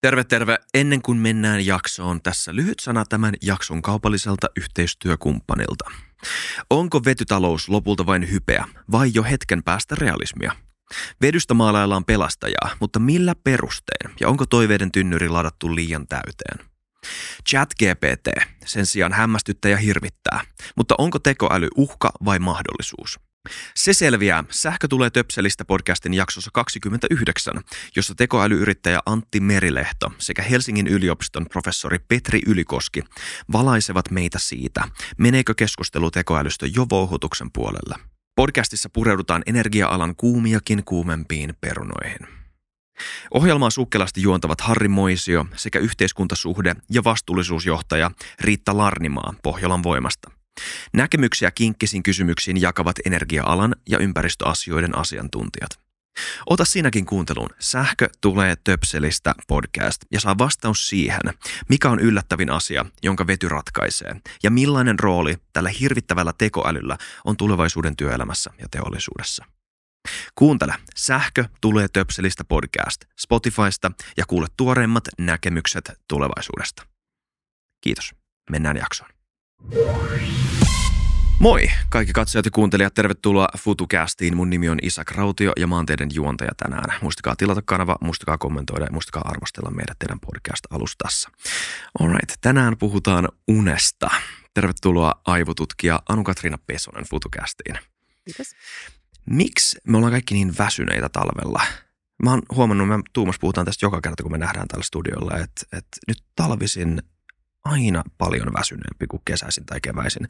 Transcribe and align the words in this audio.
Terve, 0.00 0.24
terve. 0.24 0.58
Ennen 0.74 1.02
kuin 1.02 1.18
mennään 1.18 1.66
jaksoon, 1.66 2.22
tässä 2.22 2.54
lyhyt 2.54 2.80
sana 2.80 3.04
tämän 3.04 3.34
jakson 3.42 3.82
kaupalliselta 3.82 4.46
yhteistyökumppanilta. 4.56 5.90
Onko 6.70 7.04
vetytalous 7.04 7.68
lopulta 7.68 8.06
vain 8.06 8.30
hypeä 8.30 8.64
vai 8.92 9.10
jo 9.14 9.22
hetken 9.22 9.62
päästä 9.62 9.94
realismia? 9.94 10.52
Vedystä 11.20 11.54
maalaillaan 11.54 12.04
pelastajaa, 12.04 12.70
mutta 12.80 12.98
millä 12.98 13.34
perustein 13.44 14.14
ja 14.20 14.28
onko 14.28 14.46
toiveiden 14.46 14.92
tynnyri 14.92 15.28
ladattu 15.28 15.74
liian 15.74 16.06
täyteen? 16.06 16.68
Chat 17.48 17.74
GPT 17.74 18.42
sen 18.66 18.86
sijaan 18.86 19.12
hämmästyttää 19.12 19.70
ja 19.70 19.76
hirvittää, 19.76 20.40
mutta 20.76 20.94
onko 20.98 21.18
tekoäly 21.18 21.68
uhka 21.76 22.12
vai 22.24 22.38
mahdollisuus? 22.38 23.27
Se 23.74 23.92
selviää 23.92 24.44
Sähkö 24.50 24.88
tulee 24.88 25.10
töpselistä 25.10 25.64
podcastin 25.64 26.14
jaksossa 26.14 26.50
29, 26.54 27.54
jossa 27.96 28.14
tekoälyyrittäjä 28.14 29.00
Antti 29.06 29.40
Merilehto 29.40 30.12
sekä 30.18 30.42
Helsingin 30.42 30.86
yliopiston 30.86 31.46
professori 31.46 31.98
Petri 31.98 32.40
Ylikoski 32.46 33.02
valaisevat 33.52 34.10
meitä 34.10 34.38
siitä, 34.38 34.88
meneekö 35.18 35.54
keskustelu 35.54 36.10
tekoälystä 36.10 36.66
jo 36.66 36.86
vouhutuksen 36.90 37.50
puolelle. 37.52 37.94
Podcastissa 38.36 38.88
pureudutaan 38.92 39.42
energia-alan 39.46 40.16
kuumiakin 40.16 40.84
kuumempiin 40.84 41.54
perunoihin. 41.60 42.38
Ohjelmaa 43.34 43.70
sukkelasti 43.70 44.22
juontavat 44.22 44.60
Harri 44.60 44.88
Moisio 44.88 45.46
sekä 45.56 45.78
yhteiskuntasuhde- 45.78 46.76
ja 46.90 47.04
vastuullisuusjohtaja 47.04 48.10
Riitta 48.40 48.76
Larnimaa 48.76 49.34
Pohjolan 49.42 49.82
voimasta. 49.82 50.37
Näkemyksiä 50.92 51.50
kinkkisin 51.50 52.02
kysymyksiin 52.02 52.60
jakavat 52.60 52.96
energia-alan 53.06 53.76
ja 53.88 53.98
ympäristöasioiden 53.98 54.98
asiantuntijat. 54.98 55.88
Ota 56.46 56.64
sinäkin 56.64 57.06
kuunteluun 57.06 57.50
Sähkö 57.58 58.08
tulee 58.20 58.56
töpselistä 58.64 59.34
podcast 59.48 60.04
ja 60.10 60.20
saa 60.20 60.38
vastaus 60.38 60.88
siihen, 60.88 61.20
mikä 61.68 61.90
on 61.90 62.00
yllättävin 62.00 62.50
asia, 62.50 62.84
jonka 63.02 63.26
vety 63.26 63.48
ratkaisee 63.48 64.16
ja 64.42 64.50
millainen 64.50 64.98
rooli 64.98 65.36
tällä 65.52 65.70
hirvittävällä 65.70 66.32
tekoälyllä 66.38 66.98
on 67.24 67.36
tulevaisuuden 67.36 67.96
työelämässä 67.96 68.50
ja 68.58 68.66
teollisuudessa. 68.70 69.44
Kuuntele 70.34 70.74
Sähkö 70.96 71.44
tulee 71.60 71.86
töpselistä 71.92 72.44
podcast 72.44 73.04
Spotifysta 73.18 73.90
ja 74.16 74.24
kuule 74.26 74.46
tuoreimmat 74.56 75.04
näkemykset 75.18 75.92
tulevaisuudesta. 76.08 76.86
Kiitos. 77.80 78.14
Mennään 78.50 78.76
jaksoon. 78.76 79.10
Moi 81.38 81.70
kaikki 81.88 82.12
katsojat 82.12 82.44
ja 82.44 82.50
kuuntelijat, 82.50 82.94
tervetuloa 82.94 83.48
FutuCastiin. 83.58 84.36
Mun 84.36 84.50
nimi 84.50 84.68
on 84.68 84.78
Isak 84.82 85.10
Rautio 85.10 85.52
ja 85.56 85.66
mä 85.66 85.76
oon 85.76 85.86
teidän 85.86 86.08
juontaja 86.12 86.50
tänään. 86.56 86.98
Muistakaa 87.02 87.36
tilata 87.36 87.62
kanava, 87.64 87.96
muistakaa 88.00 88.38
kommentoida 88.38 88.84
ja 88.84 88.92
muistakaa 88.92 89.22
arvostella 89.28 89.70
meidät 89.70 89.98
teidän 89.98 90.20
podcast-alustassa. 90.20 91.30
Alright, 92.00 92.32
tänään 92.40 92.76
puhutaan 92.78 93.28
unesta. 93.48 94.10
Tervetuloa 94.54 95.20
aivotutkija 95.24 96.02
Anu-Katriina 96.08 96.58
Pesonen 96.66 97.04
FutuCastiin. 97.10 97.78
Kiitos. 98.24 98.54
Miksi 99.30 99.78
me 99.88 99.96
ollaan 99.96 100.12
kaikki 100.12 100.34
niin 100.34 100.54
väsyneitä 100.58 101.08
talvella? 101.08 101.62
Mä 102.22 102.30
oon 102.30 102.42
huomannut, 102.54 102.88
me 102.88 102.94
Tuumas 103.12 103.38
puhutaan 103.40 103.64
tästä 103.64 103.86
joka 103.86 104.00
kerta, 104.00 104.22
kun 104.22 104.32
me 104.32 104.38
nähdään 104.38 104.68
tällä 104.68 104.84
studiolla, 104.84 105.36
että, 105.36 105.62
että 105.72 105.98
nyt 106.08 106.18
talvisin 106.36 107.02
aina 107.68 108.02
paljon 108.18 108.52
väsyneempi 108.58 109.06
kuin 109.06 109.22
kesäisin 109.24 109.66
tai 109.66 109.80
keväisin. 109.80 110.28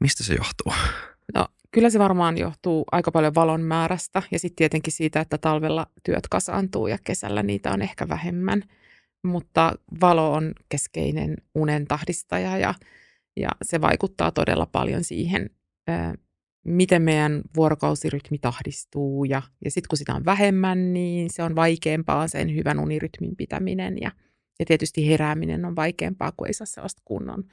Mistä 0.00 0.24
se 0.24 0.34
johtuu? 0.34 0.72
No, 1.34 1.46
kyllä 1.70 1.90
se 1.90 1.98
varmaan 1.98 2.38
johtuu 2.38 2.84
aika 2.92 3.12
paljon 3.12 3.34
valon 3.34 3.60
määrästä 3.60 4.22
ja 4.30 4.38
sitten 4.38 4.56
tietenkin 4.56 4.92
siitä, 4.92 5.20
että 5.20 5.38
talvella 5.38 5.86
työt 6.02 6.28
kasaantuu 6.28 6.86
ja 6.86 6.98
kesällä 7.04 7.42
niitä 7.42 7.72
on 7.72 7.82
ehkä 7.82 8.08
vähemmän. 8.08 8.62
Mutta 9.24 9.72
valo 10.00 10.32
on 10.32 10.52
keskeinen 10.68 11.36
unen 11.54 11.86
tahdistaja 11.86 12.58
ja, 12.58 12.74
ja 13.36 13.48
se 13.62 13.80
vaikuttaa 13.80 14.32
todella 14.32 14.66
paljon 14.66 15.04
siihen, 15.04 15.50
miten 16.64 17.02
meidän 17.02 17.42
vuorokausirytmi 17.56 18.38
tahdistuu. 18.38 19.24
Ja, 19.24 19.42
ja 19.64 19.70
sitten 19.70 19.88
kun 19.88 19.98
sitä 19.98 20.14
on 20.14 20.24
vähemmän, 20.24 20.92
niin 20.92 21.30
se 21.30 21.42
on 21.42 21.56
vaikeampaa 21.56 22.28
sen 22.28 22.54
hyvän 22.54 22.78
unirytmin 22.78 23.36
pitäminen 23.36 23.96
ja– 24.00 24.10
ja 24.58 24.66
tietysti 24.66 25.08
herääminen 25.08 25.64
on 25.64 25.76
vaikeampaa, 25.76 26.32
kun 26.36 26.46
ei 26.46 26.54
saa 26.54 26.66
sellaista 26.66 27.02
kunnon 27.04 27.44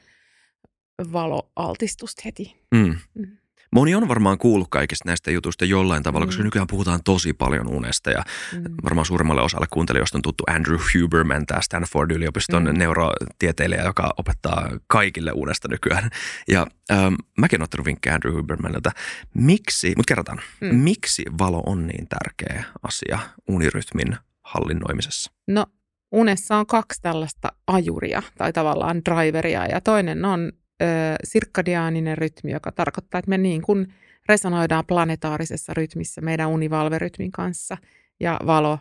valoaltistusta 1.11 2.21
heti. 2.25 2.65
Mm. 2.75 2.95
Mm. 3.13 3.37
Moni 3.75 3.95
on 3.95 4.07
varmaan 4.07 4.37
kuullut 4.37 4.67
kaikista 4.69 5.09
näistä 5.09 5.31
jutuista 5.31 5.65
jollain 5.65 6.03
tavalla, 6.03 6.25
mm. 6.25 6.27
koska 6.27 6.43
nykyään 6.43 6.67
puhutaan 6.67 6.99
tosi 7.03 7.33
paljon 7.33 7.67
unesta 7.67 8.11
ja 8.11 8.23
mm. 8.53 8.63
varmaan 8.83 9.05
suurimmalle 9.05 9.41
osalle 9.41 9.65
kuuntelijoista 9.69 10.17
on 10.17 10.21
tuttu 10.21 10.43
Andrew 10.47 10.77
Huberman, 10.77 11.45
tämä 11.45 11.61
Stanford-yliopiston 11.61 12.63
mm. 12.63 12.79
neurotieteilijä, 12.79 13.83
joka 13.83 14.13
opettaa 14.17 14.69
kaikille 14.87 15.31
unesta 15.35 15.67
nykyään. 15.67 16.09
Ja 16.47 16.67
ähm, 16.91 17.13
mäkin 17.37 17.59
olen 17.59 17.63
ottanut 17.63 17.85
vinkkejä 17.85 18.15
Andrew 18.15 18.33
Hubermanilta. 18.33 18.91
Miksi, 19.33 19.93
mutta 19.97 20.11
kerrotaan, 20.11 20.41
mm. 20.61 20.75
miksi 20.75 21.23
valo 21.39 21.63
on 21.65 21.87
niin 21.87 22.07
tärkeä 22.07 22.63
asia 22.83 23.19
unirytmin 23.47 24.17
hallinnoimisessa? 24.43 25.31
No 25.47 25.65
unessa 26.11 26.57
on 26.57 26.65
kaksi 26.65 27.01
tällaista 27.01 27.51
ajuria 27.67 28.23
tai 28.37 28.53
tavallaan 28.53 29.01
driveria 29.05 29.65
ja 29.65 29.81
toinen 29.81 30.25
on 30.25 30.51
ö, 30.81 30.85
sirkkadiaaninen 31.23 32.17
rytmi, 32.17 32.51
joka 32.51 32.71
tarkoittaa, 32.71 33.19
että 33.19 33.29
me 33.29 33.37
niin 33.37 33.61
kuin 33.61 33.93
resonoidaan 34.29 34.85
planetaarisessa 34.85 35.73
rytmissä 35.73 36.21
meidän 36.21 36.49
univalverytmin 36.49 37.31
kanssa 37.31 37.77
ja 38.19 38.39
valo 38.45 38.79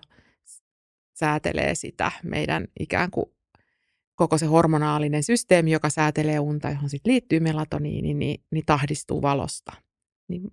säätelee 1.14 1.74
sitä 1.74 2.12
meidän 2.22 2.68
ikään 2.80 3.10
kuin 3.10 3.26
koko 4.14 4.38
se 4.38 4.47
hormonaalinen 4.47 5.22
systeemi, 5.22 5.70
joka 5.70 5.91
säätelee 5.91 6.38
unta, 6.38 6.70
johon 6.70 6.91
sitten 6.91 7.12
liittyy 7.12 7.41
melatoniini, 7.41 8.14
niin, 8.14 8.41
niin 8.50 8.66
tahdistuu 8.66 9.22
valosta. 9.22 9.72
Niin 10.28 10.52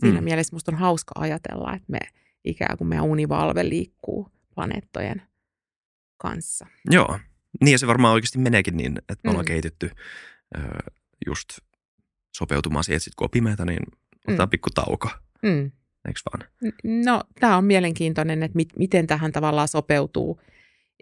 siinä 0.00 0.20
mm. 0.20 0.24
mielessä 0.24 0.56
musta 0.56 0.72
on 0.72 0.78
hauska 0.78 1.12
ajatella, 1.18 1.74
että 1.74 1.92
me 1.92 1.98
ikään 2.44 2.78
kuin 2.78 2.88
meidän 2.88 3.04
univalve 3.04 3.68
liikkuu 3.68 4.28
planeettojen 4.54 5.22
kanssa. 6.18 6.66
Joo, 6.90 7.18
niin 7.60 7.72
ja 7.72 7.78
se 7.78 7.86
varmaan 7.86 8.14
oikeasti 8.14 8.38
meneekin 8.38 8.76
niin, 8.76 8.98
että 8.98 9.20
me 9.24 9.30
ollaan 9.30 9.44
mm. 9.44 9.48
kehitytty 9.48 9.90
ö, 10.56 10.60
just 11.26 11.48
sopeutumaan 12.36 12.84
siihen, 12.84 12.96
että 12.96 13.04
sit 13.04 13.14
kun 13.14 13.24
on 13.24 13.30
pimeätä, 13.30 13.64
niin 13.64 13.82
otetaan 14.28 14.48
mm. 14.48 14.50
pikku 14.50 14.70
tauko. 14.74 15.08
Mm. 15.42 15.70
Eikö 16.08 16.20
vaan? 16.32 16.48
No, 17.04 17.22
tämä 17.40 17.56
on 17.56 17.64
mielenkiintoinen, 17.64 18.42
että 18.42 18.56
mit, 18.56 18.68
miten 18.78 19.06
tähän 19.06 19.32
tavallaan 19.32 19.68
sopeutuu. 19.68 20.40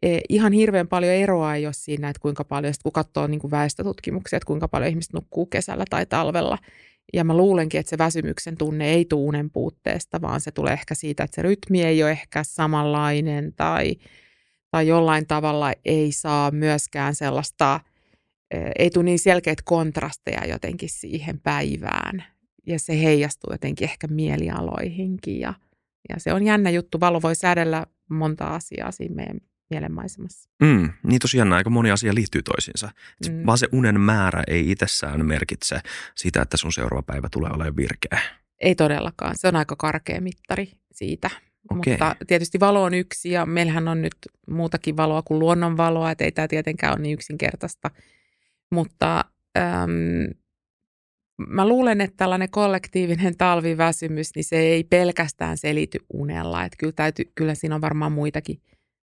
E, 0.03 0.19
ihan 0.29 0.53
hirveän 0.53 0.89
paljon 0.89 1.13
eroa 1.13 1.55
ei 1.55 1.67
ole 1.67 1.73
siinä, 1.73 2.09
että 2.09 2.21
kuinka 2.21 2.45
paljon, 2.45 2.75
kun 2.83 2.93
katsoo 2.93 3.27
niin 3.27 3.41
kuin 3.41 3.51
väestötutkimuksia, 3.51 4.37
että 4.37 4.47
kuinka 4.47 4.69
paljon 4.69 4.91
ihmiset 4.91 5.13
nukkuu 5.13 5.47
kesällä 5.47 5.85
tai 5.91 6.07
talvella. 6.07 6.59
Ja 7.13 7.25
mä 7.25 7.37
luulenkin, 7.37 7.81
että 7.81 7.91
se 7.91 7.99
väsymyksen 7.99 8.57
tunne 8.57 8.89
ei 8.89 9.05
tule 9.05 9.29
unen 9.29 9.51
puutteesta, 9.51 10.21
vaan 10.21 10.41
se 10.41 10.51
tulee 10.51 10.73
ehkä 10.73 10.95
siitä, 10.95 11.25
että 11.25 11.35
se 11.35 11.43
rytmi 11.43 11.83
ei 11.83 12.03
ole 12.03 12.11
ehkä 12.11 12.45
samanlainen 12.45 13.53
tai– 13.57 13.95
tai 14.77 14.89
jollain 14.89 15.27
tavalla 15.27 15.73
ei 15.85 16.13
saa 16.13 16.51
myöskään 16.51 17.15
sellaista, 17.15 17.81
ei 18.79 18.91
tule 18.91 19.05
niin 19.05 19.19
selkeitä 19.19 19.63
kontrasteja 19.65 20.47
jotenkin 20.47 20.89
siihen 20.89 21.41
päivään. 21.41 22.25
Ja 22.67 22.79
se 22.79 23.03
heijastuu 23.03 23.53
jotenkin 23.53 23.89
ehkä 23.89 24.07
mielialoihinkin 24.07 25.41
ja, 25.41 25.55
ja 26.09 26.21
se 26.21 26.33
on 26.33 26.43
jännä 26.43 26.71
juttu. 26.71 27.01
Valo 27.01 27.23
voi 27.23 27.35
säädellä 27.35 27.87
monta 28.11 28.45
asiaa 28.47 28.93
siinä 28.93 29.15
meidän 29.15 29.41
mielenmaisemassa. 29.71 30.51
Mm, 30.63 30.93
niin 31.03 31.21
tosiaan 31.21 31.53
aika 31.53 31.71
moni 31.71 31.91
asia 31.91 32.15
liittyy 32.15 32.43
toisiinsa. 32.43 32.91
Mm. 33.29 33.47
Vaan 33.47 33.59
se 33.59 33.69
unen 33.73 34.01
määrä 34.01 34.45
ei 34.47 34.71
itsessään 34.71 35.27
merkitse 35.27 35.81
sitä, 36.15 36.43
että 36.43 36.57
sun 36.57 36.73
seuraava 36.73 37.03
päivä 37.03 37.29
tulee 37.33 37.51
olemaan 37.55 37.77
virkeä. 37.77 38.21
Ei 38.61 38.75
todellakaan. 38.75 39.35
Se 39.39 39.49
on 39.49 39.57
aika 39.57 39.77
karkea 39.77 40.21
mittari 40.21 40.73
siitä, 40.93 41.31
Okay. 41.71 41.93
Mutta 41.93 42.17
tietysti 42.27 42.61
valo 42.61 42.83
on 42.83 42.95
yksi 42.95 43.31
ja 43.31 43.47
meillähän 43.47 43.89
on 43.89 44.03
nyt 44.03 44.17
muutakin 44.51 44.97
valoa 44.97 45.23
kuin 45.23 45.39
luonnonvaloa, 45.39 46.11
että 46.11 46.25
ei 46.25 46.33
tämä 46.33 46.49
tietenkään 46.49 46.93
ole 46.93 47.03
niin 47.03 47.15
yksinkertaista. 47.15 47.91
Mutta 48.71 49.25
äm, 49.59 50.35
mä 51.49 51.69
luulen, 51.69 52.01
että 52.01 52.17
tällainen 52.17 52.51
kollektiivinen 52.51 53.37
talviväsymys, 53.37 54.35
niin 54.35 54.45
se 54.45 54.57
ei 54.57 54.85
pelkästään 54.85 55.59
selity 55.59 55.99
unella. 56.13 56.65
Että 56.65 56.77
kyllä, 56.77 56.93
täytyy, 56.93 57.33
kyllä 57.35 57.55
siinä 57.55 57.75
on 57.75 57.81
varmaan 57.81 58.13
muitakin 58.13 58.63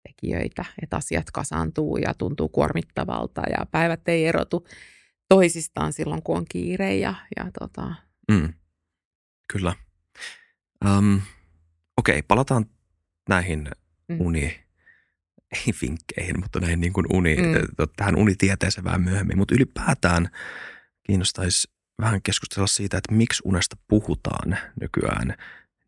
tekijöitä, 0.09 0.65
että 0.83 0.97
asiat 0.97 1.31
kasaantuu 1.31 1.97
ja 1.97 2.15
tuntuu 2.15 2.49
kuormittavalta 2.49 3.43
ja 3.51 3.67
päivät 3.71 4.09
ei 4.09 4.27
erotu 4.27 4.67
toisistaan 5.29 5.93
silloin, 5.93 6.23
kun 6.23 6.37
on 6.37 6.45
kiire. 6.49 6.97
Ja, 6.97 7.15
ja 7.37 7.51
tota. 7.59 7.95
mm, 8.31 8.53
kyllä. 9.53 9.75
Um, 10.99 11.21
Okei, 11.99 12.23
palataan 12.23 12.67
näihin 13.29 13.71
mm. 14.09 14.21
uni, 14.21 14.61
ei 15.53 15.73
vinkkeihin, 15.83 16.41
mutta 16.41 16.61
näihin 16.61 16.81
niin 16.81 16.93
kuin 16.93 17.07
uni, 17.13 17.37
mm. 17.37 17.89
tähän 17.97 18.17
unitieteeseen 18.17 18.85
vähän 18.85 19.03
myöhemmin. 19.03 19.39
Mutta 19.39 19.55
ylipäätään 19.55 20.29
kiinnostaisi 21.07 21.71
vähän 22.01 22.23
keskustella 22.23 22.67
siitä, 22.67 22.99
että 22.99 23.15
miksi 23.15 23.43
unesta 23.45 23.77
puhutaan 23.89 24.59
nykyään 24.81 25.35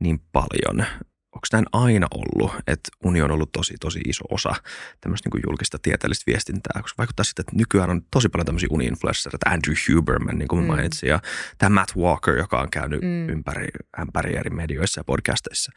niin 0.00 0.20
paljon. 0.32 0.86
Onko 1.32 1.46
näin 1.52 1.66
aina 1.72 2.06
ollut, 2.14 2.52
että 2.66 2.88
uni 3.04 3.22
on 3.22 3.30
ollut 3.30 3.52
tosi, 3.52 3.74
tosi 3.80 4.00
iso 4.08 4.24
osa 4.30 4.54
tämmöistä 5.00 5.30
niin 5.34 5.42
julkista 5.46 5.78
tieteellistä 5.82 6.24
viestintää, 6.26 6.82
koska 6.82 6.98
vaikuttaa 6.98 7.24
sitten, 7.24 7.42
että 7.42 7.56
nykyään 7.56 7.90
on 7.90 8.02
tosi 8.10 8.28
paljon 8.28 8.46
tämmöisiä 8.46 8.68
uni-influenssereita, 8.70 9.50
Andrew 9.50 9.74
Huberman, 9.88 10.38
niin 10.38 10.48
kuin 10.48 10.62
mm. 10.62 10.66
mainitsin, 10.66 11.08
ja 11.08 11.20
tämä 11.58 11.74
Matt 11.74 11.96
Walker, 11.96 12.38
joka 12.38 12.60
on 12.60 12.70
käynyt 12.70 13.02
mm. 13.02 13.28
ympäri, 13.28 13.68
ympäri 14.00 14.36
eri 14.36 14.50
medioissa 14.50 15.00
ja 15.00 15.04
podcasteissa. 15.04 15.72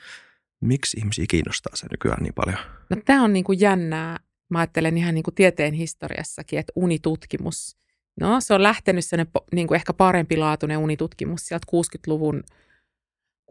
Miksi 0.61 0.97
ihmisiä 0.97 1.25
kiinnostaa 1.29 1.75
se 1.75 1.87
nykyään 1.91 2.23
niin 2.23 2.33
paljon? 2.33 2.57
No 2.89 2.97
tämä 3.05 3.23
on 3.23 3.33
niin 3.33 3.45
kuin 3.45 3.59
jännää. 3.59 4.19
Mä 4.49 4.59
ajattelen 4.59 4.97
ihan 4.97 5.13
niin 5.13 5.23
kuin 5.23 5.35
tieteen 5.35 5.73
historiassakin, 5.73 6.59
että 6.59 6.73
unitutkimus, 6.75 7.77
no 8.19 8.41
se 8.41 8.53
on 8.53 8.63
lähtenyt 8.63 9.05
sellainen 9.05 9.31
niin 9.53 9.67
kuin 9.67 9.75
ehkä 9.75 9.93
parempilaatuinen 9.93 10.77
unitutkimus 10.77 11.47
sieltä 11.47 11.67
60-luvun 11.75 12.43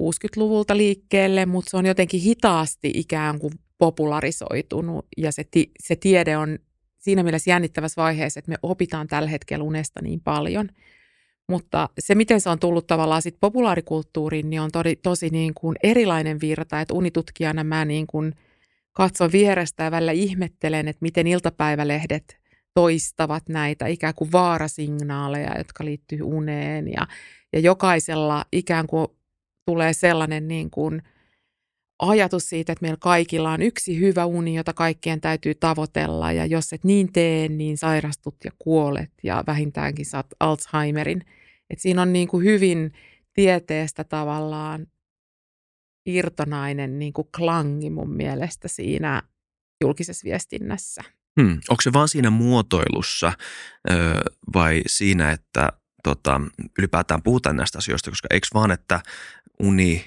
60-luvulta 0.00 0.76
liikkeelle, 0.76 1.46
mutta 1.46 1.70
se 1.70 1.76
on 1.76 1.86
jotenkin 1.86 2.20
hitaasti 2.20 2.90
ikään 2.94 3.38
kuin 3.38 3.52
popularisoitunut. 3.78 5.06
Ja 5.16 5.32
se, 5.32 5.44
ti- 5.50 5.70
se 5.82 5.96
tiede 5.96 6.36
on 6.36 6.58
siinä 6.98 7.22
mielessä 7.22 7.50
jännittävässä 7.50 8.02
vaiheessa, 8.02 8.38
että 8.38 8.50
me 8.50 8.56
opitaan 8.62 9.06
tällä 9.06 9.28
hetkellä 9.28 9.64
unesta 9.64 10.02
niin 10.02 10.20
paljon. 10.20 10.68
Mutta 11.48 11.88
se, 11.98 12.14
miten 12.14 12.40
se 12.40 12.50
on 12.50 12.58
tullut 12.58 12.86
tavallaan 12.86 13.22
sit 13.22 13.36
populaarikulttuuriin, 13.40 14.50
niin 14.50 14.60
on 14.60 14.70
tosi, 14.72 14.96
tosi 14.96 15.30
niin 15.30 15.54
kuin 15.54 15.76
erilainen 15.82 16.40
virta, 16.40 16.80
että 16.80 16.94
unitutkijana 16.94 17.64
mä 17.64 17.84
niin 17.84 18.06
kuin 18.06 18.34
katson 18.92 19.32
vierestä 19.32 19.84
ja 19.84 19.90
välillä 19.90 20.12
ihmettelen, 20.12 20.88
että 20.88 21.02
miten 21.02 21.26
iltapäivälehdet 21.26 22.38
toistavat 22.74 23.48
näitä 23.48 23.86
ikään 23.86 24.14
kuin 24.14 24.32
vaarasignaaleja, 24.32 25.58
jotka 25.58 25.84
liittyy 25.84 26.22
uneen. 26.22 26.88
Ja, 26.88 27.06
ja 27.52 27.58
jokaisella 27.58 28.44
ikään 28.52 28.86
kuin 28.86 29.06
tulee 29.66 29.92
sellainen 29.92 30.48
niin 30.48 30.70
kuin 30.70 31.02
ajatus 31.98 32.48
siitä, 32.48 32.72
että 32.72 32.82
meillä 32.82 32.98
kaikilla 33.00 33.52
on 33.52 33.62
yksi 33.62 34.00
hyvä 34.00 34.26
uni, 34.26 34.54
jota 34.54 34.72
kaikkien 34.72 35.20
täytyy 35.20 35.54
tavoitella 35.54 36.32
ja 36.32 36.46
jos 36.46 36.72
et 36.72 36.84
niin 36.84 37.12
tee, 37.12 37.48
niin 37.48 37.78
sairastut 37.78 38.36
ja 38.44 38.50
kuolet 38.58 39.10
ja 39.22 39.44
vähintäänkin 39.46 40.06
saat 40.06 40.26
Alzheimerin. 40.40 41.24
Et 41.70 41.78
siinä 41.78 42.02
on 42.02 42.12
niin 42.12 42.28
kuin 42.28 42.44
hyvin 42.44 42.92
tieteestä 43.34 44.04
tavallaan 44.04 44.86
irtonainen 46.06 46.98
niin 46.98 47.12
kuin 47.12 47.28
klangi 47.36 47.90
mun 47.90 48.10
mielestä 48.10 48.68
siinä 48.68 49.22
julkisessa 49.80 50.24
viestinnässä. 50.24 51.02
Hmm. 51.40 51.60
Onko 51.68 51.80
se 51.82 51.92
vaan 51.92 52.08
siinä 52.08 52.30
muotoilussa 52.30 53.32
ö, 53.90 53.94
vai 54.54 54.82
siinä, 54.86 55.30
että 55.30 55.68
tota, 56.02 56.40
ylipäätään 56.78 57.22
puhutaan 57.22 57.56
näistä 57.56 57.78
asioista, 57.78 58.10
koska 58.10 58.28
eikö 58.30 58.46
vaan, 58.54 58.70
että 58.70 59.00
uni 59.62 60.04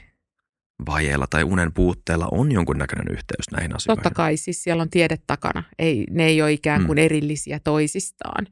vajeella 0.86 1.28
tai 1.28 1.44
unen 1.44 1.74
puutteella 1.74 2.28
on 2.32 2.52
jonkunnäköinen 2.52 3.08
yhteys 3.12 3.52
näihin 3.52 3.76
asioihin. 3.76 4.04
Totta 4.04 4.16
kai, 4.16 4.38
siis 4.38 4.64
siellä 4.64 4.82
on 4.82 4.90
tiede 4.90 5.18
takana. 5.28 5.64
Ei, 5.80 6.06
ne 6.10 6.26
ei 6.26 6.42
ole 6.42 6.52
ikään 6.52 6.86
kuin 6.86 6.98
mm. 6.98 7.04
erillisiä 7.04 7.60
toisistaan, 7.60 8.48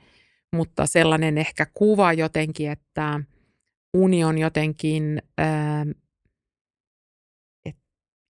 mutta 0.54 0.86
sellainen 0.86 1.38
ehkä 1.38 1.68
kuva 1.74 2.14
jotenkin, 2.14 2.72
että 2.72 3.20
uni 3.94 4.24
on 4.24 4.38
jotenkin, 4.38 5.22
ähm, 5.40 5.90
että 7.66 7.82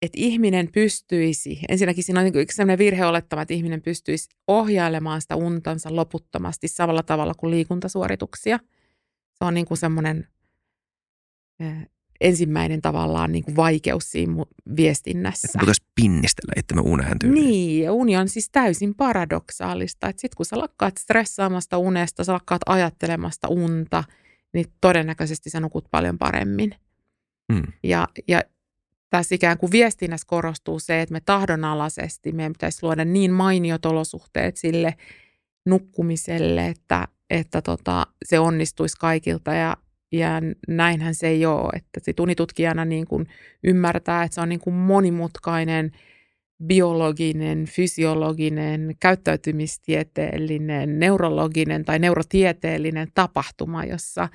et 0.01 0.11
ihminen 0.15 0.69
pystyisi, 0.71 1.59
ensinnäkin 1.69 2.03
siinä 2.03 2.19
on 2.19 2.25
niin 2.25 2.47
sellainen 2.49 2.77
virheolettama, 2.77 3.41
että 3.41 3.53
ihminen 3.53 3.81
pystyisi 3.81 4.29
ohjailemaan 4.47 5.21
sitä 5.21 5.35
untansa 5.35 5.95
loputtomasti 5.95 6.67
samalla 6.67 7.03
tavalla 7.03 7.33
kuin 7.33 7.51
liikuntasuorituksia. 7.51 8.59
Se 9.33 9.45
on 9.45 9.53
niin 9.53 9.65
kuin 9.65 9.77
semmoinen 9.77 10.27
ensimmäinen 12.21 12.81
tavallaan 12.81 13.31
niin 13.31 13.43
kuin 13.43 13.55
vaikeus 13.55 14.11
siinä 14.11 14.33
viestinnässä. 14.75 15.47
Että 15.47 15.59
voitaisiin 15.59 15.87
pinnistellä 15.95 16.53
itsemme 16.57 16.81
uneen 16.85 17.19
tyyliin. 17.19 17.45
Niin, 17.45 17.83
ja 17.83 17.93
uni 17.93 18.17
on 18.17 18.29
siis 18.29 18.49
täysin 18.51 18.95
paradoksaalista. 18.95 20.07
Että 20.09 20.21
sitten 20.21 20.37
kun 20.37 20.45
sä 20.45 20.59
lakkaat 20.59 20.97
stressaamasta 20.97 21.77
unesta, 21.77 22.23
sä 22.23 22.33
lakkaat 22.33 22.61
ajattelemasta 22.65 23.47
unta, 23.47 24.03
niin 24.53 24.65
todennäköisesti 24.81 25.49
sä 25.49 25.59
nukut 25.59 25.85
paljon 25.91 26.17
paremmin. 26.17 26.75
Hmm. 27.53 27.63
Ja, 27.83 28.07
ja 28.27 28.41
tässä 29.09 29.35
ikään 29.35 29.57
kuin 29.57 29.71
viestinnässä 29.71 30.27
korostuu 30.27 30.79
se, 30.79 31.01
että 31.01 31.13
me 31.13 31.19
tahdonalaisesti 31.19 32.31
meidän 32.31 32.53
pitäisi 32.53 32.79
luoda 32.81 33.05
niin 33.05 33.31
mainiot 33.31 33.85
olosuhteet 33.85 34.57
sille 34.57 34.95
nukkumiselle, 35.65 36.67
että, 36.67 37.07
että 37.33 37.61
tota, 37.61 38.07
se 38.25 38.39
onnistuisi 38.39 38.97
kaikilta 38.99 39.53
ja 39.53 39.77
ja 40.11 40.41
näinhän 40.67 41.15
se 41.15 41.27
ei 41.27 41.45
ole, 41.45 41.69
että 41.75 41.99
sit 42.03 42.19
unitutkijana 42.19 42.85
niin 42.85 43.07
kuin 43.07 43.27
ymmärtää, 43.63 44.23
että 44.23 44.35
se 44.35 44.41
on 44.41 44.49
niin 44.49 44.59
kuin 44.59 44.73
monimutkainen 44.73 45.91
biologinen, 46.65 47.65
fysiologinen, 47.65 48.95
käyttäytymistieteellinen, 48.99 50.99
neurologinen 50.99 51.85
tai 51.85 51.99
neurotieteellinen 51.99 53.07
tapahtuma, 53.13 53.85
jossa, 53.85 54.29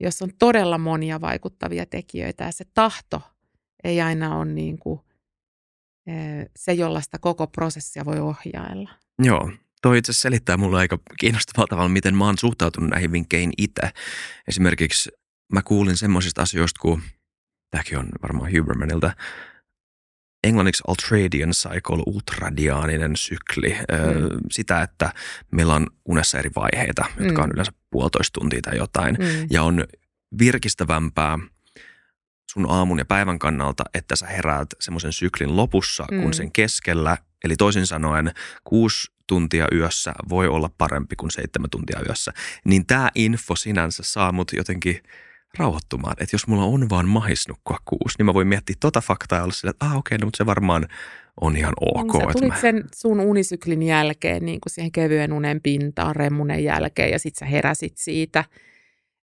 jossa 0.00 0.24
on 0.24 0.30
todella 0.38 0.78
monia 0.78 1.20
vaikuttavia 1.20 1.86
tekijöitä. 1.86 2.44
Ja 2.44 2.52
se 2.52 2.64
tahto 2.74 3.22
ei 3.84 4.00
aina 4.00 4.38
ole 4.38 4.44
niin 4.44 4.78
kuin 4.78 5.00
eh, 6.06 6.46
se, 6.56 6.72
jolla 6.72 7.00
sitä 7.00 7.18
koko 7.18 7.46
prosessia 7.46 8.04
voi 8.04 8.20
ohjailla. 8.20 8.90
Joo, 9.22 9.50
toi 9.84 9.98
itse 9.98 10.12
selittää 10.12 10.56
mulle 10.56 10.78
aika 10.78 10.98
kiinnostavalla 11.20 11.66
tavalla, 11.66 11.88
miten 11.88 12.14
mä 12.14 12.24
oon 12.24 12.38
suhtautunut 12.38 12.90
näihin 12.90 13.12
vinkkeihin 13.12 13.52
itse. 13.58 13.90
Esimerkiksi 14.48 15.10
mä 15.52 15.62
kuulin 15.62 15.96
semmoisista 15.96 16.42
asioista, 16.42 16.80
kun 16.80 17.02
tämäkin 17.70 17.98
on 17.98 18.08
varmaan 18.22 18.52
Hubermanilta, 18.58 19.12
englanniksi 20.44 20.82
ultradian 20.88 21.50
cycle, 21.50 22.02
ultradiaaninen 22.06 23.16
sykli, 23.16 23.70
mm. 23.70 24.38
sitä, 24.50 24.82
että 24.82 25.12
meillä 25.52 25.74
on 25.74 25.86
unessa 26.04 26.38
eri 26.38 26.50
vaiheita, 26.56 27.04
jotka 27.20 27.42
mm. 27.42 27.44
on 27.44 27.52
yleensä 27.52 27.72
puolitoista 27.90 28.40
tuntia 28.40 28.60
tai 28.62 28.76
jotain, 28.76 29.16
mm. 29.18 29.46
ja 29.50 29.62
on 29.62 29.84
virkistävämpää 30.38 31.38
sun 32.50 32.70
aamun 32.70 32.98
ja 32.98 33.04
päivän 33.04 33.38
kannalta, 33.38 33.84
että 33.94 34.16
sä 34.16 34.26
heräät 34.26 34.68
semmoisen 34.80 35.12
syklin 35.12 35.56
lopussa 35.56 36.06
mm. 36.10 36.22
kuin 36.22 36.34
sen 36.34 36.52
keskellä. 36.52 37.18
Eli 37.44 37.56
toisin 37.56 37.86
sanoen 37.86 38.32
kuusi 38.64 39.12
tuntia 39.26 39.66
yössä 39.72 40.12
voi 40.28 40.48
olla 40.48 40.70
parempi 40.78 41.16
kuin 41.16 41.30
seitsemän 41.30 41.70
tuntia 41.70 42.00
yössä. 42.06 42.32
Niin 42.64 42.86
tämä 42.86 43.10
info 43.14 43.56
sinänsä 43.56 44.02
saa 44.06 44.32
mut 44.32 44.52
jotenkin 44.52 45.00
rauhoittumaan. 45.58 46.16
Että 46.20 46.34
jos 46.34 46.46
mulla 46.46 46.64
on 46.64 46.90
vaan 46.90 47.08
mahis 47.08 47.48
nukkua 47.48 47.78
kuusi, 47.84 48.18
niin 48.18 48.26
mä 48.26 48.34
voin 48.34 48.48
miettiä 48.48 48.76
tota 48.80 49.00
faktaa 49.00 49.38
ja 49.38 49.42
olla 49.42 49.52
sillä, 49.52 49.70
että 49.70 49.86
ah 49.86 49.96
okei, 49.96 49.98
okay, 49.98 50.18
no, 50.18 50.26
mutta 50.26 50.36
se 50.36 50.46
varmaan 50.46 50.88
on 51.40 51.56
ihan 51.56 51.74
ok. 51.80 52.12
Sä 52.12 52.32
tulit 52.32 52.48
mä... 52.48 52.60
sen 52.60 52.84
sun 52.94 53.20
unisyklin 53.20 53.82
jälkeen 53.82 54.44
niin 54.44 54.60
kuin 54.60 54.72
siihen 54.72 54.92
kevyen 54.92 55.32
unen 55.32 55.60
pintaan 55.62 56.16
remmunen 56.16 56.64
jälkeen 56.64 57.10
ja 57.10 57.18
sit 57.18 57.36
sä 57.36 57.46
heräsit 57.46 57.96
siitä. 57.96 58.44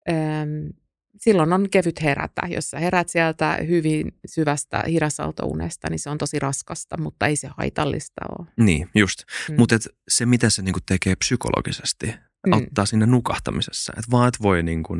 Öm, 0.09 0.73
silloin 1.17 1.53
on 1.53 1.69
kevyt 1.69 2.01
herätä. 2.01 2.41
Jos 2.47 2.69
sä 2.69 2.79
herät 2.79 3.09
sieltä 3.09 3.57
hyvin 3.67 4.19
syvästä 4.25 4.83
hirasaltounesta, 4.87 5.89
niin 5.89 5.99
se 5.99 6.09
on 6.09 6.17
tosi 6.17 6.39
raskasta, 6.39 6.97
mutta 6.97 7.27
ei 7.27 7.35
se 7.35 7.49
haitallista 7.57 8.21
ole. 8.39 8.47
Niin, 8.57 8.89
just. 8.95 9.23
Mm. 9.49 9.55
Mutta 9.57 9.75
se, 10.07 10.25
mitä 10.25 10.49
se 10.49 10.61
niinku 10.61 10.79
tekee 10.85 11.15
psykologisesti, 11.15 12.07
mm. 12.47 12.53
auttaa 12.53 12.85
sinne 12.85 13.05
nukahtamisessa. 13.05 13.93
Että 13.97 14.11
vaan 14.11 14.27
et 14.27 14.41
voi 14.41 14.63
niinku 14.63 14.97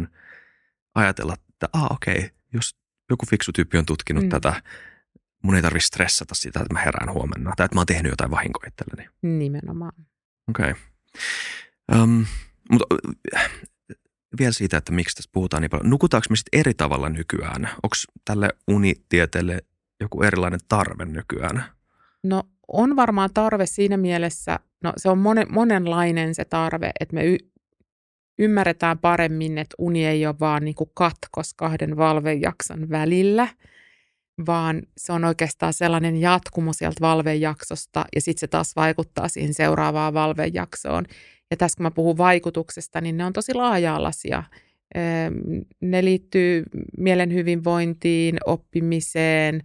ajatella, 0.95 1.35
että 1.49 1.69
ah, 1.73 1.91
okei, 1.91 2.17
okay, 2.17 2.29
jos 2.53 2.75
joku 3.09 3.25
fiksu 3.29 3.51
tyyppi 3.51 3.77
on 3.77 3.85
tutkinut 3.85 4.23
mm. 4.23 4.29
tätä, 4.29 4.61
mun 5.43 5.55
ei 5.55 5.61
tarvitse 5.61 5.87
stressata 5.87 6.35
sitä, 6.35 6.59
että 6.59 6.73
mä 6.73 6.79
herään 6.79 7.13
huomenna. 7.13 7.53
Tai 7.57 7.65
että 7.65 7.75
mä 7.75 7.79
oon 7.79 7.85
tehnyt 7.85 8.11
jotain 8.11 8.31
vahinkoa 8.31 8.63
itselleni. 8.67 9.09
Nimenomaan. 9.21 9.93
Okei. 10.49 10.71
Okay. 10.71 12.01
Um, 12.01 12.25
mutta 12.71 12.85
vielä 14.39 14.51
siitä, 14.51 14.77
että 14.77 14.91
miksi 14.91 15.15
tässä 15.15 15.29
puhutaan 15.33 15.61
niin 15.61 15.69
paljon. 15.69 15.89
Nukutaanko 15.89 16.25
me 16.29 16.35
sitten 16.35 16.59
eri 16.59 16.73
tavalla 16.73 17.09
nykyään? 17.09 17.69
Onko 17.83 17.95
tälle 18.25 18.49
unitieteelle 18.67 19.59
joku 19.99 20.23
erilainen 20.23 20.59
tarve 20.67 21.05
nykyään? 21.05 21.63
No 22.23 22.43
on 22.67 22.95
varmaan 22.95 23.29
tarve 23.33 23.65
siinä 23.65 23.97
mielessä, 23.97 24.59
no 24.83 24.93
se 24.97 25.09
on 25.09 25.17
monen, 25.17 25.47
monenlainen 25.49 26.35
se 26.35 26.45
tarve, 26.45 26.91
että 26.99 27.15
me 27.15 27.25
y- 27.25 27.49
ymmärretään 28.39 28.99
paremmin, 28.99 29.57
että 29.57 29.75
uni 29.77 30.05
ei 30.05 30.25
ole 30.27 30.35
vaan 30.39 30.65
niin 30.65 30.75
kuin 30.75 30.91
katkos 30.93 31.53
kahden 31.53 31.97
valvejakson 31.97 32.89
välillä, 32.89 33.47
vaan 34.47 34.81
se 34.97 35.13
on 35.13 35.25
oikeastaan 35.25 35.73
sellainen 35.73 36.21
jatkumo 36.21 36.73
sieltä 36.73 37.01
valvejaksosta 37.01 38.05
ja 38.15 38.21
sitten 38.21 38.39
se 38.39 38.47
taas 38.47 38.75
vaikuttaa 38.75 39.27
siihen 39.27 39.53
seuraavaan 39.53 40.13
valvejaksoon. 40.13 41.05
Ja 41.51 41.57
tässä 41.57 41.77
kun 41.77 41.83
mä 41.83 41.91
puhun 41.91 42.17
vaikutuksesta, 42.17 43.01
niin 43.01 43.17
ne 43.17 43.25
on 43.25 43.33
tosi 43.33 43.53
laaja-alaisia. 43.53 44.43
Ne 45.81 46.05
liittyy 46.05 46.63
mielen 46.97 47.33
hyvinvointiin, 47.33 48.37
oppimiseen, 48.45 49.61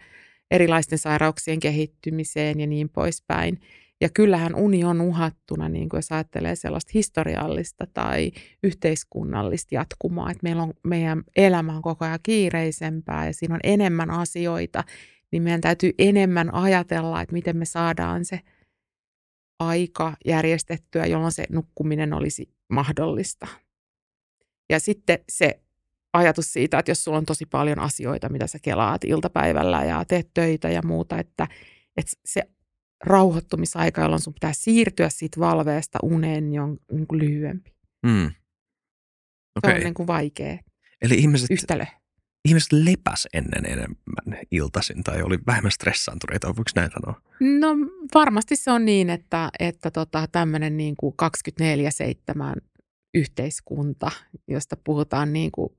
erilaisten 0.50 0.98
sairauksien 0.98 1.60
kehittymiseen 1.60 2.60
ja 2.60 2.66
niin 2.66 2.88
poispäin. 2.88 3.60
Ja 4.00 4.08
kyllähän 4.08 4.54
uni 4.54 4.84
on 4.84 5.00
uhattuna, 5.00 5.68
niin 5.68 5.88
kuin 5.88 5.98
jos 5.98 6.12
ajattelee 6.12 6.56
sellaista 6.56 6.90
historiallista 6.94 7.86
tai 7.94 8.32
yhteiskunnallista 8.62 9.74
jatkumaa, 9.74 10.30
että 10.30 10.42
meillä 10.42 10.62
on, 10.62 10.72
meidän 10.84 11.22
elämä 11.36 11.76
on 11.76 11.82
koko 11.82 12.04
ajan 12.04 12.18
kiireisempää 12.22 13.26
ja 13.26 13.32
siinä 13.34 13.54
on 13.54 13.60
enemmän 13.64 14.10
asioita, 14.10 14.84
niin 15.30 15.42
meidän 15.42 15.60
täytyy 15.60 15.92
enemmän 15.98 16.54
ajatella, 16.54 17.22
että 17.22 17.32
miten 17.32 17.56
me 17.56 17.64
saadaan 17.64 18.24
se 18.24 18.40
aika 19.58 20.16
järjestettyä, 20.24 21.06
jolloin 21.06 21.32
se 21.32 21.44
nukkuminen 21.50 22.12
olisi 22.12 22.48
mahdollista. 22.68 23.46
Ja 24.70 24.80
sitten 24.80 25.18
se 25.28 25.60
ajatus 26.12 26.52
siitä, 26.52 26.78
että 26.78 26.90
jos 26.90 27.04
sulla 27.04 27.18
on 27.18 27.26
tosi 27.26 27.46
paljon 27.46 27.78
asioita, 27.78 28.28
mitä 28.28 28.46
sä 28.46 28.58
kelaat 28.62 29.04
iltapäivällä 29.04 29.84
ja 29.84 30.04
teet 30.04 30.30
töitä 30.34 30.70
ja 30.70 30.82
muuta, 30.84 31.18
että, 31.18 31.48
että 31.96 32.12
se 32.24 32.42
rauhoittumisaika, 33.04 34.00
jolloin 34.00 34.22
sun 34.22 34.34
pitää 34.34 34.52
siirtyä 34.52 35.08
siitä 35.08 35.40
valveesta 35.40 35.98
uneen, 36.02 36.50
niin 36.50 36.60
on 36.60 36.78
niin 36.92 37.06
kuin 37.06 37.18
lyhyempi. 37.18 37.74
Mm. 38.06 38.30
Se 38.30 39.58
Okay. 39.58 39.74
on 39.74 39.80
niin 39.84 39.94
kuin 39.94 40.06
vaikea 40.06 40.58
Eli 41.02 41.14
ihmiset, 41.14 41.50
yhtälö. 41.50 41.84
Ihmiset 42.44 42.72
lepäs 42.72 43.28
ennen 43.32 43.66
enemmän 43.66 44.38
iltaisin 44.50 45.04
tai 45.04 45.22
oli 45.22 45.38
vähemmän 45.46 45.72
stressaantuneita, 45.72 46.46
voiko 46.46 46.70
näin 46.74 46.90
sanoa? 46.90 47.20
No 47.60 47.68
varmasti 48.14 48.56
se 48.56 48.70
on 48.70 48.84
niin, 48.84 49.10
että, 49.10 49.50
että 49.58 49.90
tota, 49.90 50.28
tämmöinen 50.32 50.76
niin 50.76 50.94
kuin 50.96 51.14
24-7 52.56 52.60
yhteiskunta, 53.14 54.10
josta 54.48 54.76
puhutaan 54.84 55.32
niin 55.32 55.52
kuin 55.52 55.72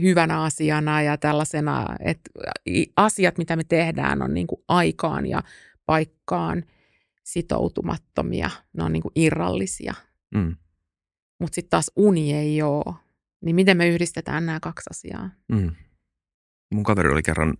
hyvänä 0.00 0.42
asiana 0.42 1.02
ja 1.02 1.16
tällaisena, 1.16 1.86
että 2.00 2.30
asiat, 2.96 3.38
mitä 3.38 3.56
me 3.56 3.64
tehdään, 3.64 4.22
on 4.22 4.34
niin 4.34 4.46
kuin 4.46 4.62
aikaan 4.68 5.26
ja 5.26 5.42
paikkaan 5.86 6.64
sitoutumattomia. 7.24 8.50
Ne 8.72 8.84
on 8.84 8.92
niin 8.92 9.02
kuin 9.02 9.12
irrallisia. 9.14 9.94
Mm. 10.34 10.56
Mutta 11.40 11.54
sitten 11.54 11.70
taas 11.70 11.90
uni 11.96 12.34
ei 12.34 12.62
ole. 12.62 12.94
Niin 13.42 13.56
miten 13.56 13.76
me 13.76 13.88
yhdistetään 13.88 14.46
nämä 14.46 14.60
kaksi 14.60 14.84
asiaa? 14.90 15.30
Mm. 15.52 15.70
Mun 16.74 16.84
kaveri 16.84 17.08
oli 17.12 17.22
kerran 17.22 17.54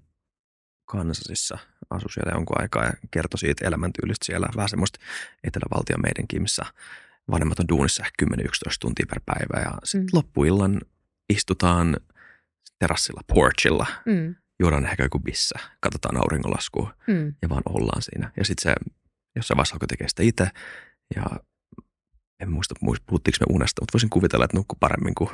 Kansasissa, 0.84 1.58
asui 1.90 2.10
siellä 2.12 2.32
jonkun 2.32 2.60
aikaa 2.60 2.84
ja 2.84 2.92
kertoi 3.10 3.38
siitä 3.38 3.66
elämäntyylistä 3.66 4.26
siellä. 4.26 4.48
Vähän 4.56 4.68
semmoista 4.68 4.98
etelävaltio 5.44 5.96
meidänkin, 5.98 6.42
missä 6.42 6.62
vanhemmat 7.30 7.60
on 7.60 7.68
duunissa 7.68 8.02
ehkä 8.04 8.24
10-11 8.24 8.46
tuntia 8.80 9.06
per 9.08 9.20
päivä. 9.26 9.60
Ja 9.70 9.78
sitten 9.84 10.06
Mm. 10.06 10.08
loppuillan 10.12 10.80
istutaan 11.32 11.96
terassilla, 12.78 13.20
porchilla, 13.34 13.86
Mm, 14.06 14.34
juodaan 14.60 14.86
ehkä 14.86 15.02
joku 15.02 15.18
bissa, 15.18 15.58
katsotaan 15.80 16.16
auringonlaskua 16.16 16.94
mm, 17.06 17.34
ja 17.42 17.48
vaan 17.48 17.62
ollaan 17.68 18.02
siinä. 18.02 18.32
Ja 18.36 18.44
sitten 18.44 18.62
se 18.62 18.74
jossain 19.36 19.56
vaiheessa 19.56 19.74
alkoi 19.74 19.88
tekemään 19.88 20.08
sitä 20.08 20.22
itse 20.22 20.48
ja 21.16 21.24
en 22.40 22.52
muista, 22.52 22.74
muist- 22.84 23.02
puhuttiinko 23.06 23.36
me 23.40 23.54
unesta, 23.54 23.82
mutta 23.82 23.92
voisin 23.92 24.10
kuvitella, 24.10 24.44
että 24.44 24.56
nukkuu 24.56 24.76
paremmin 24.80 25.14
kuin 25.14 25.30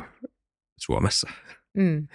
Suomessa. 0.78 1.30
mm. 1.76 2.08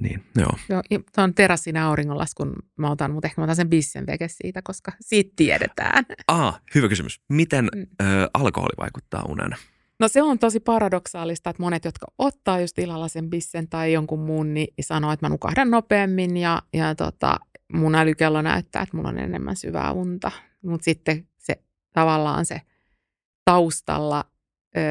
Niin, 0.00 0.24
joo. 0.36 0.52
Joo, 0.68 0.82
ja 0.90 1.00
tuon 1.14 1.34
terassin 1.34 1.76
auringonlaskun 1.76 2.52
mä 2.78 2.90
otan, 2.90 3.10
mutta 3.12 3.28
ehkä 3.28 3.40
mä 3.40 3.44
otan 3.44 3.56
sen 3.56 3.68
bissen 3.70 4.06
veke 4.06 4.28
siitä, 4.28 4.62
koska 4.62 4.92
siitä 5.00 5.32
tiedetään. 5.36 6.04
Ah, 6.28 6.60
hyvä 6.74 6.88
kysymys. 6.88 7.20
Miten 7.28 7.68
Mm. 7.74 7.82
ö, 8.06 8.30
alkoholi 8.34 8.72
vaikuttaa 8.78 9.24
uneen? 9.28 9.56
No 9.98 10.08
se 10.08 10.22
on 10.22 10.38
tosi 10.38 10.60
paradoksaalista, 10.60 11.50
että 11.50 11.62
monet, 11.62 11.84
jotka 11.84 12.06
ottaa 12.18 12.60
just 12.60 12.78
illalla 12.78 13.08
sen 13.08 13.30
bissen 13.30 13.68
tai 13.68 13.92
jonkun 13.92 14.20
muun, 14.20 14.54
niin 14.54 14.74
sanoo, 14.80 15.12
että 15.12 15.26
mä 15.26 15.30
nukahdan 15.30 15.70
nopeammin 15.70 16.36
ja, 16.36 16.62
ja 16.74 16.94
tota, 16.94 17.40
mun 17.72 17.94
älykello 17.94 18.42
näyttää, 18.42 18.82
että 18.82 18.96
mulla 18.96 19.08
on 19.08 19.18
enemmän 19.18 19.56
syvää 19.56 19.92
unta. 19.92 20.30
Mutta 20.62 20.84
sitten 20.84 21.28
se 21.38 21.62
tavallaan 21.92 22.46
se 22.46 22.60
taustalla, 23.44 24.24
öö, 24.76 24.82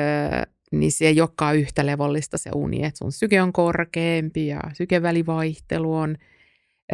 niin 0.79 0.91
se 0.91 1.07
ei 1.07 1.21
olekaan 1.21 1.57
yhtä 1.57 1.85
levollista 1.85 2.37
se 2.37 2.49
uni, 2.55 2.85
että 2.85 2.97
sun 2.97 3.11
syke 3.11 3.41
on 3.41 3.53
korkeampi 3.53 4.47
ja 4.47 4.61
sykevälivaihtelu 4.73 5.95
on 5.95 6.17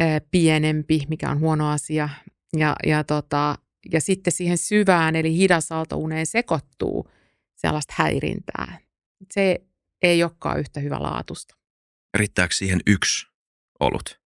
öö, 0.00 0.20
pienempi, 0.30 1.02
mikä 1.08 1.30
on 1.30 1.40
huono 1.40 1.70
asia. 1.70 2.08
Ja, 2.56 2.76
ja, 2.86 3.04
tota, 3.04 3.58
ja 3.92 4.00
sitten 4.00 4.32
siihen 4.32 4.58
syvään 4.58 5.16
eli 5.16 5.36
hidasaltouneen 5.36 6.26
sekoittuu 6.26 7.10
sellaista 7.56 7.94
häirintää. 7.96 8.78
Se 9.32 9.60
ei 10.02 10.22
olekaan 10.22 10.60
yhtä 10.60 10.80
hyvä 10.80 11.02
laatusta. 11.02 11.56
Riittääkö 12.16 12.54
siihen 12.54 12.80
yksi 12.86 13.26
olut? 13.80 14.20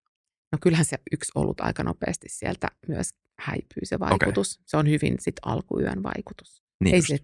No 0.52 0.58
kyllähän 0.62 0.84
se 0.84 0.96
yksi 1.12 1.32
olut 1.34 1.60
aika 1.60 1.84
nopeasti 1.84 2.28
sieltä 2.28 2.68
myös 2.88 3.10
häipyy 3.38 3.84
se 3.84 3.98
vaikutus. 3.98 4.54
Okay. 4.54 4.64
Se 4.66 4.76
on 4.76 4.88
hyvin 4.88 5.14
sit 5.18 5.36
alkuyön 5.42 6.02
vaikutus. 6.02 6.62
Niin 6.84 6.94
ei, 6.94 6.98
just. 6.98 7.08
se, 7.08 7.18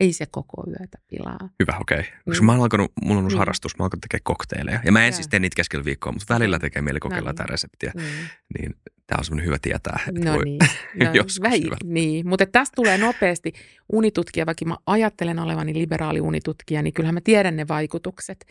ei 0.00 0.12
se 0.12 0.26
koko 0.30 0.64
yötä 0.70 0.98
pilaa. 1.06 1.38
Hyvä, 1.60 1.78
okei. 1.80 1.98
Okay. 1.98 2.10
Koska 2.24 2.42
Mm. 2.42 2.46
mä 2.46 2.52
oon 2.52 2.60
alkanut, 2.62 2.92
mulla 3.04 3.18
on 3.18 3.24
uusi 3.24 3.36
Mm. 3.36 3.38
harrastus, 3.38 3.78
mä 3.78 3.82
oon 3.82 3.86
alkanut 3.86 4.00
tekemään 4.00 4.24
kokteileja. 4.24 4.80
Ja 4.84 4.92
mä 4.92 5.00
en 5.04 5.06
Joo. 5.06 5.12
siis 5.16 5.28
tee 5.28 5.40
niitä 5.40 5.56
keskellä 5.56 5.84
viikkoa, 5.84 6.12
mutta 6.12 6.34
välillä 6.34 6.58
tekee 6.58 6.82
mieli 6.82 7.00
kokeilla 7.00 7.28
No 7.28 7.32
niin. 7.32 7.36
tätä 7.36 7.50
reseptiä. 7.52 7.92
Mm. 7.96 8.02
Niin 8.58 8.74
tää 9.06 9.16
on 9.18 9.24
semmoinen 9.24 9.46
hyvä 9.46 9.56
tietää, 9.62 10.00
että 10.08 10.20
No 10.30 10.34
voi, 10.34 10.44
niin. 10.44 10.58
No, 11.04 11.10
joskus 11.12 11.40
vähi, 11.40 11.62
hyvä. 11.64 11.76
niin. 11.84 12.28
Mutta 12.28 12.46
tästä 12.46 12.74
tulee 12.76 12.98
nopeasti 12.98 13.52
unitutkija, 13.92 14.46
vaikka 14.46 14.64
mä 14.64 14.76
ajattelen 14.86 15.38
olevani 15.38 15.74
liberaali 15.74 16.20
unitutkija, 16.20 16.82
niin 16.82 16.92
kyllähän 16.94 17.14
mä 17.14 17.20
tiedän 17.20 17.56
ne 17.56 17.68
vaikutukset. 17.68 18.46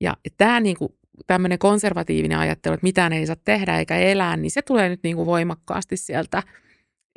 Ja 0.00 0.16
tämä 0.36 0.60
niinku, 0.60 0.98
tämmöinen 1.26 1.58
konservatiivinen 1.58 2.38
ajattelu, 2.38 2.74
että 2.74 2.84
mitään 2.84 3.12
ei 3.12 3.26
saa 3.26 3.36
tehdä 3.44 3.78
eikä 3.78 3.96
elää, 3.96 4.36
niin 4.36 4.50
se 4.50 4.62
tulee 4.62 4.88
nyt 4.88 5.00
niinku 5.02 5.26
voimakkaasti 5.26 5.96
sieltä 5.96 6.42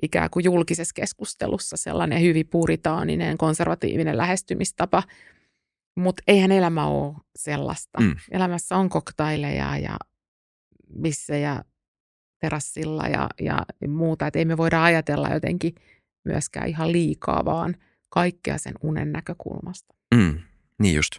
ikään 0.02 0.30
kuin 0.30 0.46
julkisessa 0.46 0.94
keskustelussa 0.94 1.78
sellainen 1.78 2.22
hyvin 2.22 2.48
puritaaninen, 2.48 3.38
konservatiivinen 3.38 4.18
lähestymistapa. 4.18 5.04
Mutta 5.96 6.24
eihän 6.28 6.52
elämä 6.52 6.88
ole 6.88 7.16
sellaista. 7.36 8.02
Mm. 8.02 8.16
Elämässä 8.32 8.76
on 8.76 8.90
koktaileja 8.90 9.78
ja 9.78 9.98
bissejä 11.02 11.64
terassilla 12.40 13.08
ja, 13.08 13.30
ja 13.42 13.66
muuta. 13.88 14.28
Että 14.28 14.40
ei 14.40 14.46
me 14.46 14.58
voida 14.58 14.84
ajatella 14.84 15.30
jotenkin 15.30 15.76
myöskään 16.26 16.68
ihan 16.68 16.92
liikaa, 16.92 17.46
vaan 17.46 17.76
kaikkea 18.10 18.58
sen 18.58 18.74
unen 18.84 19.12
näkökulmasta. 19.12 19.94
Mm, 20.16 20.40
niin 20.80 20.96
just. 20.96 21.12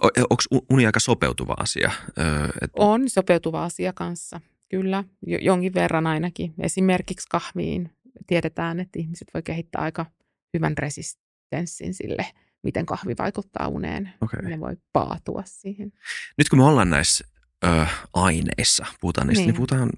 Onko 0.00 0.62
uni 0.70 0.86
aika 0.86 1.00
sopeutuva 1.00 1.54
asia? 1.58 1.90
Öö, 2.18 2.48
et, 2.62 2.70
On 2.74 3.10
sopeutuva 3.10 3.64
asia 3.64 3.92
kanssa, 3.92 4.40
kyllä, 4.68 5.04
jo- 5.26 5.38
jonkin 5.42 5.74
verran 5.74 6.06
ainakin. 6.06 6.54
Esimerkiksi 6.58 7.28
kahviin 7.30 7.90
tiedetään, 8.26 8.80
että 8.80 8.98
ihmiset 8.98 9.28
voi 9.34 9.42
kehittää 9.42 9.82
aika 9.82 10.06
hyvän 10.54 10.78
resistenssin 10.78 11.94
sille, 11.94 12.26
miten 12.62 12.86
kahvi 12.86 13.14
vaikuttaa 13.18 13.68
uneen. 13.68 14.12
okay. 14.20 14.42
Ne 14.42 14.60
voi 14.60 14.76
paatua 14.92 15.42
siihen. 15.46 15.92
Nyt 16.38 16.48
kun 16.48 16.58
me 16.58 16.64
ollaan 16.64 16.90
näissä 16.90 17.24
ö, 17.64 17.86
aineissa, 18.14 18.86
puhutaan 19.00 19.26
niistä, 19.26 19.40
niin. 19.40 19.46
Niin. 19.46 19.56
puhutaan 19.56 19.90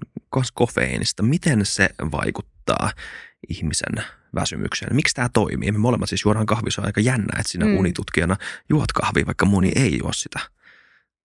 kofeiinista. 0.53 1.23
Miten 1.23 1.65
se 1.65 1.89
vaikuttaa 2.11 2.91
ihmisen 3.49 4.03
väsymykseen? 4.35 4.95
Miksi 4.95 5.15
tämä 5.15 5.29
toimii? 5.33 5.71
Me 5.71 5.77
molemmat 5.77 6.09
siis 6.09 6.25
juodaan 6.25 6.45
kahvia, 6.45 6.71
se 6.71 6.81
on 6.81 6.87
aika 6.87 7.01
jännä, 7.01 7.39
että 7.39 7.51
sinä 7.51 7.65
Mm. 7.65 7.77
unitutkijana 7.77 8.35
juot 8.69 8.91
kahvia, 8.91 9.25
vaikka 9.25 9.45
moni 9.45 9.71
ei 9.75 9.97
juo 9.99 10.13
sitä. 10.13 10.39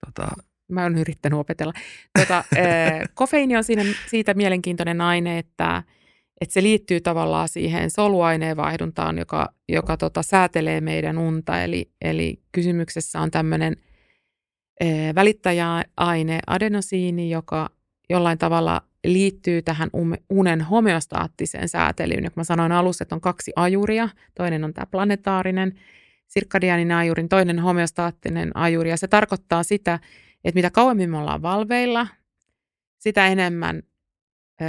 Tota, 0.06 0.28
Mä 0.68 0.82
oon 0.82 0.98
yrittänyt 0.98 1.38
opetella. 1.38 1.72
Tota, 2.18 2.38
äh, 2.38 3.08
kofeiini 3.14 3.56
on 3.56 3.64
siinä, 3.64 3.82
siitä 4.10 4.34
mielenkiintoinen 4.34 5.00
aine, 5.00 5.38
että, 5.38 5.82
että 6.42 6.52
se 6.52 6.62
liittyy 6.62 7.00
tavallaan 7.00 7.48
siihen 7.48 7.90
soluaineen 7.90 8.56
vaihduntaan, 8.56 9.18
joka, 9.18 9.48
joka 9.68 9.96
tota, 9.96 10.22
säätelee 10.22 10.80
meidän 10.80 11.18
unta. 11.18 11.62
Eli, 11.62 11.90
eli 12.00 12.42
kysymyksessä 12.52 13.20
on 13.20 13.30
tämmöinen 13.30 13.76
välittäjäaine 15.14 16.40
adenosiini, 16.46 17.30
joka 17.30 17.70
jollain 18.10 18.38
tavalla 18.38 18.82
liittyy 19.06 19.62
tähän 19.62 19.90
unen 20.30 20.60
homeostaattiseen 20.60 21.68
säätelyyn. 21.68 22.24
Ja 22.24 22.30
kun 22.30 22.40
mä 22.40 22.44
sanoin 22.44 22.72
alussa, 22.72 23.04
että 23.04 23.14
on 23.14 23.20
kaksi 23.20 23.52
ajuria, 23.56 24.08
toinen 24.34 24.64
on 24.64 24.74
tämä 24.74 24.86
planetaarinen 24.86 25.72
sirkadiaaninen 26.26 26.96
ajurin, 26.96 27.28
toinen 27.28 27.58
homeostaattinen 27.58 28.56
ajuri. 28.56 28.90
Ja 28.90 28.96
se 28.96 29.08
tarkoittaa 29.08 29.62
sitä, 29.62 29.98
että 30.44 30.58
mitä 30.58 30.70
kauemmin 30.70 31.10
me 31.10 31.18
ollaan 31.18 31.42
valveilla, 31.42 32.06
sitä 32.98 33.26
enemmän 33.26 33.82
ö, 34.62 34.64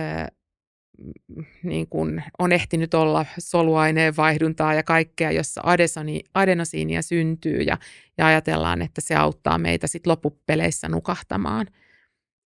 niin 1.63 1.87
kuin 1.87 2.23
on 2.39 2.51
ehtinyt 2.51 2.93
olla 2.93 3.25
soluaineen 3.39 4.15
vaihduntaa 4.17 4.73
ja 4.73 4.83
kaikkea, 4.83 5.31
jossa 5.31 5.61
adesoni, 5.63 6.21
adenosiinia 6.33 7.01
syntyy 7.01 7.61
ja, 7.61 7.77
ja 8.17 8.27
ajatellaan, 8.27 8.81
että 8.81 9.01
se 9.01 9.15
auttaa 9.15 9.57
meitä 9.57 9.87
sitten 9.87 10.11
loppupeleissä 10.11 10.89
nukahtamaan. 10.89 11.67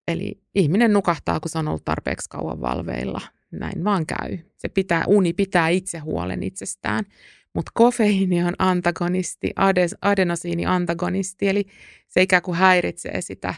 Eli 0.07 0.41
ihminen 0.55 0.93
nukahtaa, 0.93 1.39
kun 1.39 1.49
se 1.49 1.57
on 1.57 1.67
ollut 1.67 1.85
tarpeeksi 1.85 2.29
kauan 2.29 2.61
valveilla. 2.61 3.21
Näin 3.51 3.83
vaan 3.83 4.05
käy. 4.05 4.37
Se 4.57 4.69
pitää, 4.69 5.03
uni 5.07 5.33
pitää 5.33 5.69
itse 5.69 5.97
huolen 5.97 6.43
itsestään. 6.43 7.05
Mutta 7.53 7.71
kofeiini 7.75 8.43
on 8.43 8.53
antagonisti, 8.59 9.51
ades, 9.55 9.95
adenosiini 10.01 10.65
antagonisti, 10.65 11.47
eli 11.47 11.65
se 12.07 12.21
ikään 12.21 12.41
kuin 12.41 12.57
häiritsee 12.57 13.21
sitä, 13.21 13.53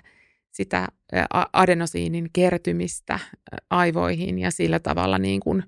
sitä 0.52 0.88
adenosiinin 1.54 2.30
kertymistä 2.34 3.20
aivoihin 3.70 4.40
ja 4.40 4.52
sillä 4.52 4.80
tavalla 4.80 5.18
niin 5.18 5.40
kuin 5.40 5.64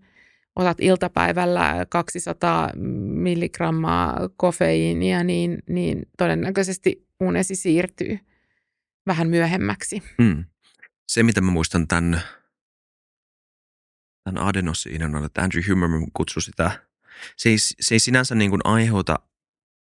otat 0.56 0.78
iltapäivällä 0.82 1.86
200 1.90 2.70
milligrammaa 3.14 4.30
kofeiinia, 4.38 5.24
niin, 5.24 5.58
niin 5.70 6.06
todennäköisesti 6.18 7.08
unesi 7.20 7.56
siirtyy 7.56 8.20
vähän 9.08 9.30
myöhemmäksi. 9.30 10.04
mm. 10.18 10.46
Se, 11.08 11.24
mitä 11.24 11.42
mä 11.42 11.52
muistan 11.52 11.88
tämän 11.88 12.22
tämän 14.24 14.44
adenosiinin 14.44 15.16
on, 15.16 15.26
että 15.26 15.42
Andrew 15.42 15.64
Huberman 15.70 16.12
kutsui 16.14 16.42
sitä, 16.42 16.86
se 17.38 17.50
ei, 17.50 17.58
se 17.58 17.96
ei 17.96 18.00
sinänsä 18.00 18.36
niin 18.36 18.50
kuin 18.50 18.62
aiheuta 18.64 19.20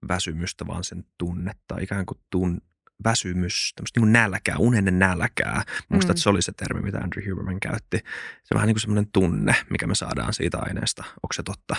väsymystä, 0.08 0.68
vaan 0.68 0.84
sen 0.84 1.06
tunnetta, 1.18 1.78
ikään 1.82 2.06
kuin 2.06 2.20
tun, 2.30 2.62
väsymys, 3.04 3.74
tämmöistä 3.76 4.00
niin 4.00 4.14
nälkää, 4.14 4.56
unennen 4.58 5.00
nälkää. 5.00 5.64
Muista, 5.90 6.08
mm. 6.08 6.12
että 6.12 6.24
se 6.24 6.30
oli 6.30 6.42
se 6.42 6.52
termi, 6.52 6.82
mitä 6.82 6.98
Andrew 6.98 7.30
Huberman 7.30 7.60
käytti. 7.60 7.98
Se 8.44 8.54
on 8.54 8.56
vähän 8.56 8.68
niin 8.68 8.76
kuin 8.76 8.82
semmoinen 8.82 9.12
tunne, 9.12 9.56
mikä 9.70 9.88
me 9.88 9.96
saadaan 9.96 10.34
siitä 10.34 10.60
aineesta. 10.60 11.04
Onko 11.04 11.34
se 11.34 11.44
totta? 11.44 11.76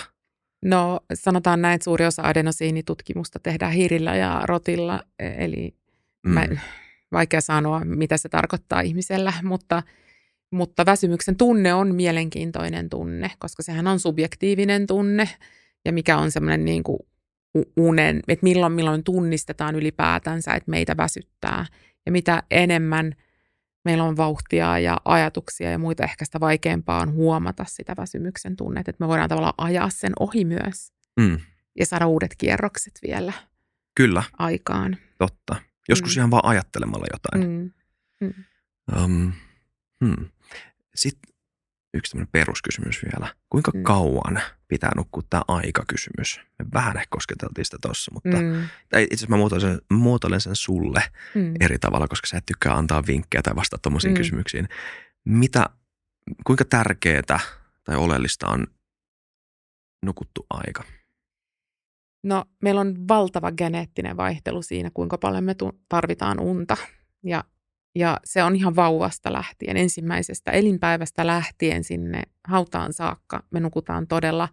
No 0.65 0.99
sanotaan 1.13 1.61
näin, 1.61 1.75
että 1.75 1.83
suuri 1.83 2.05
osa 2.05 2.21
adenosiinitutkimusta 2.25 3.39
tehdään 3.39 3.73
hiirillä 3.73 4.15
ja 4.15 4.41
rotilla, 4.43 5.03
e, 5.19 5.45
eli 5.45 5.75
mm. 6.25 6.31
mä, 6.33 6.47
vaikea 7.11 7.41
sanoa, 7.41 7.81
mitä 7.85 8.17
se 8.17 8.29
tarkoittaa 8.29 8.81
ihmisellä, 8.81 9.33
mutta, 9.43 9.83
mutta 10.51 10.85
väsymyksen 10.85 11.35
tunne 11.35 11.73
on 11.73 11.95
mielenkiintoinen 11.95 12.89
tunne, 12.89 13.31
koska 13.39 13.63
sehän 13.63 13.87
on 13.87 13.99
subjektiivinen 13.99 14.87
tunne 14.87 15.29
ja 15.85 15.93
mikä 15.93 16.17
on 16.17 16.31
semmoinen 16.31 16.65
niin 16.65 16.83
kuin 16.83 16.99
unen, 17.77 18.19
että 18.27 18.43
milloin 18.43 18.73
milloin 18.73 19.03
tunnistetaan 19.03 19.75
ylipäätänsä, 19.75 20.53
että 20.53 20.71
meitä 20.71 20.97
väsyttää. 20.97 21.65
Ja 22.05 22.11
mitä 22.11 22.43
enemmän 22.51 23.15
meillä 23.85 24.03
on 24.03 24.17
vauhtia 24.17 24.79
ja 24.79 24.97
ajatuksia 25.05 25.71
ja 25.71 25.77
muita, 25.77 26.03
ehkä 26.03 26.25
sitä 26.25 26.39
vaikeampaa 26.39 27.01
on 27.01 27.13
huomata 27.13 27.65
sitä 27.67 27.93
väsymyksen 27.97 28.55
tunnet, 28.55 28.87
että 28.87 29.03
me 29.03 29.07
voidaan 29.07 29.29
tavallaan 29.29 29.53
ajaa 29.57 29.89
sen 29.89 30.13
ohi 30.19 30.45
myös 30.45 30.93
mm. 31.19 31.39
ja 31.79 31.85
saada 31.85 32.07
uudet 32.07 32.35
kierrokset 32.37 32.99
vielä 33.07 33.33
Kyllä. 33.95 34.23
aikaan. 34.37 34.97
Totta. 35.17 35.55
Joskus 35.89 36.15
mm. 36.15 36.19
ihan 36.19 36.31
vaan 36.31 36.45
ajattelemalla 36.45 37.05
jotain. 37.13 37.49
Mm. 37.49 37.71
Mm. 38.21 38.33
Um, 39.03 39.33
hmm. 40.05 40.29
Sitten 40.95 41.34
yksi 41.97 42.11
tämmöinen 42.11 42.31
peruskysymys 42.31 43.01
vielä. 43.03 43.35
Kuinka 43.49 43.71
mm. 43.73 43.83
kauan 43.83 44.41
pitää 44.67 44.91
nukkua 44.95 45.23
tämä 45.29 45.43
aikakysymys? 45.47 46.39
Me 46.59 46.65
vähän 46.73 46.97
ehkä 46.97 47.07
kosketeltiin 47.09 47.65
sitä 47.65 47.77
tuossa, 47.81 48.11
mutta 48.13 48.37
mm. 48.41 48.63
itse 48.63 49.15
asiassa 49.15 49.27
mä 49.29 49.37
muotoilen 49.37 49.71
sen, 49.71 49.81
muotoilen 49.91 50.41
sen 50.41 50.55
sulle 50.55 51.03
mm. 51.35 51.53
eri 51.59 51.79
tavalla, 51.79 52.07
koska 52.07 52.27
sä 52.27 52.37
et 52.37 52.45
tykkää 52.45 52.73
antaa 52.73 53.03
vinkkejä 53.07 53.41
tai 53.41 53.55
vastata 53.55 53.81
tuommoisiin 53.81 54.13
mm. 54.13 54.17
kysymyksiin. 54.17 54.67
Mitä, 55.25 55.65
kuinka 56.45 56.65
tärkeää 56.65 57.21
tai 57.83 57.95
oleellista 57.95 58.47
on 58.47 58.67
nukuttu 60.05 60.45
aika? 60.49 60.83
No 62.23 62.45
meillä 62.61 62.81
on 62.81 63.07
valtava 63.07 63.51
geneettinen 63.51 64.17
vaihtelu 64.17 64.61
siinä, 64.61 64.89
kuinka 64.93 65.17
paljon 65.17 65.43
me 65.43 65.55
tarvitaan 65.89 66.39
unta. 66.39 66.77
Ja 67.23 67.43
ja 67.95 68.19
se 68.23 68.43
on 68.43 68.55
ihan 68.55 68.75
vauvasta 68.75 69.33
lähtien, 69.33 69.77
ensimmäisestä 69.77 70.51
elinpäivästä 70.51 71.27
lähtien 71.27 71.83
sinne 71.83 72.21
hautaan 72.43 72.93
saakka. 72.93 73.43
Me 73.51 73.59
nukutaan 73.59 74.07
todella 74.07 74.49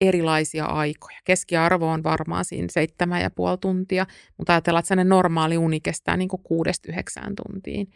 erilaisia 0.00 0.64
aikoja. 0.64 1.18
Keskiarvo 1.24 1.88
on 1.88 2.02
varmaan 2.02 2.44
siinä 2.44 2.68
seitsemän 2.70 3.22
ja 3.22 3.30
puoli 3.30 3.58
tuntia, 3.58 4.06
mutta 4.36 4.52
ajatellaan, 4.52 4.80
että 4.80 4.88
sellainen 4.88 5.08
normaali 5.08 5.58
uni 5.58 5.80
kestää 5.80 6.16
niin 6.16 6.28
kuudesta 6.28 6.92
yhdeksään 6.92 7.32
tuntiin. 7.36 7.90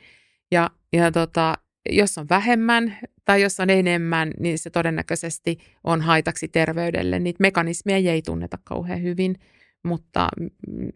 Ja, 0.50 0.70
ja 0.92 1.12
tota, 1.12 1.54
jos 1.90 2.18
on 2.18 2.26
vähemmän 2.30 2.98
tai 3.24 3.42
jos 3.42 3.60
on 3.60 3.70
enemmän, 3.70 4.30
niin 4.38 4.58
se 4.58 4.70
todennäköisesti 4.70 5.58
on 5.84 6.00
haitaksi 6.00 6.48
terveydelle. 6.48 7.18
Niitä 7.18 7.40
mekanismeja 7.40 8.12
ei 8.12 8.22
tunneta 8.22 8.58
kauhean 8.64 9.02
hyvin– 9.02 9.36
mutta 9.84 10.28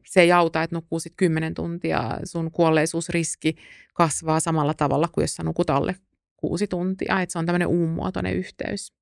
se 0.06 0.20
ei 0.20 0.32
auta, 0.32 0.62
että 0.62 0.76
nukkuu 0.76 1.00
sitten 1.00 1.16
10 1.16 1.54
tuntia. 1.54 2.18
Sun 2.24 2.50
kuolleisuusriski 2.50 3.56
kasvaa 3.94 4.40
samalla 4.40 4.74
tavalla 4.74 5.08
kuin 5.08 5.22
jos 5.22 5.34
sä 5.34 5.42
nukut 5.42 5.70
alle 5.70 5.96
kuusi 6.36 6.66
tuntia. 6.66 7.20
Että 7.20 7.32
se 7.32 7.38
on 7.38 7.46
tämmöinen 7.46 7.68
uumuotoinen 7.68 8.36
yhteys. 8.36 8.92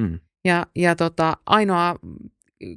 Hmm. 0.00 0.20
Ja, 0.44 0.66
ja 0.76 0.96
tota, 0.96 1.36
ainoa, 1.46 1.96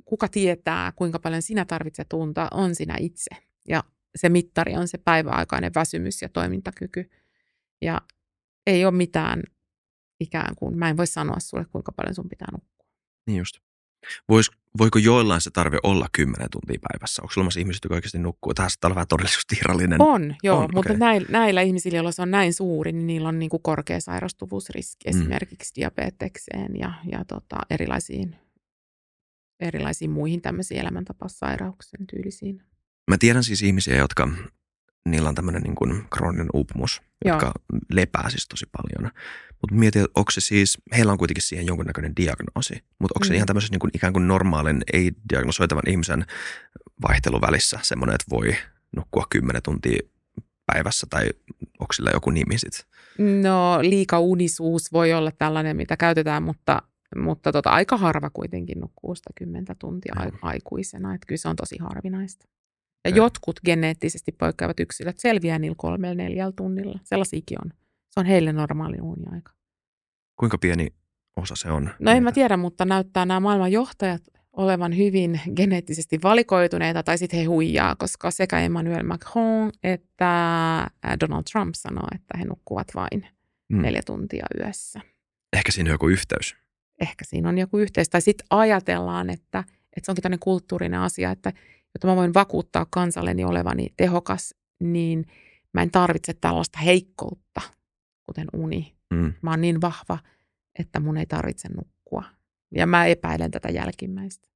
kuka 0.05 0.27
tietää, 0.27 0.91
kuinka 0.91 1.19
paljon 1.19 1.41
sinä 1.41 1.65
tarvitset 1.65 2.13
unta, 2.13 2.47
on 2.51 2.75
sinä 2.75 2.95
itse. 2.99 3.29
Ja 3.67 3.83
se 4.15 4.29
mittari 4.29 4.77
on 4.77 4.87
se 4.87 4.97
päiväaikainen 4.97 5.71
väsymys 5.75 6.21
ja 6.21 6.29
toimintakyky. 6.29 7.09
Ja 7.81 8.01
ei 8.67 8.85
ole 8.85 8.93
mitään 8.93 9.43
ikään 10.19 10.55
kuin, 10.55 10.77
mä 10.77 10.89
en 10.89 10.97
voi 10.97 11.07
sanoa 11.07 11.39
sulle, 11.39 11.65
kuinka 11.65 11.91
paljon 11.91 12.15
sun 12.15 12.29
pitää 12.29 12.47
nukkua. 12.51 12.87
Niin 13.27 13.37
just. 13.37 13.59
Vois, 14.29 14.51
voiko 14.77 15.00
joillain 15.00 15.42
se 15.42 15.51
tarve 15.51 15.77
olla 15.83 16.07
10 16.11 16.50
tuntia 16.51 16.79
päivässä? 16.92 17.22
Onko 17.22 17.33
olemassa 17.37 17.59
ihmiset, 17.59 17.83
jotka 17.83 17.96
oikeasti 17.96 18.20
nukkuu? 18.20 18.53
Tähän 18.53 18.72
on 18.85 18.96
vähän 18.96 19.07
todellisuustiirallinen. 19.07 20.01
On, 20.01 20.35
joo, 20.44 20.57
on, 20.57 20.70
mutta 20.74 20.79
okay. 20.79 20.98
näillä, 20.98 21.27
näillä 21.29 21.61
ihmisillä, 21.61 21.98
joilla 21.98 22.11
se 22.11 22.22
on 22.22 22.31
näin 22.31 22.53
suuri, 22.53 22.92
niin 22.92 23.07
niillä 23.07 23.29
on 23.29 23.40
niin 23.40 23.50
kuin 23.50 23.64
korkea 23.64 24.00
sairastuvuusriski 24.00 25.09
mm. 25.09 25.20
esimerkiksi 25.20 25.75
diabetekseen 25.75 26.75
ja, 26.79 26.94
ja 27.11 27.25
tota, 27.25 27.57
erilaisiin, 27.70 28.35
erilaisiin 29.59 30.11
muihin 30.11 30.42
tämmöisiin 30.42 30.79
elämäntapasairauksien 30.79 32.07
tyylisiin. 32.07 32.64
Mä 33.11 33.18
tiedän 33.18 33.44
siis 33.44 33.61
ihmisiä, 33.61 33.96
jotka 33.96 34.29
niillä 35.09 35.29
on 35.29 35.35
tämmöinen 35.35 35.61
niin 35.61 35.75
kuin 35.75 36.05
krooninen 36.09 36.48
uupumus, 36.53 37.01
Joo. 37.25 37.35
jotka 37.35 37.51
lepää 37.94 38.29
siis 38.29 38.48
tosi 38.48 38.66
paljon. 38.72 39.11
Mutta 39.61 39.75
mietin, 39.75 40.01
että 40.01 40.20
onko 40.20 40.31
se 40.31 40.42
siis, 40.42 40.77
heillä 40.96 41.11
on 41.11 41.18
kuitenkin 41.18 41.44
siihen 41.44 41.68
jonkunnäköinen 41.68 42.16
diagnoosi, 42.16 42.83
mutta 43.00 43.14
onko 43.16 43.25
se 43.25 43.31
mm. 43.31 43.35
ihan 43.35 43.48
tämmöisen 43.48 43.72
niin 43.72 43.79
kuin, 43.79 43.92
ikään 43.94 44.14
kuin 44.14 44.27
normaalin, 44.27 44.81
ei-diagnosoitavan 44.94 45.90
ihmisen 45.90 46.25
vaihteluvälissä 47.07 47.79
semmoinen, 47.81 48.16
että 48.16 48.27
voi 48.29 48.55
nukkua 48.96 49.25
10 49.29 49.61
tuntia 49.61 50.00
päivässä 50.66 51.07
tai 51.09 51.29
onko 51.79 51.94
sillä 51.94 52.11
joku 52.14 52.29
nimi 52.29 52.57
sitten? 52.57 52.85
No 53.42 53.79
liikaunisuus 53.81 54.94
voi 54.94 55.14
olla 55.14 55.31
tällainen, 55.31 55.77
mitä 55.77 55.98
käytetään, 55.98 56.44
mutta, 56.44 56.81
mutta 57.16 57.51
tota, 57.51 57.70
aika 57.70 57.98
harva 57.98 58.29
kuitenkin 58.29 58.79
nukkuu 58.79 59.16
sitä 59.16 59.29
10 59.35 59.66
tuntia 59.79 60.16
mm. 60.16 60.37
aikuisena. 60.42 61.14
Että 61.14 61.27
kyllä 61.27 61.40
se 61.40 61.48
on 61.48 61.55
tosi 61.55 61.77
harvinaista. 61.77 62.46
Ja 63.05 63.11
ja 63.11 63.16
jotkut 63.16 63.59
geneettisesti 63.66 64.31
poikkeavat 64.31 64.79
yksilöt 64.79 65.20
selviää 65.20 65.59
niillä 65.59 65.75
kolmella 65.77 66.16
neljällä 66.16 66.53
tunnilla. 66.55 67.00
Sellaisiakin 67.03 67.57
on. 67.66 67.72
Se 68.09 68.20
on 68.20 68.25
heille 68.25 68.53
normaali 68.53 68.98
uuniaika. 69.01 69.51
Kuinka 70.40 70.57
pieni 70.57 70.87
osa 71.37 71.55
se 71.55 71.72
on? 71.72 71.90
No 72.00 72.11
en 72.11 72.24
mä 72.24 72.31
tiedä, 72.31 72.57
mutta 72.57 72.85
näyttää 72.85 73.25
nämä 73.25 73.40
maailman 73.40 73.72
johtajat 73.72 74.22
olevan 74.53 74.98
hyvin 74.98 75.42
geneettisesti 75.55 76.20
valikoituneita, 76.24 77.03
tai 77.03 77.18
sitten 77.18 77.40
he 77.40 77.46
huijaa, 77.46 77.96
koska 77.96 78.31
sekä 78.31 78.59
Emmanuel 78.59 79.03
Macron 79.03 79.72
että 79.83 80.87
Donald 81.20 81.44
Trump 81.51 81.75
sanoo, 81.75 82.07
että 82.16 82.37
he 82.37 82.46
nukkuvat 82.46 82.87
vain 82.96 83.27
mm. 83.70 83.81
neljä 83.81 84.01
tuntia 84.05 84.46
yössä. 84.59 85.01
Ehkä 85.53 85.72
siinä 85.72 85.90
on 85.90 85.94
joku 85.94 86.09
yhteys. 86.09 86.55
Ehkä 87.01 87.25
siinä 87.25 87.50
on 87.50 87.57
joku 87.57 87.77
yhteys. 87.77 88.09
Tai 88.09 88.22
sitten 88.22 88.48
ajatellaan, 88.50 89.29
että, 89.29 89.59
että 89.70 90.05
se 90.05 90.11
onkin 90.11 90.22
tämmöinen 90.22 90.40
kulttuurinen 90.40 91.00
asia, 91.00 91.31
että 91.31 91.53
jotta 91.95 92.07
mä 92.07 92.15
voin 92.15 92.33
vakuuttaa 92.33 92.85
kansalleni 92.89 93.43
olevani 93.43 93.93
tehokas, 93.97 94.55
niin 94.79 95.25
mä 95.73 95.81
en 95.81 95.91
tarvitse 95.91 96.33
tällaista 96.33 96.79
heikkoutta, 96.79 97.61
kuten 98.23 98.47
uni. 98.53 98.95
Mm. 99.13 99.33
Mä 99.41 99.49
oon 99.49 99.61
niin 99.61 99.81
vahva, 99.81 100.19
että 100.79 100.99
mun 100.99 101.17
ei 101.17 101.25
tarvitse 101.25 101.69
nukkua. 101.69 102.23
Ja 102.75 102.87
mä 102.87 103.05
epäilen 103.05 103.51
tätä 103.51 103.69
jälkimmäistä. 103.69 104.47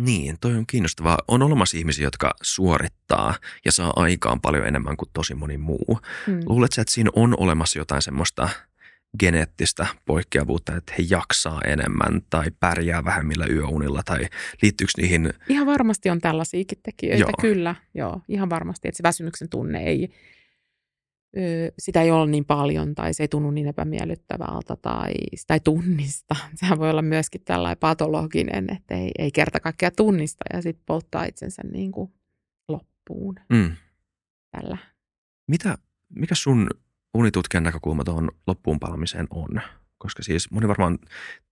Niin, 0.00 0.36
toi 0.40 0.56
on 0.56 0.66
kiinnostavaa. 0.66 1.18
On 1.28 1.42
olemassa 1.42 1.76
ihmisiä, 1.76 2.06
jotka 2.06 2.34
suorittaa 2.42 3.34
ja 3.64 3.72
saa 3.72 3.92
aikaan 3.96 4.40
paljon 4.40 4.66
enemmän 4.66 4.96
kuin 4.96 5.08
tosi 5.12 5.34
moni 5.34 5.58
muu. 5.58 6.00
Mm. 6.26 6.40
Luuletko, 6.46 6.80
että 6.80 6.94
siinä 6.94 7.10
on 7.16 7.34
olemassa 7.38 7.78
jotain 7.78 8.02
semmoista– 8.02 8.48
geneettistä 9.18 9.86
poikkeavuutta, 10.04 10.76
että 10.76 10.92
he 10.98 11.04
jaksaa 11.10 11.60
enemmän 11.66 12.22
tai 12.30 12.44
pärjää 12.60 13.04
vähemmillä 13.04 13.46
yöunilla 13.46 14.02
tai 14.04 14.26
liittyykö 14.62 14.92
niihin? 14.96 15.32
Ihan 15.48 15.66
varmasti 15.66 16.10
on 16.10 16.20
tällaisiakin 16.20 16.78
tekijöitä, 16.82 17.20
joo. 17.20 17.30
kyllä. 17.40 17.74
Joo, 17.94 18.20
ihan 18.28 18.50
varmasti, 18.50 18.88
että 18.88 18.96
se 18.96 19.02
väsymyksen 19.02 19.48
tunne 19.48 19.82
ei, 19.82 20.08
sitä 21.78 22.02
ei 22.02 22.10
ole 22.10 22.30
niin 22.30 22.44
paljon 22.44 22.94
tai 22.94 23.14
se 23.14 23.22
ei 23.22 23.28
tunnu 23.28 23.50
niin 23.50 23.66
epämiellyttävältä 23.66 24.76
tai 24.76 25.12
sitä 25.34 25.54
ei 25.54 25.60
tunnista. 25.60 26.36
Sehän 26.54 26.78
voi 26.78 26.90
olla 26.90 27.02
myöskin 27.02 27.40
tällainen 27.44 27.78
patologinen, 27.78 28.66
että 28.76 28.94
ei, 28.94 29.10
ei 29.18 29.30
kerta 29.30 29.60
kaikkea 29.60 29.90
tunnista 29.90 30.44
ja 30.52 30.62
sitten 30.62 30.84
polttaa 30.86 31.24
itsensä 31.24 31.62
niin 31.72 31.92
kuin 31.92 32.12
loppuun 32.68 33.34
mm. 33.48 33.72
tällä. 34.50 34.78
Mitä, 35.48 35.78
mikä 36.14 36.34
sun 36.34 36.70
unitutkijan 37.16 37.64
näkökulma 37.64 38.04
tuohon 38.04 38.30
loppuun 38.46 38.80
palamiseen 38.80 39.26
on? 39.30 39.60
Koska 39.98 40.22
siis 40.22 40.50
moni 40.50 40.68
varmaan 40.68 40.98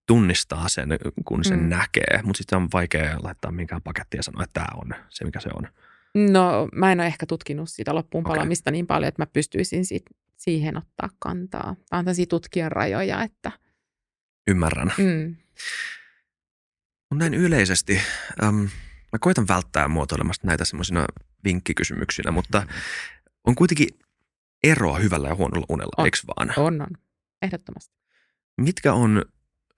tunnistaa 0.06 0.68
sen, 0.68 0.88
kun 1.24 1.44
sen 1.44 1.60
mm. 1.60 1.68
näkee, 1.68 2.20
mutta 2.22 2.38
sitten 2.38 2.56
on 2.56 2.68
vaikea 2.72 3.18
laittaa 3.22 3.50
minkään 3.50 3.82
pakettia 3.82 4.18
ja 4.18 4.22
sanoa, 4.22 4.44
että 4.44 4.60
tämä 4.60 4.80
on 4.82 4.94
se, 5.08 5.24
mikä 5.24 5.40
se 5.40 5.48
on. 5.54 5.68
No 6.32 6.68
mä 6.72 6.92
en 6.92 7.00
ole 7.00 7.06
ehkä 7.06 7.26
tutkinut 7.26 7.68
sitä 7.68 7.94
loppuun 7.94 8.26
okay. 8.26 8.36
palamista 8.36 8.70
niin 8.70 8.86
paljon, 8.86 9.08
että 9.08 9.22
mä 9.22 9.26
pystyisin 9.26 9.84
sit, 9.84 10.02
siihen 10.36 10.76
ottaa 10.76 11.08
kantaa. 11.18 11.62
Tämä 11.62 11.98
on 11.98 12.04
tämmöisiä 12.04 12.26
tutkijan 12.26 12.72
rajoja, 12.72 13.22
että... 13.22 13.52
Ymmärrän. 14.46 14.92
Mm. 14.98 15.36
Näin 17.14 17.34
yleisesti, 17.34 18.00
äm, 18.42 18.68
mä 19.12 19.18
koitan 19.20 19.48
välttää 19.48 19.88
muotoilemasta 19.88 20.46
näitä 20.46 20.64
semmoisina 20.64 21.06
vinkkikysymyksinä, 21.44 22.30
mutta 22.30 22.66
on 23.44 23.54
kuitenkin 23.54 23.88
eroa 24.64 24.98
hyvällä 24.98 25.28
ja 25.28 25.34
huonolla 25.34 25.66
unella, 25.68 25.92
on, 25.96 26.04
eikö 26.04 26.18
vaan? 26.26 26.52
On, 26.56 26.80
on. 26.80 26.88
Ehdottomasti. 27.42 27.94
Mitkä 28.60 28.92
on 28.92 29.24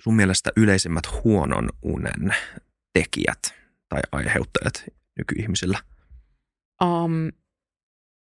sun 0.02 0.16
mielestä 0.16 0.50
yleisimmät 0.56 1.04
huonon 1.24 1.68
unen 1.82 2.34
tekijät 2.92 3.54
tai 3.88 4.00
aiheuttajat 4.12 4.84
nykyihmisillä? 5.18 5.78
Um, 6.84 7.30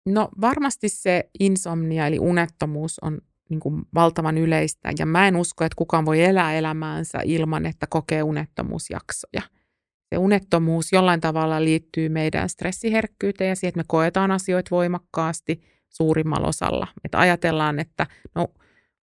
no 0.05 0.29
varmasti 0.41 0.89
se 0.89 1.29
insomnia 1.39 2.07
eli 2.07 2.19
unettomuus 2.19 2.99
on 2.99 3.21
niin 3.49 3.59
kuin 3.59 3.83
valtavan 3.93 4.37
yleistä 4.37 4.91
ja 4.99 5.05
mä 5.05 5.27
en 5.27 5.35
usko, 5.35 5.63
että 5.63 5.75
kukaan 5.75 6.05
voi 6.05 6.23
elää 6.23 6.53
elämäänsä 6.53 7.19
ilman, 7.23 7.65
että 7.65 7.87
kokee 7.89 8.23
unettomuusjaksoja. 8.23 9.41
Se 10.09 10.17
unettomuus 10.17 10.91
jollain 10.91 11.21
tavalla 11.21 11.63
liittyy 11.63 12.09
meidän 12.09 12.49
stressiherkkyyteen 12.49 13.49
ja 13.49 13.55
siihen, 13.55 13.69
että 13.69 13.79
me 13.79 13.85
koetaan 13.87 14.31
asioita 14.31 14.71
voimakkaasti 14.71 15.61
suurimmalla 15.97 16.47
osalla. 16.47 16.87
Että 17.03 17.19
ajatellaan, 17.19 17.79
että 17.79 18.07
no, 18.35 18.47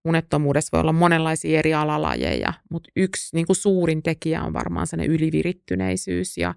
unettomuudessa 0.05 0.69
voi 0.71 0.81
olla 0.81 0.93
monenlaisia 0.93 1.59
eri 1.59 1.73
alalajeja, 1.73 2.53
mutta 2.69 2.89
yksi 2.95 3.35
niin 3.35 3.45
kuin 3.45 3.55
suurin 3.55 4.03
tekijä 4.03 4.43
on 4.43 4.53
varmaan 4.53 4.87
sellainen 4.87 5.15
ylivirittyneisyys 5.15 6.37
ja, 6.37 6.55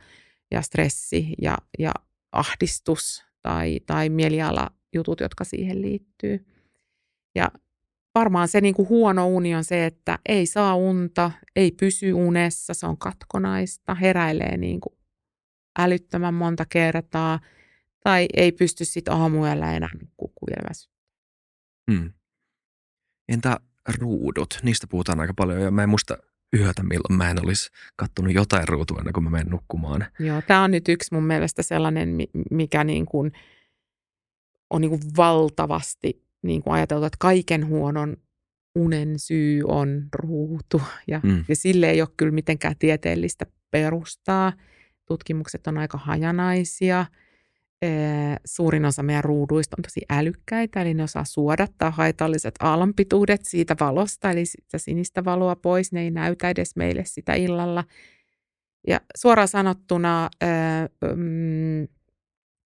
ja 0.50 0.62
stressi 0.62 1.34
ja, 1.42 1.58
ja 1.78 1.92
ahdistus 2.32 3.24
tai, 3.42 3.80
tai 3.86 4.08
mielialajutut, 4.08 5.20
jotka 5.20 5.44
siihen 5.44 5.82
liittyy. 5.82 6.46
Ja 7.34 7.50
varmaan 8.14 8.48
se 8.48 8.60
niin 8.60 8.74
kuin 8.74 8.88
huono 8.88 9.28
uni 9.28 9.54
on 9.54 9.64
se, 9.64 9.86
että 9.86 10.18
ei 10.28 10.46
saa 10.46 10.76
unta, 10.76 11.30
ei 11.56 11.70
pysy 11.70 12.12
unessa, 12.12 12.74
se 12.74 12.86
on 12.86 12.98
katkonaista, 12.98 13.94
heräilee 13.94 14.56
niin 14.56 14.80
kuin 14.80 14.96
älyttömän 15.78 16.34
monta 16.34 16.64
kertaa 16.68 17.40
tai 18.06 18.26
ei 18.34 18.52
pysty 18.52 18.84
sitten 18.84 19.14
aamuella 19.14 19.72
enää 19.72 19.90
vielä 20.46 20.70
Hmm. 21.92 22.12
Entä 23.28 23.60
ruudut? 23.98 24.58
Niistä 24.62 24.86
puhutaan 24.86 25.20
aika 25.20 25.34
paljon 25.34 25.60
ja 25.60 25.70
mä 25.70 25.82
en 25.82 25.88
muista 25.88 26.18
yötä, 26.60 26.82
milloin 26.82 27.16
mä 27.16 27.30
en 27.30 27.44
olisi 27.44 27.70
kattonut 27.96 28.34
jotain 28.34 28.68
ruutua 28.68 28.98
ennen 28.98 29.12
kuin 29.12 29.24
mä 29.24 29.30
menen 29.30 29.46
nukkumaan. 29.46 30.06
Joo, 30.18 30.42
tämä 30.42 30.62
on 30.62 30.70
nyt 30.70 30.88
yksi 30.88 31.14
mun 31.14 31.22
mielestä 31.22 31.62
sellainen, 31.62 32.18
mikä 32.50 32.84
niin 32.84 33.06
kuin 33.06 33.32
on 34.70 34.80
niin 34.80 34.90
kuin 34.90 35.02
valtavasti 35.16 36.24
niin 36.42 36.62
kuin 36.62 36.74
ajateltu, 36.74 37.04
että 37.04 37.16
kaiken 37.20 37.66
huonon 37.66 38.16
unen 38.74 39.18
syy 39.18 39.62
on 39.64 40.08
ruutu 40.12 40.82
ja, 41.08 41.20
mm. 41.22 41.44
ja 41.48 41.56
sille 41.56 41.90
ei 41.90 42.00
ole 42.00 42.08
kyllä 42.16 42.32
mitenkään 42.32 42.74
tieteellistä 42.78 43.46
perustaa. 43.70 44.52
Tutkimukset 45.06 45.66
on 45.66 45.78
aika 45.78 45.98
hajanaisia. 45.98 47.06
Suurin 48.44 48.84
osa 48.84 49.02
meidän 49.02 49.24
ruuduista 49.24 49.76
on 49.78 49.82
tosi 49.82 50.00
älykkäitä, 50.10 50.82
eli 50.82 50.94
ne 50.94 51.02
osaa 51.02 51.24
suodattaa 51.24 51.90
haitalliset 51.90 52.54
aallonpituudet 52.60 53.40
siitä 53.44 53.76
valosta, 53.80 54.30
eli 54.30 54.46
sitä 54.46 54.78
sinistä 54.78 55.24
valoa 55.24 55.56
pois. 55.56 55.92
Ne 55.92 56.00
ei 56.00 56.10
näytä 56.10 56.50
edes 56.50 56.76
meille 56.76 57.04
sitä 57.04 57.34
illalla. 57.34 57.84
Ja 58.88 59.00
suoraan 59.16 59.48
sanottuna 59.48 60.30
mm, 61.16 61.88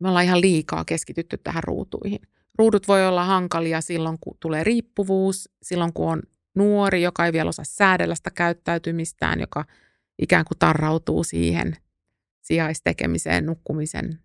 me 0.01 0.09
ollaan 0.09 0.25
ihan 0.25 0.41
liikaa 0.41 0.85
keskitytty 0.85 1.39
tähän 1.39 1.65
ruutuihin. 1.65 2.21
Ruudut 2.59 2.89
voi 2.89 3.07
olla 3.07 3.25
hankalia 3.25 3.81
silloin, 3.81 4.19
kun 4.21 4.37
tulee 4.41 4.65
riippuvuus, 4.65 5.49
silloin 5.63 5.93
kun 5.93 6.13
on 6.13 6.23
nuori, 6.55 7.03
joka 7.03 7.27
ei 7.27 7.33
vielä 7.33 7.49
osaa 7.49 7.65
säädellä 7.65 8.15
sitä 8.15 8.31
käyttäytymistään, 8.31 9.41
joka 9.41 9.65
ikään 10.19 10.45
kuin 10.45 10.59
tarrautuu 10.59 11.25
siihen 11.25 11.77
sijaistekemiseen 12.43 13.47
nukkumisen 13.47 14.19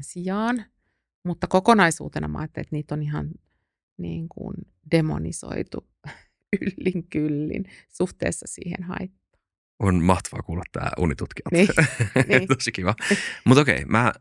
sijaan. 0.00 0.64
Mutta 1.24 1.46
kokonaisuutena 1.46 2.28
mä 2.28 2.38
ajattelin, 2.38 2.64
että 2.64 2.76
niitä 2.76 2.94
on 2.94 3.02
ihan 3.02 3.30
niin 3.96 4.28
kuin 4.28 4.54
demonisoitu 4.90 5.86
yllin 6.60 7.06
kyllin 7.10 7.64
suhteessa 7.88 8.46
siihen 8.48 8.82
haittaan. 8.82 9.19
On 9.80 10.04
mahtavaa 10.04 10.42
kuulla 10.42 10.62
tämä 10.72 10.90
unitutkijalta. 10.98 11.56
Niin, 11.56 11.68
niin. 12.28 12.48
Tosi 12.48 12.72
kiva. 12.72 12.94
Mutta 13.44 13.60
okei, 13.60 13.84
mä 13.84 14.12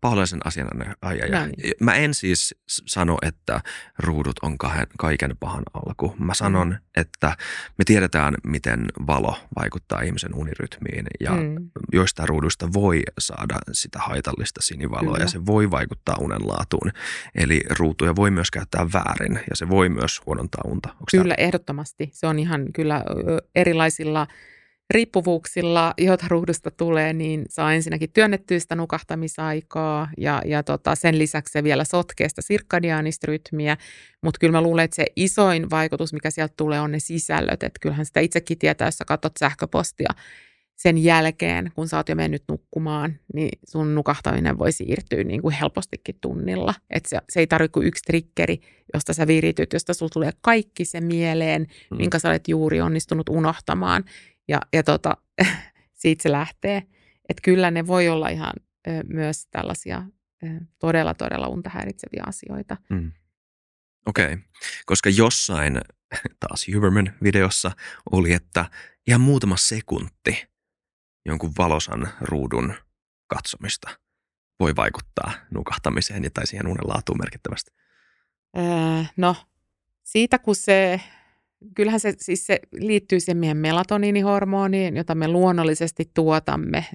paholaisen 0.00 0.40
asian 0.44 0.68
ai, 1.02 1.22
ai, 1.22 1.30
no 1.30 1.46
niin. 1.46 1.74
Mä 1.80 1.94
en 1.94 2.14
siis 2.14 2.54
sano, 2.66 3.18
että 3.22 3.60
ruudut 3.98 4.36
on 4.42 4.58
kahden, 4.58 4.86
kaiken 4.98 5.36
pahan 5.40 5.62
alku. 5.74 6.14
Mä 6.18 6.34
sanon, 6.34 6.68
mm. 6.68 6.76
että 6.96 7.36
me 7.78 7.84
tiedetään, 7.84 8.34
miten 8.46 8.86
valo 9.06 9.36
vaikuttaa 9.56 10.00
ihmisen 10.00 10.34
unirytmiin 10.34 11.06
ja 11.20 11.30
mm. 11.30 11.70
joista 11.92 12.26
ruuduista 12.26 12.72
voi 12.72 13.02
saada 13.18 13.58
sitä 13.72 13.98
haitallista 13.98 14.62
sinivaloa 14.62 15.12
kyllä. 15.12 15.24
ja 15.24 15.28
se 15.28 15.46
voi 15.46 15.70
vaikuttaa 15.70 16.16
unenlaatuun. 16.20 16.92
Eli 17.34 17.60
ruutuja 17.78 18.16
voi 18.16 18.30
myös 18.30 18.50
käyttää 18.50 18.86
väärin 18.92 19.40
ja 19.50 19.56
se 19.56 19.68
voi 19.68 19.88
myös 19.88 20.20
huonontaa 20.26 20.62
unta. 20.64 20.88
Onko 20.88 21.04
kyllä, 21.10 21.34
tämä? 21.34 21.46
ehdottomasti. 21.46 22.10
Se 22.12 22.26
on 22.26 22.38
ihan 22.38 22.72
kyllä 22.72 23.04
erilaisilla– 23.54 24.26
riippuvuuksilla, 24.90 25.94
joita 25.98 26.26
ruudusta 26.28 26.70
tulee, 26.70 27.12
niin 27.12 27.44
saa 27.48 27.74
ensinnäkin 27.74 28.12
työnnettyä 28.12 28.58
sitä 28.58 28.74
nukahtamisaikaa 28.74 30.08
ja, 30.18 30.42
ja 30.44 30.62
tota, 30.62 30.94
sen 30.94 31.18
lisäksi 31.18 31.52
se 31.52 31.64
vielä 31.64 31.84
sotkee 31.84 32.28
sitä 32.28 32.42
sirkadiaanista 32.42 33.26
rytmiä. 33.26 33.76
Mutta 34.22 34.38
kyllä 34.38 34.52
mä 34.52 34.62
luulen, 34.62 34.84
että 34.84 34.94
se 34.94 35.06
isoin 35.16 35.70
vaikutus, 35.70 36.12
mikä 36.12 36.30
sieltä 36.30 36.54
tulee, 36.56 36.80
on 36.80 36.92
ne 36.92 36.98
sisällöt. 36.98 37.62
Että 37.62 37.78
kyllähän 37.80 38.06
sitä 38.06 38.20
itsekin 38.20 38.58
tietää, 38.58 38.88
jos 38.88 38.98
sä 38.98 39.04
katsot 39.04 39.32
sähköpostia 39.38 40.10
sen 40.76 40.98
jälkeen, 40.98 41.72
kun 41.74 41.88
sä 41.88 41.96
oot 41.96 42.08
jo 42.08 42.14
mennyt 42.14 42.42
nukkumaan, 42.48 43.18
niin 43.34 43.58
sun 43.68 43.94
nukahtaminen 43.94 44.58
voi 44.58 44.72
siirtyä 44.72 45.24
niin 45.24 45.42
kuin 45.42 45.54
helpostikin 45.54 46.18
tunnilla. 46.20 46.74
Että 46.90 47.08
se, 47.08 47.18
se 47.28 47.40
ei 47.40 47.46
tarvitse 47.46 47.72
kuin 47.72 47.86
yksi 47.86 48.02
triggeri, 48.06 48.60
josta 48.94 49.12
sä 49.12 49.26
virityt, 49.26 49.72
josta 49.72 49.94
sulla 49.94 50.10
tulee 50.12 50.30
kaikki 50.40 50.84
se 50.84 51.00
mieleen, 51.00 51.66
mm. 51.90 51.96
minkä 51.96 52.18
sä 52.18 52.28
olet 52.28 52.48
juuri 52.48 52.80
onnistunut 52.80 53.28
unohtamaan. 53.28 54.04
Ja, 54.48 54.60
ja 54.72 54.82
tota, 54.82 55.16
siitä 56.00 56.22
se 56.22 56.32
lähtee. 56.32 56.82
Että 57.28 57.42
kyllä 57.42 57.70
ne 57.70 57.86
voi 57.86 58.08
olla 58.08 58.28
ihan 58.28 58.52
ö, 58.88 58.90
myös 59.08 59.46
tällaisia 59.50 60.02
ö, 60.42 60.46
todella, 60.78 61.14
todella 61.14 61.48
unta 61.48 61.70
häiritseviä 61.70 62.22
asioita. 62.26 62.76
Mm. 62.90 63.12
Okei, 64.06 64.32
okay. 64.32 64.38
koska 64.86 65.10
jossain 65.10 65.80
taas 66.40 66.66
Huberman-videossa 66.74 67.70
oli, 68.12 68.32
että 68.32 68.70
ihan 69.06 69.20
muutama 69.20 69.56
sekunti 69.56 70.46
jonkun 71.26 71.52
valosan 71.58 72.08
ruudun 72.20 72.74
katsomista 73.26 73.90
voi 74.60 74.76
vaikuttaa 74.76 75.32
nukahtamiseen 75.50 76.24
ja 76.24 76.30
tai 76.30 76.46
siihen 76.46 76.66
unen 76.66 76.88
laatuun 76.88 77.18
merkittävästi. 77.18 77.70
Öö, 78.58 78.64
no, 79.16 79.36
siitä 80.02 80.38
kun 80.38 80.56
se 80.56 81.00
kyllähän 81.74 82.00
se, 82.00 82.14
siis 82.18 82.46
se 82.46 82.60
liittyy 82.72 83.20
siihen 83.20 83.36
meidän 83.36 83.56
melatoniinihormoniin, 83.56 84.96
jota 84.96 85.14
me 85.14 85.28
luonnollisesti 85.28 86.10
tuotamme 86.14 86.86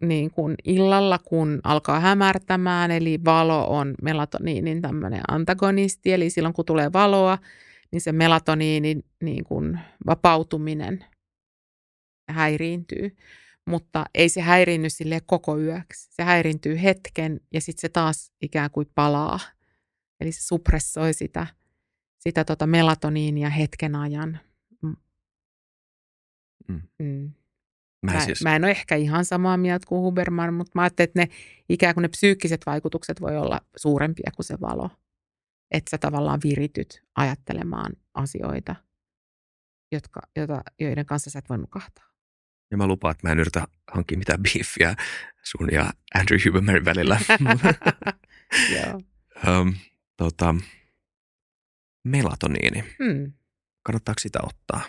niin 0.00 0.30
kuin 0.30 0.54
illalla, 0.64 1.18
kun 1.18 1.60
alkaa 1.64 2.00
hämärtämään, 2.00 2.90
eli 2.90 3.18
valo 3.24 3.66
on 3.68 3.94
melatoniinin 4.02 4.82
tämmöinen 4.82 5.20
antagonisti, 5.28 6.12
eli 6.12 6.30
silloin 6.30 6.54
kun 6.54 6.64
tulee 6.64 6.92
valoa, 6.92 7.38
niin 7.92 8.00
se 8.00 8.12
melatoniinin 8.12 9.04
niin 9.22 9.44
kuin 9.44 9.78
vapautuminen 10.06 11.04
häiriintyy. 12.30 13.16
Mutta 13.66 14.04
ei 14.14 14.28
se 14.28 14.40
häiriinny 14.40 14.90
sille 14.90 15.20
koko 15.26 15.58
yöksi. 15.58 16.08
Se 16.10 16.22
häiriintyy 16.22 16.82
hetken 16.82 17.40
ja 17.54 17.60
sitten 17.60 17.80
se 17.80 17.88
taas 17.88 18.32
ikään 18.42 18.70
kuin 18.70 18.86
palaa. 18.94 19.40
Eli 20.20 20.32
se 20.32 20.42
suppressoi 20.42 21.14
sitä 21.14 21.46
sitä 22.18 22.44
tota 22.44 22.66
melatoniinia 22.66 23.48
hetken 23.48 23.94
ajan. 23.94 24.40
Mm. 24.82 24.96
Mm. 26.68 26.82
mm. 26.98 27.32
Mä, 28.02 28.12
mä, 28.12 28.20
siis... 28.20 28.42
mä 28.42 28.56
en 28.56 28.64
ole 28.64 28.70
ehkä 28.70 28.96
ihan 28.96 29.24
samaa 29.24 29.56
mieltä 29.56 29.86
kuin 29.86 30.00
Huberman, 30.00 30.54
mutta 30.54 30.72
mä 30.74 30.82
ajattelin, 30.82 31.08
että 31.08 31.20
ne 31.20 31.28
ikään 31.68 31.94
kuin 31.94 32.02
ne 32.02 32.08
psyykkiset 32.08 32.60
vaikutukset 32.66 33.20
voi 33.20 33.36
olla 33.36 33.60
suurempia 33.76 34.30
kuin 34.36 34.46
se 34.46 34.60
valo. 34.60 34.90
Että 35.70 35.90
sä 35.90 35.98
tavallaan 35.98 36.40
virityt 36.44 37.02
ajattelemaan 37.14 37.92
asioita, 38.14 38.76
jotka, 39.92 40.20
jota, 40.36 40.62
joiden 40.80 41.06
kanssa 41.06 41.30
sä 41.30 41.38
et 41.38 41.48
voi 41.48 41.58
nukahtaa. 41.58 42.04
Ja 42.70 42.76
mä 42.76 42.86
lupaan, 42.86 43.12
että 43.12 43.28
mä 43.28 43.32
en 43.32 43.40
yritä 43.40 43.68
hankkia 43.92 44.18
mitään 44.18 44.42
beefiä 44.42 44.94
sun 45.42 45.68
ja 45.72 45.92
Andrew 46.14 46.38
Hubermanin 46.46 46.84
välillä. 46.84 47.20
Joo. 48.76 49.00
um, 49.60 49.74
tota, 50.16 50.54
melatoniini. 52.04 52.84
Hmm. 52.98 53.32
Kannattaako 53.82 54.18
sitä 54.20 54.38
ottaa? 54.42 54.80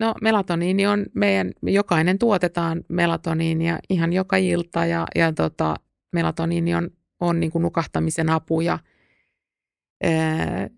No 0.00 0.14
melatoniini 0.22 0.86
on 0.86 1.06
meidän, 1.14 1.52
jokainen 1.62 2.18
tuotetaan 2.18 2.84
melatoniinia 2.88 3.78
ihan 3.90 4.12
joka 4.12 4.36
ilta 4.36 4.86
ja, 4.86 5.06
ja 5.14 5.32
tota, 5.32 5.76
melatoniini 6.12 6.74
on, 6.74 6.90
on 7.20 7.40
niin 7.40 7.52
kuin 7.52 7.62
nukahtamisen 7.62 8.30
apu 8.30 8.60
ja 8.60 8.78
ää, 10.04 10.68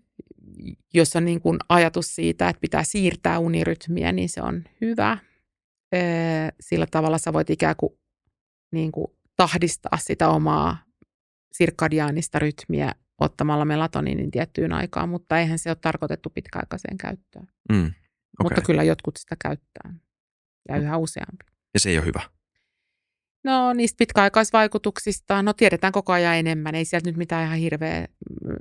jos 0.93 1.15
on 1.15 1.25
niin 1.25 1.41
kuin 1.41 1.57
ajatus 1.69 2.15
siitä, 2.15 2.49
että 2.49 2.59
pitää 2.59 2.83
siirtää 2.83 3.39
unirytmiä, 3.39 4.11
niin 4.11 4.29
se 4.29 4.41
on 4.41 4.63
hyvä. 4.81 5.17
Ää, 5.93 6.51
sillä 6.59 6.87
tavalla 6.91 7.17
sä 7.17 7.33
voit 7.33 7.49
ikään 7.49 7.75
kuin, 7.77 7.99
niin 8.71 8.91
kuin 8.91 9.07
tahdistaa 9.35 9.97
sitä 9.97 10.29
omaa 10.29 10.77
sirkadiaanista 11.51 12.39
rytmiä 12.39 12.91
ottamalla 13.21 13.65
melatoniinin 13.65 14.31
tiettyyn 14.31 14.73
aikaan, 14.73 15.09
mutta 15.09 15.39
eihän 15.39 15.59
se 15.59 15.69
ole 15.69 15.77
tarkoitettu 15.81 16.29
pitkäaikaiseen 16.29 16.97
käyttöön. 16.97 17.47
Mm. 17.71 17.85
Okay. 17.85 17.93
Mutta 18.43 18.61
kyllä 18.61 18.83
jotkut 18.83 19.17
sitä 19.17 19.35
käyttää 19.41 19.93
ja 20.69 20.77
yhä 20.77 20.97
useampi. 20.97 21.45
Ja 21.73 21.79
se 21.79 21.89
ei 21.89 21.97
ole 21.97 22.05
hyvä. 22.05 22.21
No 23.43 23.73
niistä 23.73 23.97
pitkäaikaisvaikutuksista, 23.97 25.43
no 25.43 25.53
tiedetään 25.53 25.93
koko 25.93 26.13
ajan 26.13 26.35
enemmän. 26.35 26.75
Ei 26.75 26.85
sieltä 26.85 27.09
nyt 27.09 27.17
mitään 27.17 27.45
ihan 27.45 27.57
hirveä 27.57 27.99
mm, 27.99 28.55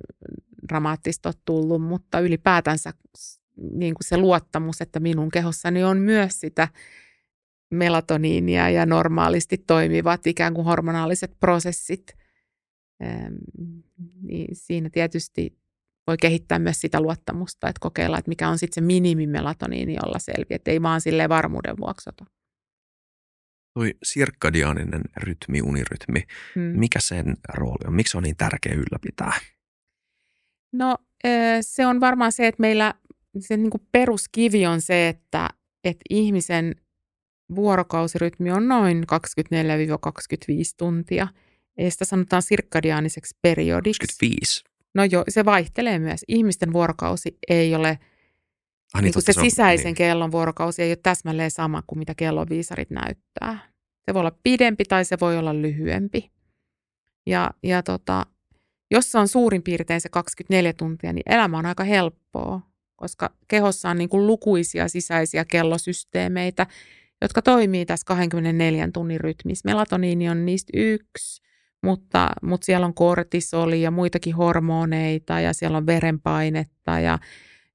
dramaattista 0.69 1.29
ole 1.29 1.35
tullut, 1.45 1.83
mutta 1.83 2.21
ylipäätänsä 2.21 2.93
niin 3.57 3.95
kuin 3.95 4.05
se 4.05 4.17
luottamus, 4.17 4.81
että 4.81 5.01
minun 5.01 5.31
kehossani 5.31 5.85
on 5.85 5.99
myös 5.99 6.41
sitä 6.41 6.69
melatoniinia 7.71 8.71
ja 8.71 8.87
normaalisti 8.87 9.59
toimivat 9.59 10.27
ikään 10.27 10.55
kuin 10.55 10.65
hormonaaliset 10.65 11.37
prosessit, 11.41 12.17
niin 14.23 14.57
siinä 14.57 14.91
tietysti 14.91 15.59
voi 16.07 16.17
kehittää 16.21 16.59
myös 16.59 16.81
sitä 16.81 17.01
luottamusta, 17.01 17.69
että 17.69 17.81
kokeilla, 17.81 18.19
että 18.19 18.29
mikä 18.29 18.49
on 18.49 18.59
sitten 18.59 18.75
se 18.75 18.87
minimimelatoniini, 18.87 19.95
jolla 19.95 20.19
selviää, 20.19 20.57
että 20.57 20.71
ei 20.71 20.83
vaan 20.83 21.01
sille 21.01 21.29
varmuuden 21.29 21.77
vuoksi 21.77 22.11
ota. 22.11 22.25
Toi 23.75 23.95
sirkkadiaaninen 24.03 25.03
rytmi, 25.17 25.63
unirytmi, 25.63 26.23
hmm. 26.55 26.63
mikä 26.63 27.01
sen 27.01 27.37
rooli 27.55 27.87
on? 27.87 27.95
Miksi 27.95 28.11
se 28.11 28.17
on 28.17 28.23
niin 28.23 28.37
tärkeä 28.37 28.75
ylläpitää? 28.75 29.33
No 30.73 30.97
se 31.61 31.87
on 31.87 32.01
varmaan 32.01 32.33
se, 32.33 32.47
että 32.47 32.61
meillä 32.61 32.95
se 33.39 33.57
niin 33.57 33.71
peruskivi 33.93 34.67
on 34.67 34.81
se, 34.81 35.09
että, 35.09 35.49
että 35.85 36.05
ihmisen 36.11 36.75
vuorokausirytmi 37.55 38.51
on 38.51 38.69
noin 38.69 39.05
24-25 39.05 39.07
tuntia. 40.79 41.29
Ja 41.79 41.91
sitä 41.91 42.05
sanotaan 42.05 42.43
sirkkadiaaniseksi 42.43 43.37
periodiksi. 43.43 43.99
25? 44.01 44.65
No 44.95 45.05
joo, 45.05 45.25
se 45.29 45.45
vaihtelee 45.45 45.99
myös. 45.99 46.25
Ihmisten 46.29 46.73
vuorokausi 46.73 47.39
ei 47.49 47.75
ole, 47.75 47.99
ah, 48.95 49.03
niin, 49.03 49.13
niin 49.15 49.23
se, 49.23 49.33
se 49.33 49.41
sisäisen 49.41 49.85
niin. 49.85 49.95
kellon 49.95 50.33
vuorokausi 50.33 50.83
ei 50.83 50.91
ole 50.91 50.99
täsmälleen 51.03 51.51
sama 51.51 51.83
kuin 51.87 51.99
mitä 51.99 52.15
kellonviisarit 52.15 52.91
näyttää. 52.91 53.59
Se 54.07 54.15
voi 54.15 54.21
olla 54.21 54.39
pidempi 54.43 54.85
tai 54.85 55.05
se 55.05 55.17
voi 55.21 55.39
olla 55.39 55.63
lyhyempi. 55.63 56.31
Ja, 57.27 57.51
ja 57.63 57.83
tota, 57.83 58.27
jos 58.91 59.13
se 59.13 59.19
on 59.19 59.29
suurin 59.29 59.63
piirtein 59.63 60.01
se 60.01 60.09
24 60.09 60.73
tuntia, 60.73 61.13
niin 61.13 61.33
elämä 61.33 61.59
on 61.59 61.67
aika 61.67 61.85
helppoa, 61.85 62.61
koska 62.97 63.31
kehossa 63.49 63.91
on 63.91 63.99
niin 63.99 64.09
kuin 64.09 64.27
lukuisia 64.27 64.89
sisäisiä 64.89 65.45
kellosysteemeitä, 65.45 66.67
jotka 67.23 67.43
toimii 67.43 67.87
tässä 67.87 68.07
24 68.07 68.89
tunnin 68.93 69.21
rytmissä. 69.21 69.69
Melatoniini 69.69 70.29
on 70.29 70.47
niistä 70.47 70.71
yksi, 70.75 71.43
mutta, 71.85 72.31
mutta 72.43 72.65
siellä 72.65 72.87
on 72.87 72.95
kortisoli 72.95 73.83
ja 73.83 73.91
muitakin 73.91 74.35
hormoneita 74.35 75.41
ja 75.41 75.53
siellä 75.53 75.79
on 75.79 75.87
verenpainetta 75.87 77.01
ja, 77.01 77.19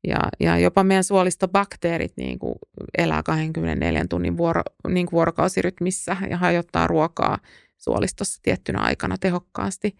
ja, 0.08 0.20
ja 0.40 0.58
jopa 0.58 0.84
meidän 0.84 1.04
suolistobakteerit 1.04 2.14
niin 2.18 2.40
kuin 2.40 2.56
elää 2.98 3.24
24 3.24 4.06
tunnin 4.10 4.38
vuoro, 4.38 4.62
niin 4.88 5.06
kuin 5.06 5.18
vuorokausirytmissä 5.18 6.18
ja 6.30 6.38
hajottaa 6.38 6.88
ruokaa 6.88 7.38
suolistossa 7.78 8.40
tiettynä 8.44 8.80
aikana 8.80 9.18
tehokkaasti. 9.18 9.96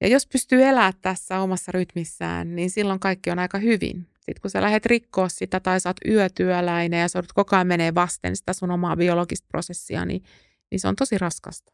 Ja 0.00 0.08
jos 0.08 0.26
pystyy 0.26 0.62
elämään 0.62 0.92
tässä 1.00 1.38
omassa 1.38 1.72
rytmissään, 1.72 2.56
niin 2.56 2.70
silloin 2.70 3.00
kaikki 3.00 3.30
on 3.30 3.38
aika 3.38 3.58
hyvin. 3.58 4.06
Sitten 4.14 4.42
kun 4.42 4.50
sä 4.50 4.62
lähdet 4.62 4.86
rikkoa 4.86 5.28
sitä 5.28 5.60
tai 5.60 5.80
sä 5.80 5.88
oot 5.88 5.96
yötyöläinen 6.06 7.00
ja 7.00 7.08
sä 7.08 7.22
koko 7.34 7.56
ajan 7.56 7.66
menee 7.66 7.94
vasten 7.94 8.36
sitä 8.36 8.52
sun 8.52 8.70
omaa 8.70 8.96
biologista 8.96 9.46
prosessia, 9.48 10.04
niin, 10.04 10.22
niin 10.70 10.80
se 10.80 10.88
on 10.88 10.96
tosi 10.96 11.18
raskasta. 11.18 11.72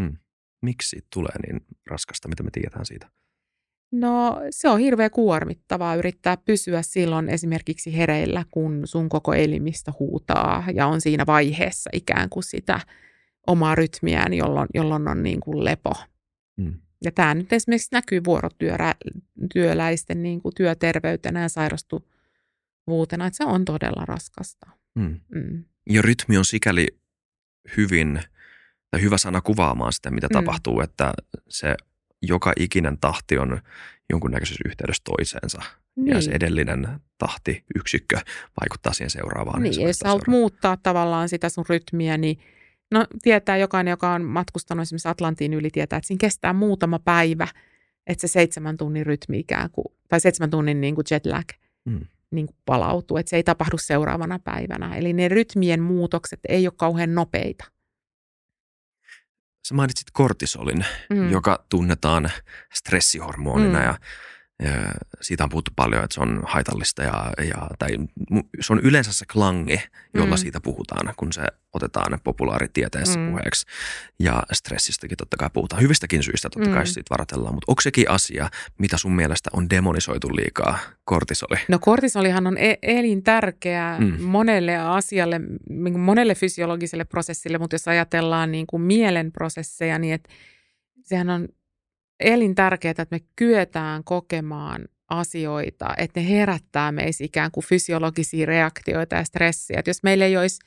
Hmm. 0.00 0.16
Miksi 0.62 0.98
tulee 1.12 1.38
niin 1.46 1.66
raskasta? 1.86 2.28
Mitä 2.28 2.42
me 2.42 2.50
tiedetään 2.52 2.86
siitä? 2.86 3.10
No 3.92 4.40
se 4.50 4.68
on 4.68 4.78
hirveän 4.78 5.10
kuormittavaa 5.10 5.94
yrittää 5.94 6.36
pysyä 6.36 6.82
silloin 6.82 7.28
esimerkiksi 7.28 7.96
hereillä, 7.96 8.44
kun 8.50 8.82
sun 8.84 9.08
koko 9.08 9.34
elimistä 9.34 9.92
huutaa 9.98 10.64
ja 10.74 10.86
on 10.86 11.00
siinä 11.00 11.26
vaiheessa 11.26 11.90
ikään 11.92 12.28
kuin 12.28 12.42
sitä 12.42 12.80
omaa 13.46 13.74
rytmiään, 13.74 14.34
jolloin, 14.34 14.68
jolloin 14.74 15.08
on 15.08 15.22
niin 15.22 15.40
kuin 15.40 15.64
lepo. 15.64 15.92
Hmm. 16.62 16.74
Ja 17.04 17.12
tämä 17.12 17.34
nyt 17.34 17.52
esimerkiksi 17.52 17.88
näkyy 17.92 18.20
vuorotyöläisten 18.24 20.22
niin 20.22 20.40
kuin 20.40 20.54
työterveytenä 20.54 21.42
ja 21.42 21.48
sairastuvuutena, 21.48 23.26
että 23.26 23.36
se 23.36 23.44
on 23.44 23.64
todella 23.64 24.04
raskasta. 24.04 24.66
Mm. 24.94 25.20
Mm. 25.34 25.64
Ja 25.90 26.02
rytmi 26.02 26.36
on 26.36 26.44
sikäli 26.44 26.86
hyvin, 27.76 28.20
tai 28.90 29.02
hyvä 29.02 29.18
sana 29.18 29.40
kuvaamaan 29.40 29.92
sitä, 29.92 30.10
mitä 30.10 30.26
mm. 30.26 30.32
tapahtuu, 30.32 30.80
että 30.80 31.12
se 31.48 31.76
joka 32.22 32.52
ikinen 32.56 32.98
tahti 33.00 33.38
on 33.38 33.60
jonkunnäköisessä 34.10 34.62
yhteydessä 34.66 35.02
toiseensa. 35.04 35.62
Niin. 35.96 36.08
Ja 36.08 36.22
se 36.22 36.30
edellinen 36.30 36.88
tahti, 37.18 37.64
yksikkö 37.74 38.16
vaikuttaa 38.60 38.92
siihen 38.92 39.10
seuraavaan. 39.10 39.62
Niin, 39.62 39.82
jos 39.82 40.00
haluat 40.04 40.26
muuttaa 40.26 40.76
tavallaan 40.76 41.28
sitä 41.28 41.48
sun 41.48 41.64
rytmiä, 41.68 42.16
niin– 42.18 42.38
No 42.90 43.06
tietää 43.22 43.56
jokainen, 43.56 43.90
joka 43.90 44.12
on 44.12 44.24
matkustanut 44.24 44.82
esimerkiksi 44.82 45.08
Atlantiin 45.08 45.54
yli, 45.54 45.70
tietää, 45.70 45.96
että 45.96 46.06
siinä 46.06 46.20
kestää 46.20 46.52
muutama 46.52 46.98
päivä, 46.98 47.48
että 48.06 48.20
se 48.20 48.32
seitsemän 48.32 48.76
tunnin 48.76 49.06
rytmi 49.06 49.38
ikään 49.38 49.70
kuin, 49.70 49.84
tai 50.08 50.20
seitsemän 50.20 50.50
tunnin 50.50 50.80
niin 50.80 50.94
kuin 50.94 51.04
jet 51.10 51.26
lag 51.26 51.48
mm. 51.84 52.00
niin 52.30 52.46
kuin 52.46 52.56
palautuu, 52.64 53.16
että 53.16 53.30
se 53.30 53.36
ei 53.36 53.42
tapahdu 53.42 53.78
seuraavana 53.78 54.38
päivänä. 54.38 54.96
Eli 54.96 55.12
ne 55.12 55.28
rytmien 55.28 55.82
muutokset 55.82 56.40
ei 56.48 56.66
ole 56.66 56.74
kauhean 56.76 57.14
nopeita. 57.14 57.64
Sä 59.68 59.74
mainitsit 59.74 60.10
kortisolin, 60.12 60.84
mm. 61.10 61.30
joka 61.30 61.64
tunnetaan 61.68 62.30
stressihormonina 62.74 63.78
mm. 63.78 63.84
ja 63.84 63.94
siitä 65.20 65.44
on 65.44 65.50
puhuttu 65.50 65.70
paljon, 65.76 66.04
että 66.04 66.14
se 66.14 66.20
on 66.20 66.42
haitallista 66.46 67.02
ja, 67.02 67.32
ja 67.48 67.68
tai 67.78 67.88
se 68.60 68.72
on 68.72 68.80
yleensä 68.80 69.12
se 69.12 69.26
klangi, 69.32 69.82
jolla 70.14 70.36
mm. 70.36 70.38
siitä 70.38 70.60
puhutaan, 70.60 71.14
kun 71.16 71.32
se 71.32 71.42
otetaan 71.72 72.20
populaaritieteessä 72.24 73.18
mm. 73.18 73.30
puheeksi. 73.30 73.66
Ja 74.18 74.42
stressistäkin 74.52 75.16
totta 75.16 75.36
kai 75.36 75.50
puhutaan. 75.52 75.82
Hyvistäkin 75.82 76.22
syistä 76.22 76.50
totta 76.50 76.70
kai 76.70 76.84
mm. 76.84 76.86
siitä 76.86 77.10
varoitellaan, 77.10 77.54
mutta 77.54 77.72
onko 77.72 77.80
sekin 77.80 78.10
asia, 78.10 78.50
mitä 78.78 78.96
sun 78.96 79.16
mielestä 79.16 79.50
on 79.52 79.70
demonisoitu 79.70 80.36
liikaa, 80.36 80.78
kortisoli? 81.04 81.56
No 81.68 81.78
kortisolihan 81.78 82.46
on 82.46 82.58
e- 82.58 82.78
elintärkeä 82.82 83.96
mm. 83.98 84.22
monelle 84.22 84.76
asialle, 84.76 85.40
niin 85.68 86.00
monelle 86.00 86.34
fysiologiselle 86.34 87.04
prosessille, 87.04 87.58
mutta 87.58 87.74
jos 87.74 87.88
ajatellaan 87.88 88.52
niin 88.52 88.66
kuin 88.66 88.82
mielen 88.82 89.32
prosesseja, 89.32 89.98
niin 89.98 90.14
että 90.14 90.28
sehän 91.04 91.30
on 91.30 91.48
elintärkeää, 92.20 92.90
että 92.90 93.06
me 93.10 93.20
kyetään 93.36 94.04
kokemaan 94.04 94.88
asioita, 95.08 95.94
että 95.96 96.20
ne 96.20 96.28
herättää 96.28 96.92
meissä 96.92 97.24
ikään 97.24 97.50
kuin 97.50 97.64
fysiologisia 97.64 98.46
reaktioita 98.46 99.16
ja 99.16 99.24
stressiä. 99.24 99.78
Että 99.78 99.90
jos 99.90 100.02
meillä 100.02 100.24
ei 100.24 100.36
olisi 100.36 100.58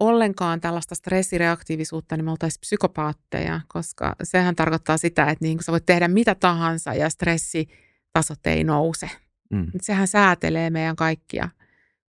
ollenkaan 0.00 0.60
tällaista 0.60 0.94
stressireaktiivisuutta, 0.94 2.16
niin 2.16 2.24
me 2.24 2.30
oltaisiin 2.30 2.60
psykopaatteja, 2.60 3.60
koska 3.68 4.16
sehän 4.22 4.56
tarkoittaa 4.56 4.96
sitä, 4.96 5.22
että 5.22 5.44
niin 5.44 5.62
sä 5.62 5.72
voit 5.72 5.86
tehdä 5.86 6.08
mitä 6.08 6.34
tahansa 6.34 6.94
ja 6.94 7.10
stressitasot 7.10 8.46
ei 8.46 8.64
nouse. 8.64 9.10
Mm. 9.50 9.66
Sehän 9.80 10.08
säätelee 10.08 10.70
meidän 10.70 10.96
kaikkia, 10.96 11.48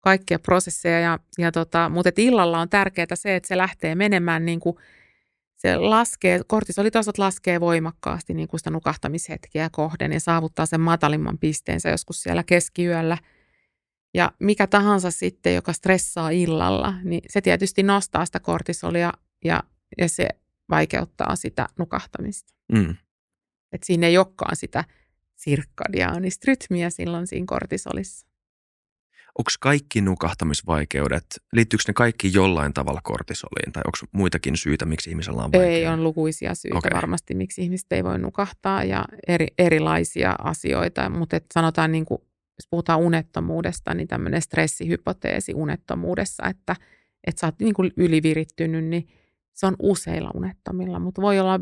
kaikkia 0.00 0.38
prosesseja, 0.38 1.00
ja, 1.00 1.18
ja 1.38 1.52
tota, 1.52 1.88
mutta 1.88 2.10
illalla 2.16 2.60
on 2.60 2.68
tärkeää 2.68 3.06
se, 3.14 3.36
että 3.36 3.48
se 3.48 3.56
lähtee 3.56 3.94
menemään 3.94 4.44
niin 4.44 4.60
kuin– 4.60 4.76
se 5.64 5.76
laskee, 5.76 6.40
kortisolitasot 6.46 7.18
laskee 7.18 7.60
voimakkaasti 7.60 8.34
niin 8.34 8.48
kuin 8.48 8.60
sitä 8.60 8.70
nukahtamishetkiä 8.70 9.70
kohden 9.72 10.12
ja 10.12 10.20
saavuttaa 10.20 10.66
sen 10.66 10.80
matalimman 10.80 11.38
pisteensä 11.38 11.90
joskus 11.90 12.22
siellä 12.22 12.42
keskiyöllä. 12.42 13.18
Ja 14.14 14.32
mikä 14.40 14.66
tahansa 14.66 15.10
sitten, 15.10 15.54
joka 15.54 15.72
stressaa 15.72 16.30
illalla, 16.30 16.94
niin 17.04 17.22
se 17.28 17.40
tietysti 17.40 17.82
nostaa 17.82 18.26
sitä 18.26 18.40
kortisolia 18.40 19.12
ja, 19.44 19.62
ja 19.98 20.08
se 20.08 20.28
vaikeuttaa 20.70 21.36
sitä 21.36 21.66
nukahtamista. 21.78 22.54
Mm. 22.72 22.96
Et 23.72 23.82
siinä 23.82 24.06
ei 24.06 24.18
olekaan 24.18 24.56
sitä 24.56 24.84
sirkkadiaanista 25.36 26.44
rytmiä 26.46 26.90
silloin 26.90 27.26
siinä 27.26 27.46
kortisolissa 27.48 28.26
onko 29.38 29.50
kaikki 29.60 30.00
nukahtamisvaikeudet, 30.00 31.26
liittyykö 31.52 31.82
ne 31.88 31.94
kaikki 31.94 32.30
jollain 32.32 32.72
tavalla 32.72 33.00
kortisoliin 33.04 33.72
tai 33.72 33.82
onko 33.86 33.98
muitakin 34.12 34.56
syitä, 34.56 34.84
miksi 34.84 35.10
ihmisellä 35.10 35.42
on 35.42 35.52
vaikeaa? 35.52 35.64
Ei, 35.64 35.86
on 35.86 36.04
lukuisia 36.04 36.54
syitä 36.54 36.78
okay. 36.78 36.90
varmasti, 36.94 37.34
miksi 37.34 37.62
ihmiset 37.62 37.92
ei 37.92 38.04
voi 38.04 38.18
nukahtaa 38.18 38.84
ja 38.84 39.04
eri, 39.28 39.46
erilaisia 39.58 40.36
asioita, 40.38 41.10
mutta 41.10 41.36
et 41.36 41.46
sanotaan 41.54 41.92
niin 41.92 42.04
kuin, 42.04 42.18
jos 42.58 42.68
puhutaan 42.70 43.00
unettomuudesta, 43.00 43.94
niin 43.94 44.08
tämmöinen 44.08 44.42
stressihypoteesi 44.42 45.54
unettomuudessa, 45.54 46.46
että, 46.46 46.76
että 47.26 47.40
sä 47.40 47.46
oot 47.46 47.58
niin 47.60 47.74
kuin 47.74 47.90
ylivirittynyt, 47.96 48.84
niin 48.84 49.08
se 49.54 49.66
on 49.66 49.76
useilla 49.78 50.30
unettomilla, 50.34 50.98
mutta 50.98 51.22
voi 51.22 51.40
olla 51.40 51.60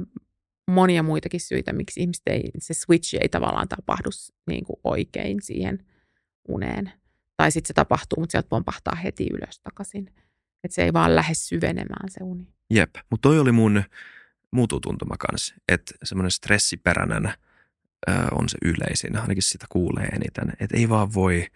monia 0.71 1.03
muitakin 1.03 1.41
syitä, 1.41 1.73
miksi 1.73 2.01
ihmiset 2.01 2.23
ei, 2.27 2.51
se 2.59 2.75
switch 2.75 3.15
ei 3.21 3.29
tavallaan 3.29 3.69
tapahdu 3.69 4.09
niin 4.47 4.65
kuin 4.65 4.77
oikein 4.85 5.43
siihen 5.43 5.79
uneen. 6.49 6.93
Tai 7.43 7.51
sitten 7.51 7.69
se 7.69 7.73
tapahtuu, 7.75 8.21
mutta 8.21 8.31
sieltä 8.33 8.49
pompahtaa 8.49 8.95
heti 8.95 9.27
ylös 9.33 9.61
takaisin. 9.61 10.07
Että 10.65 10.75
se 10.75 10.85
ei 10.85 10.93
vaan 10.93 11.17
lähde 11.17 11.35
syvenemään 11.35 12.09
se 12.11 12.25
uni. 12.25 12.47
Jep, 12.71 12.91
mutta 13.11 13.29
toi 13.29 13.39
oli 13.39 13.53
mun 13.53 13.83
muututuntuma 14.51 15.15
kanssa, 15.19 15.55
että 15.69 15.95
semmoinen 16.05 16.31
stressiperäinen 16.31 17.27
ö, 18.09 18.13
on 18.33 18.49
se 18.49 18.59
yleisin, 18.65 19.17
ainakin 19.17 19.43
sitä 19.43 19.67
kuulee 19.69 20.05
eniten, 20.05 20.53
että 20.61 20.77
ei 20.77 20.89
vaan 20.89 21.15
voi 21.15 21.47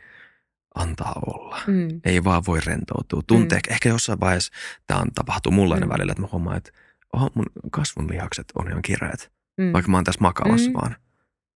antaa 0.75 1.23
olla. 1.27 1.61
Mm. 1.67 2.01
Ei 2.05 2.25
vaan 2.25 2.43
voi 2.47 2.61
rentoutua. 2.67 3.23
Tuntee, 3.27 3.59
mm. 3.59 3.73
ehkä 3.73 3.89
jossain 3.89 4.21
vaiheessa 4.21 4.53
tämä 4.87 5.01
on 5.01 5.09
tapahtuu 5.15 5.53
mulle 5.53 5.75
aina 5.75 5.87
Mm. 5.87 5.93
välillä, 5.93 6.11
että 6.13 6.23
mä 6.23 6.29
huomaan, 6.33 6.57
että 6.57 6.71
oho, 7.13 7.31
mun 7.35 7.47
kasvunlihakset 7.71 8.47
on 8.59 8.69
ihan 8.71 8.83
kireät, 8.83 9.33
Mm. 9.59 9.73
vaikka 9.73 9.91
mä 9.91 9.97
oon 9.97 10.05
tässä 10.05 10.21
makavassa 10.21 10.71
Mm. 10.71 10.75
vaan. 10.75 10.97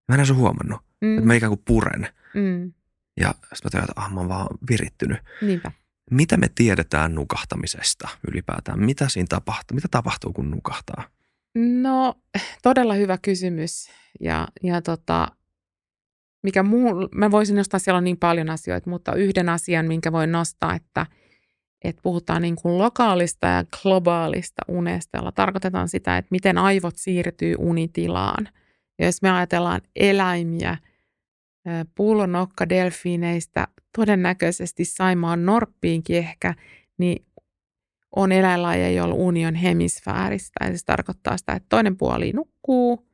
Mä 0.08 0.16
en 0.16 0.20
edes 0.20 0.34
huomannut, 0.34 0.82
mm. 1.02 1.14
että 1.18 1.28
mä 1.28 1.34
ikään 1.34 1.50
kuin 1.50 1.62
puren 1.66 2.08
mm. 2.34 2.74
Ja 3.20 3.34
sitten 3.54 3.60
mä 3.64 3.70
tajuan, 3.72 3.90
että 3.90 4.02
ah, 4.02 4.14
mä 4.14 4.20
oon 4.20 4.30
vaan 4.30 4.48
virittynyt. 4.70 5.20
Niinpä. 5.42 5.72
Mitä 6.12 6.38
me 6.38 6.50
tiedetään 6.56 7.16
nukahtamisesta 7.16 8.08
ylipäätään? 8.32 8.80
Mitä 8.80 9.10
siinä 9.10 9.28
tapahtuu? 9.30 9.76
Mitä 9.76 9.88
tapahtuu, 9.92 10.34
kun 10.34 10.52
nukahtaa? 10.52 11.04
No, 11.56 12.14
todella 12.64 12.94
hyvä 12.94 13.18
kysymys. 13.22 13.90
Ja, 14.20 14.48
ja 14.64 14.82
tota, 14.82 15.28
mikä 16.44 16.64
muu, 16.64 17.10
mä 17.16 17.32
voisin 17.32 17.56
nostaa, 17.56 17.80
siellä 17.80 17.98
on 17.98 18.04
niin 18.04 18.18
paljon 18.18 18.50
asioita, 18.50 18.90
mutta 18.90 19.14
yhden 19.14 19.50
asian, 19.50 19.86
minkä 19.86 20.12
voin 20.12 20.32
nostaa, 20.32 20.76
että, 20.76 21.06
että 21.84 22.02
puhutaan 22.02 22.42
niin 22.42 22.56
kuin 22.56 22.78
lokaalista 22.78 23.48
ja 23.48 23.64
globaalista 23.82 24.62
unesta, 24.68 25.18
jolla 25.18 25.32
tarkoitetaan 25.32 25.90
sitä, 25.90 26.18
että 26.18 26.30
miten 26.32 26.58
aivot 26.58 26.96
siirtyy 26.98 27.56
unitilaan. 27.58 28.50
Ja 29.00 29.06
jos 29.06 29.22
me 29.22 29.32
ajatellaan 29.32 29.82
eläimiä, 29.96 30.78
ö, 31.68 31.86
pullonokka 31.96 32.70
delfiineistä, 32.70 33.68
todennäköisesti 33.98 34.86
Saimaan 34.86 35.46
norppiinkin 35.46 36.18
ehkä, 36.18 36.54
niin 36.98 37.26
on 38.16 38.32
eläinlajeja, 38.32 38.92
joilla 38.92 39.16
uni 39.16 39.46
on 39.46 39.56
hemisfääristä. 39.56 40.66
Eli 40.66 40.78
se 40.78 40.86
tarkoittaa 40.86 41.38
sitä, 41.38 41.54
että 41.54 41.70
toinen 41.70 41.98
puoli 41.98 42.32
nukkuu, 42.34 43.08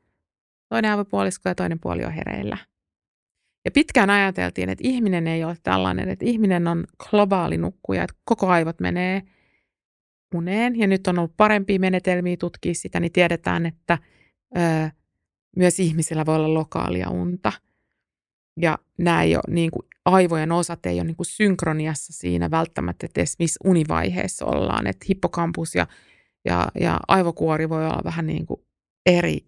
toinen 0.70 0.92
aivopuolisko 0.92 1.50
ja 1.50 1.56
toinen 1.56 1.80
puoli 1.80 2.06
on 2.06 2.12
hereillä. 2.12 2.58
Ja 3.66 3.72
pitkään 3.72 4.10
ajateltiin, 4.10 4.70
että 4.70 4.88
ihminen 4.88 5.28
ei 5.28 5.44
ole 5.44 5.58
tällainen, 5.64 6.10
että 6.10 6.26
ihminen 6.26 6.68
on 6.68 6.84
globaali 7.10 7.58
nukkuja, 7.58 8.04
että 8.04 8.16
koko 8.26 8.48
aivot 8.48 8.80
menee 8.80 9.22
uneen. 10.36 10.80
Ja 10.80 10.88
nyt 10.88 11.08
on 11.08 11.20
ollut 11.20 11.38
parempia 11.38 11.80
menetelmiä 11.80 12.38
tutkia 12.38 12.74
sitä, 12.74 13.00
niin 13.00 13.12
tiedetään, 13.12 13.66
että 13.66 13.98
ö, 14.58 14.60
myös 15.56 15.80
ihmisillä 15.80 16.26
voi 16.26 16.36
olla 16.36 16.54
lokaalia 16.54 17.10
unta. 17.10 17.52
Ja 18.58 18.78
nämä 18.98 19.24
ei 19.24 19.36
ole, 19.36 19.44
niin 19.48 19.72
kuin, 19.72 19.88
aivojen 20.06 20.52
osat 20.52 20.86
ei 20.86 20.96
ole 20.96 21.04
niin 21.04 21.16
kuin 21.16 21.26
synkroniassa 21.26 22.14
siinä 22.14 22.52
välttämättä, 22.52 23.06
että 23.06 23.22
edes 23.22 23.36
missä 23.40 23.60
univaiheessa 23.64 24.46
ollaan. 24.46 24.88
Että 24.88 25.06
hippokampus 25.10 25.76
ja, 25.76 25.88
ja, 26.46 26.68
ja 26.80 27.00
aivokuori 27.08 27.70
voi 27.70 27.86
olla 27.86 28.02
vähän 28.04 28.28
niin 28.28 28.46
kuin 28.46 28.62
eri, 29.06 29.46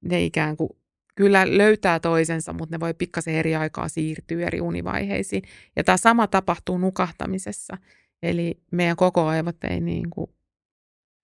ne 0.00 0.24
ikään 0.24 0.56
kuin 0.56 0.70
kyllä 1.16 1.58
löytää 1.58 2.00
toisensa, 2.00 2.52
mutta 2.52 2.74
ne 2.76 2.80
voi 2.80 2.94
pikkasen 2.94 3.34
eri 3.34 3.56
aikaa 3.56 3.88
siirtyä 3.88 4.46
eri 4.46 4.60
univaiheisiin. 4.60 5.42
Ja 5.76 5.84
tämä 5.84 5.96
sama 5.96 6.26
tapahtuu 6.26 6.78
nukahtamisessa. 6.78 7.78
Eli 8.22 8.60
meidän 8.72 8.96
koko 8.96 9.26
aivot 9.26 9.64
ei 9.64 9.80
niin 9.80 10.10
kuin, 10.10 10.30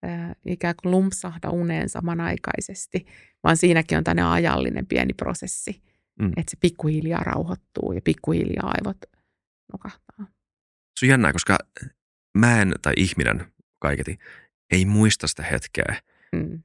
äh, 0.07 0.37
ikään 0.47 0.75
kuin 0.83 0.91
lumpsahda 0.91 1.51
uneen 1.51 1.89
samanaikaisesti, 1.89 3.07
vaan 3.45 3.57
siinäkin 3.57 3.99
on 3.99 4.05
tämmöinen 4.05 4.27
ajallinen 4.27 4.87
pieni 4.87 5.13
prosessi, 5.13 5.83
Mm. 6.21 6.29
että 6.29 6.51
se 6.51 6.57
pikkuhiljaa 6.61 7.23
rauhoittuu 7.25 7.93
ja 7.93 8.01
pikkuhiljaa 8.05 8.73
aivot 8.79 8.97
nukahtaa. 9.73 10.27
Se 11.01 11.07
on 11.07 11.11
jännää, 11.11 11.33
koska 11.33 11.59
mä 12.39 12.63
en, 12.63 12.75
tai 12.83 12.93
ihminen 12.97 13.47
kaiketi, 13.79 14.19
ei 14.73 14.85
muista 14.85 15.27
sitä 15.27 15.43
hetkeä, 15.43 15.97
Mm. 16.33 16.63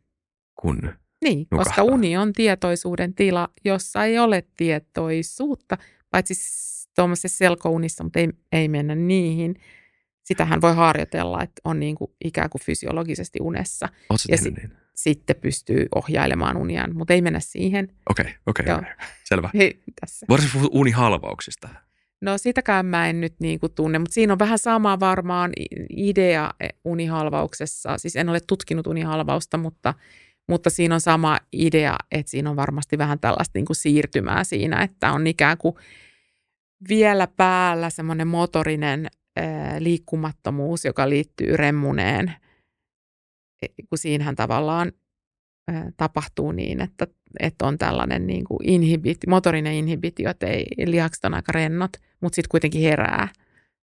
kun 0.62 0.78
Niin, 1.24 1.48
koska 1.50 1.58
Nukahtaa. 1.58 1.84
uni 1.86 2.18
on 2.18 2.34
tietoisuuden 2.34 3.14
tila, 3.16 3.50
jossa 3.66 4.04
ei 4.06 4.20
ole 4.20 4.48
tietoisuutta, 4.58 5.78
paitsi 6.10 6.34
tuommoisessa 6.96 7.38
selkounissa, 7.38 8.04
mutta 8.04 8.20
ei, 8.20 8.30
ei 8.52 8.68
mennä 8.68 8.96
niihin. 8.96 9.56
Sitähän 10.24 10.62
voi 10.62 10.76
harjoitella, 10.76 11.44
että 11.44 11.62
on 11.64 11.80
niin 11.80 11.96
kuin 11.96 12.12
ikään 12.26 12.50
kuin 12.50 12.62
fysiologisesti 12.62 13.40
unessa. 13.42 13.90
sä 14.18 14.26
Ja 14.30 14.38
tehnyt 14.38 14.56
niin? 14.64 14.81
Sitten 15.04 15.36
pystyy 15.36 15.86
ohjailemaan 15.96 16.58
uniaan, 16.58 16.96
mutta 16.96 17.14
ei 17.14 17.22
mennä 17.22 17.40
siihen. 17.40 17.88
Okei, 18.10 18.26
okei, 18.46 18.66
Joo. 18.68 18.78
okei. 18.78 18.92
Selvä. 19.24 19.50
Hei, 19.54 19.82
tässä. 20.02 20.26
Puhua 20.28 20.70
unihalvauksista. 20.72 21.70
No 22.22 22.38
sitäkään 22.38 22.86
mä 22.86 23.10
en 23.10 23.22
nyt 23.22 23.34
niin 23.40 23.60
kuin 23.60 23.72
tunne, 23.74 24.00
mutta 24.00 24.14
siinä 24.14 24.34
on 24.34 24.40
vähän 24.40 24.60
sama 24.60 25.00
varmaan 25.00 25.52
idea 25.98 26.52
e, 26.60 26.68
unihalvauksessa. 26.86 27.98
Siis 27.98 28.16
en 28.16 28.30
ole 28.30 28.40
tutkinut 28.48 28.88
unihalvausta, 28.88 29.58
mutta, 29.58 29.94
mutta 30.48 30.70
siinä 30.70 30.96
on 30.96 31.02
sama 31.02 31.40
idea, 31.54 31.96
että 32.12 32.30
siinä 32.30 32.50
on 32.50 32.56
varmasti 32.56 32.98
vähän 32.98 33.20
tällaista 33.20 33.58
niin 33.58 33.66
kuin 33.66 33.78
siirtymää 33.78 34.44
siinä, 34.44 34.84
että 34.84 35.12
on 35.12 35.28
ikään 35.28 35.58
kuin 35.58 35.76
vielä 36.90 37.28
päällä 37.28 37.90
semmoinen 37.90 38.28
motorinen 38.28 39.08
ää, 39.36 39.76
liikkumattomuus, 39.84 40.86
joka 40.86 41.10
liittyy 41.10 41.58
remmuneen, 41.58 42.28
E, 42.30 42.51
kun 43.90 43.98
siinähän 43.98 44.36
tavallaan 44.36 44.92
tapahtuu 45.98 46.52
niin, 46.52 46.82
että, 46.82 47.08
että 47.40 47.66
on 47.66 47.78
tällainen 47.78 48.28
niin 48.28 48.44
kuin 48.44 48.70
inhibit, 48.70 49.18
motorinen 49.28 49.74
inhibitio, 49.74 50.30
että 50.30 50.48
ei, 50.48 50.66
lihakset 50.86 51.26
on 51.26 51.34
aika 51.34 51.52
rennot, 51.52 51.92
mutta 52.22 52.36
sitten 52.36 52.50
kuitenkin 52.50 52.82
herää, 52.82 53.28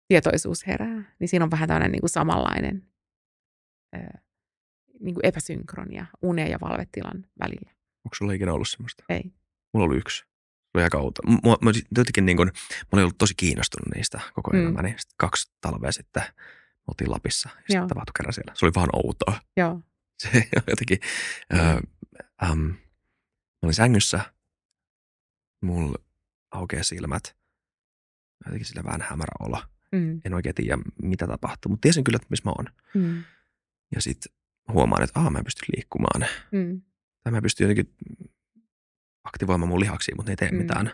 tietoisuus 0.08 0.66
herää. 0.66 1.14
Niin 1.18 1.28
siinä 1.28 1.44
on 1.44 1.50
vähän 1.50 1.68
tämmöinen 1.68 1.92
niin 1.92 2.00
kuin 2.00 2.10
samanlainen 2.10 2.82
niin 5.00 5.14
kuin 5.14 5.26
epäsynkronia 5.26 6.06
unen 6.22 6.50
ja 6.50 6.58
valvetilan 6.60 7.26
välillä. 7.40 7.70
Onko 8.04 8.14
sulla 8.14 8.32
ikinä 8.32 8.52
ollut 8.52 8.68
semmoista? 8.68 9.04
Ei. 9.08 9.22
Mulla 9.74 9.87
oli 9.87 9.96
yksi. 9.96 10.18
Se 10.18 10.70
oli 10.74 10.84
aika 10.84 10.98
outo. 10.98 11.22
Mua, 11.44 11.58
mä, 11.62 11.70
jotenkin 11.96 12.26
niin 12.26 12.37
kuin, 12.37 12.48
mä 12.48 12.88
olin 12.92 13.02
ollut 13.02 13.18
tosi 13.18 13.34
kiinnostunut 13.37 13.94
niistä 13.94 14.20
koko 14.34 14.50
Mm. 14.50 14.62
elämäni. 14.62 14.88
Sitten 14.88 15.14
kaksi 15.16 15.52
talvea 15.60 15.92
sitten 15.92 16.22
oltiin 16.88 17.11
Lapissa 17.11 17.49
ja 17.55 17.59
sitten 17.68 17.88
tapahtui 17.88 18.12
kerran 18.16 18.33
siellä. 18.33 18.53
Se 18.55 18.66
oli 18.66 18.73
vaan 18.75 18.88
outoa. 18.92 19.40
Joo. 19.57 19.81
Se 20.23 20.49
jotenkin, 20.70 20.99
Mm. 21.53 21.59
ö, 21.59 21.81
äm, 22.51 22.59
mä 22.59 22.75
olin 23.62 23.75
sängyssä, 23.75 24.20
mulla 25.62 25.99
aukeaa 26.51 26.83
silmät, 26.83 27.37
jotenkin 28.44 28.66
sillä 28.66 28.85
vähän 28.85 29.01
hämärä 29.11 29.33
olo. 29.40 29.62
Mm. 29.92 30.20
En 30.25 30.35
oikein 30.35 30.55
tiedä, 30.55 30.79
mitä 31.03 31.27
tapahtuu, 31.27 31.70
mutta 31.70 31.81
tiesin 31.83 32.05
kyllä, 32.05 32.16
että 32.16 32.27
missä 32.31 32.44
mä 32.44 32.53
oon. 32.59 32.66
Mm. 32.94 33.25
Ja 33.94 34.01
sitten 34.03 34.33
huomaan, 34.73 35.03
että 35.03 35.20
aah, 35.20 35.31
mä 35.33 35.38
en 35.38 35.44
pysty 35.44 35.64
liikkumaan. 35.77 36.27
Mm. 36.53 36.83
Tai 37.23 37.33
mä 37.33 37.42
pystyn 37.42 37.64
jotenkin 37.68 37.94
aktivoimaan 39.25 39.68
mun 39.68 39.81
lihaksia, 39.81 40.14
mutta 40.16 40.31
ne 40.31 40.33
ei 40.33 40.37
tee 40.37 40.51
Mm. 40.51 40.57
mitään. 40.57 40.90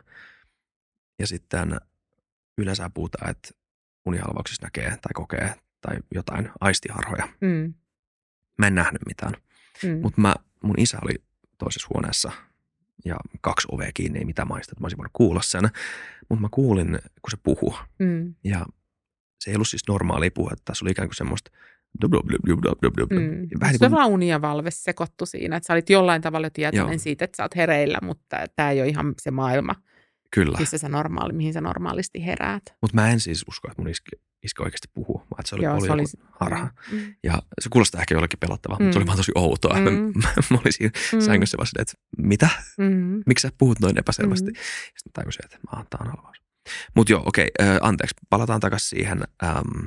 Ja 1.18 1.26
sitten 1.26 1.80
yleensä 2.58 2.90
puhutaan, 2.94 3.30
että 3.30 3.50
unihalvauksissa 4.06 4.66
näkee 4.66 4.88
tai 4.90 5.10
kokee 5.14 5.54
tai 5.80 5.96
jotain 6.14 6.50
aistiharhoja. 6.60 7.28
Mm. 7.40 7.74
Mä 8.58 8.66
en 8.66 8.74
nähnyt 8.74 9.02
mitään. 9.06 9.32
Mm. 9.84 10.00
Mutta 10.02 10.20
mä, 10.20 10.34
mun 10.62 10.74
isä 10.78 10.98
oli 11.02 11.14
toisessa 11.58 11.88
huoneessa 11.94 12.32
ja 13.04 13.16
kaksi 13.40 13.68
ovea 13.70 13.90
kiinni, 13.94 14.18
ei 14.18 14.24
mitään 14.24 14.48
maista, 14.48 14.72
että 14.72 14.80
mä 14.80 14.84
olisin 14.84 14.98
voinut 14.98 15.12
kuulla 15.12 15.42
sen. 15.42 15.70
Mutta 16.28 16.42
mä 16.42 16.48
kuulin, 16.50 16.98
kun 17.22 17.30
se 17.30 17.36
puhui. 17.42 17.78
Mm. 17.98 18.34
Ja 18.44 18.66
se 19.40 19.50
ei 19.50 19.54
ollut 19.54 19.68
siis 19.68 19.88
normaalia 19.88 20.30
puhetta, 20.34 20.74
se 20.74 20.84
oli 20.84 20.90
ikään 20.90 21.08
kuin 21.08 21.16
semmoista 21.16 21.50
dub, 22.02 22.12
dub, 22.12 22.30
dub, 22.32 22.48
dub, 22.48 22.62
dub, 22.62 22.82
dub, 22.82 22.98
dub. 22.98 23.12
Mm. 23.12 23.48
Vähän 23.60 23.76
niin 23.80 23.90
kuin, 24.08 24.22
ja 24.22 24.42
valve 24.42 24.70
sekoittu 24.70 25.26
siinä, 25.26 25.56
että 25.56 25.66
sä 25.66 25.72
olit 25.72 25.90
jollain 25.90 26.22
tavalla 26.22 26.46
jo 26.46 26.50
tietoinen 26.50 26.92
Joo. 26.92 26.98
siitä, 26.98 27.24
että 27.24 27.36
sä 27.36 27.42
oot 27.42 27.56
hereillä, 27.56 27.98
mutta 28.02 28.36
tämä 28.56 28.70
ei 28.70 28.80
ole 28.80 28.88
ihan 28.88 29.14
se 29.20 29.30
maailma, 29.30 29.74
kyllä. 30.34 30.58
missä 30.58 30.78
sä 30.78 30.88
normaali, 30.88 31.32
mihin 31.32 31.52
sä 31.52 31.60
normaalisti 31.60 32.26
heräät. 32.26 32.62
Mutta 32.82 32.94
mä 32.94 33.10
en 33.10 33.20
siis 33.20 33.44
usko, 33.48 33.68
että 33.70 33.82
mun 33.82 33.90
iski, 33.90 34.10
iski 34.42 34.62
oikeasti 34.62 34.88
puhuu, 34.94 35.18
vaan 35.18 35.44
se 35.46 35.54
oli, 35.54 35.64
Joo, 35.64 35.74
oli, 35.74 35.86
se 35.86 35.92
oli- 35.92 36.04
harha. 36.40 36.70
Mm. 36.92 37.14
Ja 37.24 37.42
se 37.60 37.68
kuulostaa 37.70 38.00
ehkä 38.00 38.14
jollekin 38.14 38.38
pelottavaa, 38.38 38.78
mutta 38.80 38.92
se 38.92 38.98
oli 38.98 39.04
Mm. 39.04 39.06
vaan 39.06 39.16
tosi 39.16 39.32
outoa. 39.34 39.80
Mä, 39.80 39.90
Mm. 39.90 39.96
mä, 39.96 40.28
mä 40.50 40.58
olin 40.58 40.72
siinä 40.72 40.90
Mm. 41.12 41.20
sängyssä 41.20 41.56
vaan 41.58 41.68
että 41.78 41.94
mitä? 42.18 42.48
Mm. 42.78 43.22
Miksi 43.26 43.42
sä 43.42 43.50
puhut 43.58 43.80
noin 43.80 43.98
epäselvästi? 43.98 44.50
Mm. 44.50 44.56
Sitten 44.96 45.12
tajusin, 45.12 45.44
että 45.44 45.58
mä 45.72 45.78
on 45.80 45.86
halvaus. 46.08 46.36
Mutta 46.96 47.12
joo, 47.12 47.22
okei, 47.26 47.48
äh, 47.60 47.68
anteeksi. 47.80 48.14
Palataan 48.30 48.60
takaisin 48.60 48.88
siihen, 48.88 49.22
ähm, 49.44 49.84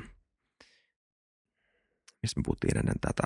mistä 2.21 2.39
me 2.39 2.43
puhuttiin 2.45 2.77
ennen 2.77 2.95
tätä 3.01 3.23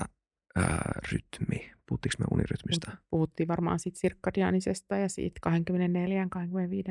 äh, 0.58 0.66
rytmi. 1.12 1.72
Puhuttiinko 1.90 2.16
me 2.20 2.26
unirytmistä? 2.32 2.98
Puhuttiin 3.10 3.48
varmaan 3.48 3.80
siitä 3.80 4.00
sirkkadianisesta 4.00 4.98
ja 4.98 5.10
siitä 5.10 5.40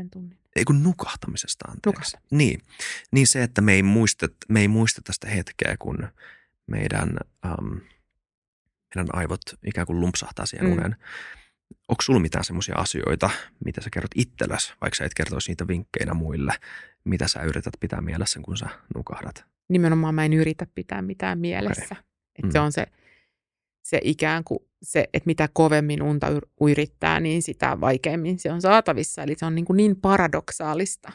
24-25 0.05 0.09
tunnin. 0.13 0.39
Ei 0.57 0.65
kun 0.65 0.83
nukahtamisesta, 0.83 1.65
anteeksi. 1.69 1.89
Nukahtamisesta. 1.89 2.37
Niin. 2.37 2.61
niin 3.13 3.27
se, 3.27 3.43
että 3.43 3.61
me 3.61 3.73
ei, 3.73 3.83
muistet, 3.83 4.37
me 4.49 4.61
ei 4.61 4.69
muista 4.69 5.01
tästä 5.05 5.29
hetkeä, 5.29 5.77
kun 5.79 6.09
meidän, 6.67 7.17
ähm, 7.47 7.75
meidän 8.95 9.09
aivot 9.13 9.41
ikään 9.67 9.87
kuin 9.87 10.01
lumpsahtaa 10.01 10.47
siihen 10.47 10.67
Mm. 10.67 10.73
uneen. 10.73 10.97
Onko 11.89 12.03
sulla 12.03 12.21
mitään 12.21 12.45
semmoisia 12.45 12.75
asioita, 12.75 13.31
mitä 13.65 13.81
sä 13.81 13.91
kerrot 13.93 14.11
itsellesi, 14.15 14.75
vaikka 14.81 14.97
sä 14.97 15.05
et 15.05 15.15
kertoisi 15.15 15.51
niitä 15.51 15.69
vinkkeinä 15.69 16.15
muille, 16.15 16.55
mitä 17.05 17.29
sä 17.29 17.43
yrität 17.43 17.75
pitää 17.81 18.01
mielessä, 18.01 18.41
kun 18.43 18.57
sä 18.57 18.67
nukahdat? 18.95 19.45
Nimenomaan 19.69 20.15
mä 20.15 20.25
en 20.25 20.33
yritä 20.33 20.67
pitää 20.75 21.03
mitään 21.03 21.39
mielessä. 21.39 21.85
Okay. 21.85 22.03
Mm. 22.43 22.51
Se 22.53 22.61
on 22.61 22.73
se, 22.73 22.87
se 23.87 24.01
ikään 24.05 24.45
kuin 24.45 24.59
se, 24.83 25.09
että 25.15 25.27
mitä 25.27 25.49
kovemmin 25.53 26.03
unta 26.03 26.27
yrittää, 26.61 27.21
niin 27.21 27.43
sitä 27.43 27.81
vaikeammin 27.81 28.39
se 28.39 28.53
on 28.53 28.63
saatavissa. 28.63 29.23
Eli 29.23 29.35
se 29.37 29.47
on 29.47 29.55
niin, 29.55 29.65
kuin 29.65 29.77
niin 29.77 29.97
paradoksaalista. 29.97 31.13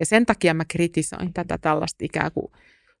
Ja 0.00 0.06
sen 0.06 0.26
takia 0.26 0.54
mä 0.54 0.64
kritisoin 0.64 1.32
tätä 1.32 1.58
tällaista 1.58 2.04
ikään 2.04 2.32
kuin 2.32 2.52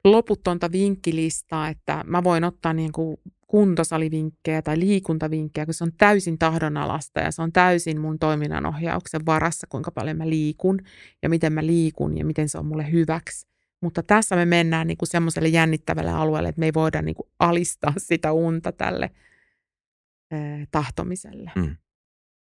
loputtonta 0.04 0.72
vinkkilistaa, 0.72 1.68
että 1.68 2.04
mä 2.06 2.24
voin 2.24 2.44
ottaa 2.44 2.72
niin 2.72 2.92
kuin 2.92 3.16
kuntosalivinkkejä 3.46 4.62
tai 4.62 4.78
liikuntavinkkejä, 4.78 5.64
kun 5.64 5.74
se 5.74 5.84
on 5.84 5.92
täysin 5.98 6.38
tahdonalasta 6.38 7.20
ja 7.20 7.30
se 7.30 7.42
on 7.42 7.52
täysin 7.52 8.00
mun 8.00 8.18
toiminnanohjauksen 8.18 9.26
varassa, 9.26 9.66
kuinka 9.66 9.90
paljon 9.90 10.16
mä 10.16 10.28
liikun 10.28 10.78
ja 11.22 11.28
miten 11.28 11.52
mä 11.52 11.66
liikun 11.66 12.18
ja 12.18 12.24
miten 12.24 12.48
se 12.48 12.58
on 12.58 12.66
mulle 12.66 12.92
hyväksi. 12.92 13.46
Mutta 13.80 14.02
tässä 14.02 14.36
me 14.36 14.44
mennään 14.44 14.86
niin 14.86 14.98
kuin 14.98 15.08
semmoiselle 15.08 15.48
jännittävälle 15.48 16.10
alueelle, 16.10 16.48
että 16.48 16.58
me 16.58 16.66
ei 16.66 16.74
voida 16.74 17.02
niin 17.02 17.14
kuin 17.14 17.28
alistaa 17.38 17.92
sitä 17.98 18.32
unta 18.32 18.72
tälle 18.72 19.10
eh, 20.30 20.68
tahtomiselle. 20.70 21.52
Mm. 21.56 21.76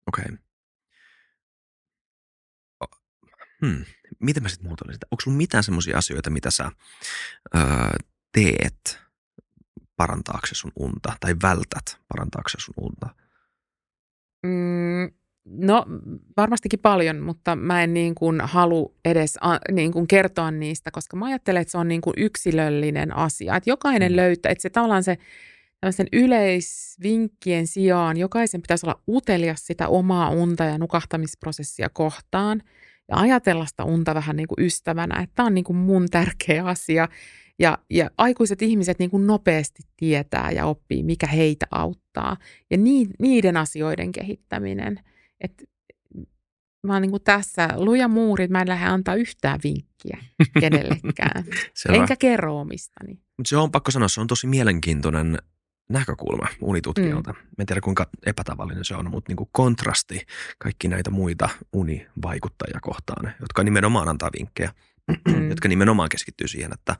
Okei. 0.07 0.25
Okay. 0.25 0.37
Hmm. 3.65 3.85
Miten 4.19 4.43
mä 4.43 4.49
sitten 4.49 4.67
muotoilen 4.67 4.93
sitä? 4.95 5.07
Onko 5.11 5.21
sulla 5.21 5.37
mitään 5.37 5.63
semmoisia 5.63 5.97
asioita, 5.97 6.29
mitä 6.29 6.51
sä 6.51 6.71
öö, 7.55 7.61
teet 8.31 8.99
parantaaksesi 9.97 10.59
sun 10.59 10.71
unta 10.75 11.13
tai 11.19 11.35
vältät 11.41 11.99
parantaaksesi 12.07 12.65
sun 12.65 12.73
unta? 12.77 13.15
Mm, 14.43 15.20
no 15.45 15.85
varmastikin 16.37 16.79
paljon, 16.79 17.19
mutta 17.19 17.55
mä 17.55 17.83
en 17.83 17.93
niin 17.93 18.15
kuin 18.15 18.41
halu 18.41 18.95
edes 19.05 19.37
a, 19.41 19.57
niin 19.71 19.91
kuin 19.91 20.07
kertoa 20.07 20.51
niistä, 20.51 20.91
koska 20.91 21.17
mä 21.17 21.25
ajattelen, 21.25 21.61
että 21.61 21.71
se 21.71 21.77
on 21.77 21.87
niin 21.87 22.01
kuin 22.01 22.13
yksilöllinen 22.17 23.15
asia. 23.15 23.55
Että 23.55 23.69
jokainen 23.69 24.11
mm. 24.11 24.15
löytää, 24.15 24.51
että 24.51 24.61
se 24.61 24.69
tavallaan 24.69 25.03
se 25.03 25.17
tällaisen 25.79 26.07
yleisvinkkien 26.13 27.67
sijaan 27.67 28.17
jokaisen 28.17 28.61
pitäisi 28.61 28.85
olla 28.85 29.01
utelias 29.07 29.67
sitä 29.67 29.87
omaa 29.87 30.29
unta 30.29 30.63
ja 30.63 30.77
nukahtamisprosessia 30.77 31.89
kohtaan 31.89 32.61
ja 33.09 33.17
ajatella 33.17 33.65
sitä 33.65 33.83
unta 33.83 34.15
vähän 34.15 34.35
niin 34.35 34.47
kuin 34.47 34.65
ystävänä, 34.65 35.21
että 35.21 35.35
tämä 35.35 35.47
on 35.47 35.53
niin 35.53 35.63
kuin 35.63 35.77
mun 35.77 36.07
tärkeä 36.11 36.65
asia 36.65 37.07
ja, 37.59 37.77
ja 37.89 38.09
aikuiset 38.17 38.61
ihmiset 38.61 38.99
niin 38.99 39.09
kuin 39.11 39.27
nopeasti 39.27 39.83
tietää 39.97 40.51
ja 40.51 40.65
oppii, 40.65 41.03
mikä 41.03 41.27
heitä 41.27 41.65
auttaa. 41.71 42.37
Ja 42.71 42.77
ni, 42.77 43.07
niiden 43.19 43.57
asioiden 43.57 44.11
kehittäminen. 44.11 44.99
Et 45.41 45.63
mä 46.87 46.93
oon 46.93 47.01
niin 47.01 47.11
kuin 47.11 47.23
tässä 47.23 47.69
luja 47.75 48.07
muuri, 48.07 48.47
mä 48.47 48.61
en 48.61 48.67
lähde 48.67 48.85
antaa 48.85 49.15
yhtään 49.15 49.59
vinkkiä 49.63 50.17
kenellekään. 50.59 51.43
Enkä 51.89 52.15
kerro 52.15 52.59
omistani. 52.59 53.13
Mutta 53.13 53.49
se 53.49 53.57
on 53.57 53.71
pakko 53.71 53.91
sanoa, 53.91 54.07
se 54.07 54.21
on 54.21 54.27
tosi 54.27 54.47
mielenkiintoinen 54.47 55.37
näkökulma 55.89 56.47
unitutkijalta. 56.61 57.31
Mm. 57.31 57.37
Mä 57.37 57.55
en 57.59 57.65
tiedä 57.65 57.81
kuinka 57.81 58.09
epätavallinen 58.25 58.85
se 58.85 58.95
on, 58.95 59.11
mutta 59.11 59.29
niin 59.29 59.37
kuin 59.37 59.49
kontrasti 59.51 60.25
kaikki 60.57 60.87
näitä 60.87 61.11
muita 61.11 61.49
univaikuttajia 61.73 62.79
kohtaan, 62.81 63.33
jotka 63.39 63.63
nimenomaan 63.63 64.09
antaa 64.09 64.29
vinkkejä, 64.39 64.73
mm. 65.27 65.49
jotka 65.49 65.67
nimenomaan 65.67 66.09
keskittyy 66.09 66.47
siihen, 66.47 66.73
että 66.73 66.95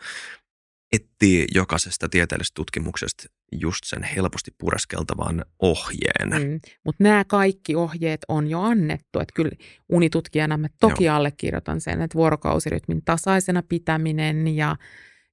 etsii 0.91 1.45
jokaisesta 1.55 2.09
tieteellisestä 2.09 2.55
tutkimuksesta 2.55 3.23
just 3.51 3.83
sen 3.85 4.03
helposti 4.03 4.51
pureskeltavan 4.57 5.45
ohjeen. 5.59 6.29
Mm. 6.29 6.59
Mutta 6.85 7.03
nämä 7.03 7.23
kaikki 7.23 7.75
ohjeet 7.75 8.21
on 8.27 8.47
jo 8.47 8.61
annettu. 8.61 9.19
Että 9.19 9.33
kyllä 9.35 9.51
unitutkijana 9.89 10.57
mä 10.57 10.67
toki 10.79 11.03
Joo. 11.03 11.15
allekirjoitan 11.15 11.81
sen, 11.81 12.01
että 12.01 12.15
vuorokausirytmin 12.15 13.01
tasaisena 13.05 13.63
pitäminen 13.63 14.47
ja, 14.47 14.75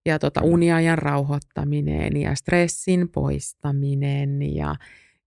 ja 0.07 0.19
tota 0.19 0.41
uniajan 0.43 0.99
rauhoittaminen 0.99 2.17
ja 2.17 2.35
stressin 2.35 3.09
poistaminen. 3.09 4.55
Ja, 4.55 4.75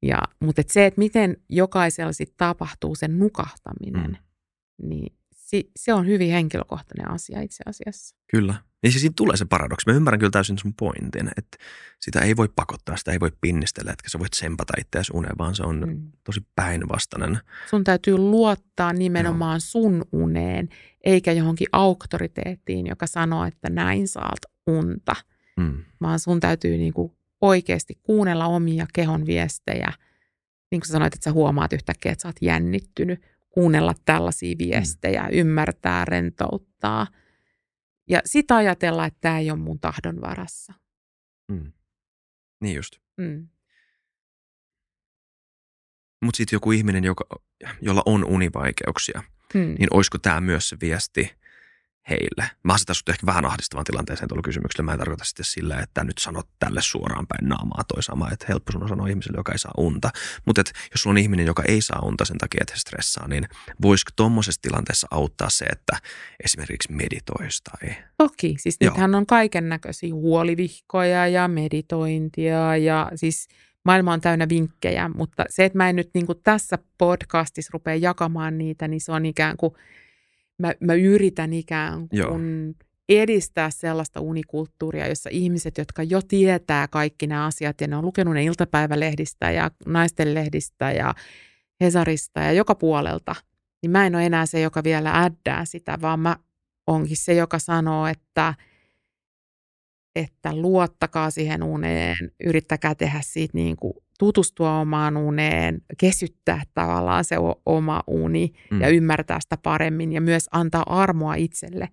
ja, 0.01 0.21
mutta 0.39 0.61
et 0.61 0.69
se, 0.69 0.86
että 0.86 0.99
miten 0.99 1.38
jokaisella 1.49 2.13
sitten 2.13 2.38
tapahtuu 2.38 2.95
sen 2.95 3.19
nukahtaminen, 3.19 4.11
mm. 4.11 4.89
niin 4.89 5.13
se 5.75 5.93
on 5.93 6.07
hyvin 6.07 6.32
henkilökohtainen 6.32 7.11
asia 7.11 7.41
itse 7.41 7.63
asiassa. 7.65 8.15
Kyllä. 8.32 8.70
Niin 8.84 8.91
siis 8.91 9.01
siinä 9.01 9.13
tulee 9.17 9.38
se 9.38 9.45
paradoksi. 9.45 9.89
Mä 9.89 9.95
ymmärrän 9.95 10.19
kyllä 10.19 10.32
täysin 10.32 10.57
sun 10.57 10.73
pointin, 10.73 11.29
että 11.38 11.57
sitä 11.99 12.19
ei 12.19 12.36
voi 12.36 12.49
pakottaa, 12.55 12.97
sitä 12.97 13.11
ei 13.11 13.19
voi 13.19 13.32
pinnistellä, 13.41 13.91
että 13.91 14.09
sä 14.09 14.19
voit 14.19 14.34
sempata 14.34 14.73
itseäsi 14.79 15.11
uneen, 15.15 15.38
vaan 15.38 15.55
se 15.55 15.63
on 15.63 15.84
mm. 15.88 16.11
tosi 16.23 16.45
päinvastainen. 16.55 17.39
Sun 17.69 17.84
täytyy 17.84 18.17
luottaa 18.17 18.93
nimenomaan 18.93 19.55
Joo. 19.55 19.59
sun 19.59 20.05
uneen, 20.11 20.69
eikä 21.03 21.32
johonkin 21.32 21.67
auktoriteettiin, 21.71 22.88
joka 22.88 23.07
sanoo, 23.07 23.45
että 23.45 23.69
näin 23.69 24.07
saat 24.07 24.39
unta. 24.67 25.15
Mm. 25.57 25.84
Vaan 26.01 26.19
sun 26.19 26.39
täytyy 26.39 26.77
niinku 26.77 27.15
oikeasti 27.41 27.99
kuunnella 28.03 28.45
omia 28.45 28.88
kehon 28.93 29.25
viestejä. 29.25 29.93
Niin 30.71 30.82
kuin 30.82 30.88
sä 30.88 30.91
sanoit, 30.91 31.13
että 31.13 31.23
sä 31.23 31.32
huomaat 31.32 31.73
yhtäkkiä, 31.73 32.11
että 32.11 32.21
sä 32.21 32.27
oot 32.27 32.41
jännittynyt. 32.41 33.21
Kuunnella 33.49 33.93
tällaisia 34.05 34.55
mm. 34.55 34.57
viestejä, 34.57 35.21
mm. 35.21 35.29
ymmärtää, 35.32 36.05
rentouttaa– 36.05 37.07
ja 38.10 38.22
sitä 38.26 38.56
ajatella, 38.56 39.06
että 39.06 39.18
tämä 39.22 39.39
ei 39.39 39.52
ole 39.52 39.60
mun 39.60 39.80
tahdon 39.80 40.22
varassa. 40.22 40.74
Mm. 41.52 41.72
Niin 42.62 42.76
just. 42.76 42.93
Mm. 43.18 43.47
Mutta 46.22 46.38
sitten 46.38 46.56
joku 46.56 46.72
ihminen, 46.72 47.04
joka, 47.04 47.26
jolla 47.82 48.04
on 48.06 48.26
univaikeuksia, 48.26 49.24
mm. 49.54 49.60
niin 49.60 49.88
olisiko 49.91 50.18
tämä 50.18 50.41
myös 50.41 50.70
se 50.70 50.78
viesti 50.82 51.40
heille? 52.10 52.52
Mä 52.64 52.74
asetan 52.74 52.95
sut 52.95 53.10
ehkä 53.10 53.26
vähän 53.26 53.45
ahdistavan 53.45 53.84
tilanteeseen 53.84 54.28
tuolla 54.28 54.41
kysymyksellä. 54.41 54.86
Mä 54.86 54.91
en 54.91 54.99
tarkoita 54.99 55.26
sitten 55.26 55.45
sillä, 55.45 55.80
että 55.80 56.04
nyt 56.04 56.18
sanot 56.18 56.47
tälle 56.60 56.82
suoraan 56.82 57.28
päin 57.28 57.49
naamaa 57.49 57.84
toi 57.88 58.04
sama, 58.04 58.30
että 58.32 58.45
helppo 58.49 58.72
sun 58.72 58.84
on 58.84 58.89
sanoa 58.89 59.08
ihmiselle, 59.08 59.38
joka 59.38 59.52
ei 59.52 59.60
saa 59.60 59.72
unta. 59.78 60.10
Mutta 60.45 60.62
jos 60.91 61.02
sulla 61.02 61.14
on 61.14 61.18
ihminen, 61.18 61.45
joka 61.45 61.64
ei 61.68 61.82
saa 61.82 61.99
unta 62.04 62.26
sen 62.26 62.38
takia, 62.38 62.60
että 62.62 62.74
he 62.74 62.80
stressaa, 62.80 63.28
niin 63.28 63.47
voisiko 63.82 64.12
tuommoisessa 64.16 64.62
tilanteessa 64.62 65.08
auttaa 65.12 65.49
se, 65.49 65.66
että 65.66 65.97
esimerkiksi 66.43 66.93
meditoisi 66.93 67.62
tai... 67.64 67.95
Toki, 68.18 68.56
siis 68.58 68.78
nythän 68.82 69.16
on 69.16 69.26
kaiken 69.26 69.70
näköisiä 69.70 70.14
huolivihkoja 70.14 71.28
ja 71.28 71.47
meditointia 71.47 72.78
ja 72.78 73.12
siis 73.16 73.47
maailma 73.86 74.14
on 74.14 74.22
täynnä 74.22 74.49
vinkkejä, 74.49 75.10
mutta 75.10 75.45
se, 75.49 75.66
että 75.66 75.78
mä 75.78 75.89
en 75.89 75.95
nyt 75.95 76.10
niin 76.14 76.26
tässä 76.43 76.78
podcastissa 76.97 77.70
rupea 77.74 77.95
jakamaan 77.95 78.58
niitä, 78.58 78.88
niin 78.88 79.02
se 79.02 79.12
on 79.12 79.26
ikään 79.26 79.58
kuin– 79.58 79.74
mä, 80.62 80.74
mä 80.80 80.93
yritän 80.93 81.53
ikään 81.53 82.09
kuin 82.09 82.76
edistää 83.09 83.70
sellaista 83.70 84.20
unikulttuuria, 84.20 85.07
jossa 85.07 85.30
ihmiset, 85.34 85.78
jotka 85.78 86.03
jo 86.03 86.22
tietää 86.22 86.88
kaikki 86.88 87.28
nämä 87.28 87.45
asiat 87.45 87.82
ja 87.82 87.88
ne 87.88 87.95
on 87.95 88.05
lukenut 88.05 88.34
ne 88.34 88.43
iltapäivälehdistä 88.43 89.51
ja 89.51 89.72
naisten 89.86 90.34
lehdistä 90.34 90.91
ja 90.91 91.16
Hesarista 91.82 92.39
ja 92.39 92.51
joka 92.51 92.76
puolelta, 92.76 93.36
niin 93.82 93.91
mä 93.91 94.05
en 94.05 94.16
ole 94.16 94.26
enää 94.26 94.45
se, 94.45 94.62
joka 94.62 94.84
vielä 94.84 95.24
äddää 95.24 95.66
sitä, 95.66 95.97
vaan 96.01 96.20
mä 96.20 96.38
onkin 96.88 97.18
se, 97.18 97.34
joka 97.34 97.59
sanoo, 97.59 98.07
että, 98.07 98.53
että 100.16 100.55
luottakaa 100.55 101.32
siihen 101.32 101.64
uneen, 101.64 102.18
yrittäkää 102.43 102.95
tehdä 102.95 103.20
siitä 103.24 103.57
niin 103.57 103.76
kuin 103.76 103.93
tutustua 104.22 104.80
omaan 104.80 105.17
uneen, 105.17 105.82
kesyttää 105.97 106.61
tavallaan 106.74 107.24
se 107.24 107.36
oma 107.65 108.03
uni 108.07 108.53
mm. 108.72 108.82
ja 108.82 108.89
ymmärtää 108.89 109.39
sitä 109.39 109.57
paremmin 109.57 110.13
ja 110.13 110.22
myös 110.22 110.49
antaa 110.51 110.84
armoa 111.01 111.36
itselle, 111.36 111.89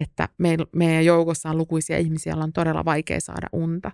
että 0.00 0.28
me, 0.38 0.56
meidän 0.72 1.04
joukossa 1.04 1.50
on 1.50 1.58
lukuisia 1.58 1.98
ihmisiä, 1.98 2.30
joilla 2.30 2.44
on 2.44 2.52
todella 2.52 2.84
vaikea 2.84 3.20
saada 3.20 3.46
unta. 3.52 3.92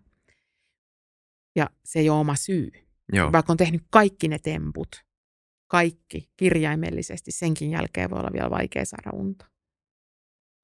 Ja 1.57 1.71
se 1.85 1.99
ei 1.99 2.11
ole 2.11 2.19
oma 2.19 2.35
syy. 2.35 2.71
Joo. 3.13 3.33
Vaikka 3.33 3.53
on 3.53 3.57
tehnyt 3.57 3.83
kaikki 3.91 4.29
ne 4.29 4.39
temput, 4.39 4.89
kaikki 5.69 6.31
kirjaimellisesti, 6.37 7.33
senkin 7.33 7.71
jälkeen 7.71 8.11
voi 8.11 8.19
olla 8.19 8.33
vielä 8.33 8.51
vaikea 8.51 8.85
saada 8.85 9.11
unta. 9.13 9.47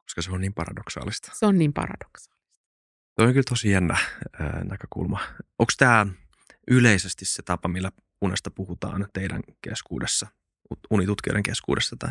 Koska 0.02 0.22
se 0.22 0.30
on 0.30 0.40
niin 0.40 0.54
paradoksaalista. 0.54 1.32
Se 1.34 1.46
on 1.46 1.58
niin 1.58 1.72
paradoksaalista. 1.72 2.36
Tuo 3.16 3.26
on 3.26 3.32
kyllä 3.32 3.44
tosi 3.48 3.70
jännä 3.70 3.96
ää, 4.38 4.64
näkökulma. 4.64 5.20
Onko 5.58 5.72
tämä 5.78 6.06
yleisesti 6.70 7.24
se 7.24 7.42
tapa, 7.42 7.68
millä 7.68 7.92
unesta 8.22 8.50
puhutaan 8.50 9.06
teidän 9.12 9.42
keskuudessa, 9.68 10.26
unitutkijoiden 10.90 11.42
keskuudessa? 11.42 11.96
Tai? 11.98 12.10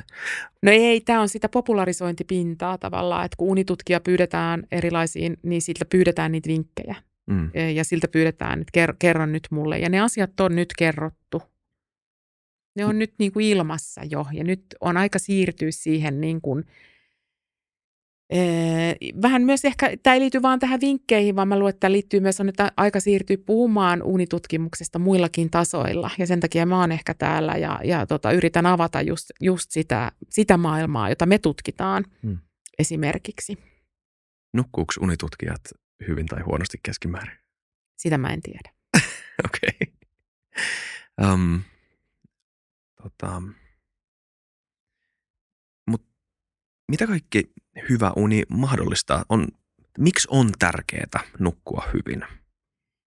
No 0.64 0.72
ei, 0.72 1.01
tämä 1.01 1.22
on 1.22 1.30
sitä 1.30 1.49
popularisointipintaa 1.49 2.78
tavallaan, 2.78 3.26
että 3.26 3.36
kun 3.38 3.49
unitutkija 3.49 3.99
pyydetään 3.99 4.64
erilaisiin, 4.72 5.38
niin 5.43 5.62
siltä 5.62 5.86
pyydetään 5.86 6.32
niitä 6.32 6.47
vinkkejä. 6.47 6.95
Mm. 7.30 7.51
Ja 7.76 7.84
siltä 7.84 8.08
pyydetään, 8.08 8.62
että 8.62 8.95
kerro 8.99 9.26
nyt 9.26 9.47
mulle. 9.51 9.80
Ja 9.80 9.89
ne 9.89 9.99
asiat 9.99 10.39
on 10.39 10.55
nyt 10.55 10.74
kerrottu. 10.78 11.41
Ne 12.76 12.86
on 12.86 12.95
mm. 12.95 12.99
nyt 12.99 13.14
niin 13.20 13.32
kuin 13.32 13.45
ilmassa 13.45 14.01
jo. 14.03 14.26
Ja 14.32 14.43
nyt 14.43 14.66
on 14.82 14.97
aika 14.97 15.20
siirtyä 15.20 15.72
siihen 15.72 16.22
niin 16.22 16.41
kuin– 16.41 16.64
Vähän 19.21 19.41
myös 19.41 19.65
ehkä, 19.65 19.91
tämä 20.03 20.13
ei 20.13 20.19
liity 20.19 20.41
vaan 20.41 20.59
tähän 20.59 20.82
vinkkeihin, 20.82 21.36
vaan 21.36 21.47
mä 21.47 21.59
luulen, 21.59 21.69
että 21.69 21.80
tämä 21.80 21.91
liittyy 21.91 22.19
myös 22.19 22.39
on, 22.39 22.49
että 22.49 22.71
aika 22.78 22.99
siirtyy 22.99 23.38
puhumaan 23.38 24.03
unitutkimuksesta 24.03 24.99
muillakin 24.99 25.49
tasoilla. 25.49 26.11
Ja 26.17 26.28
sen 26.28 26.39
takia 26.39 26.65
mä 26.65 26.80
oon 26.80 26.91
ehkä 26.91 27.13
täällä 27.13 27.53
ja, 27.53 27.80
ja 27.84 28.05
tota, 28.05 28.32
yritän 28.32 28.65
avata 28.65 29.01
just, 29.01 29.25
just 29.41 29.71
sitä, 29.71 30.11
sitä 30.30 30.57
maailmaa, 30.57 31.09
jota 31.09 31.25
me 31.25 31.39
tutkitaan 31.39 32.05
hmm. 32.23 32.38
esimerkiksi. 32.80 33.57
Nukkuuko 34.53 34.93
unitutkijat 35.01 35.61
hyvin 36.07 36.25
tai 36.25 36.41
huonosti 36.41 36.78
keskimäärin? 36.84 37.38
Sitä 37.97 38.17
mä 38.17 38.30
en 38.30 38.41
tiedä. 38.41 38.73
Okei. 39.45 39.78
Okay. 39.80 41.34
Um, 41.34 41.61
tota, 43.03 43.41
mut 45.88 46.05
mitä 46.91 47.07
kaikki 47.07 47.51
hyvä 47.89 48.11
uni 48.15 48.43
mahdollistaa? 48.49 49.25
On, 49.30 49.47
miksi 49.97 50.28
on 50.32 50.49
tärkeää 50.59 51.19
nukkua 51.39 51.84
hyvin? 51.93 52.23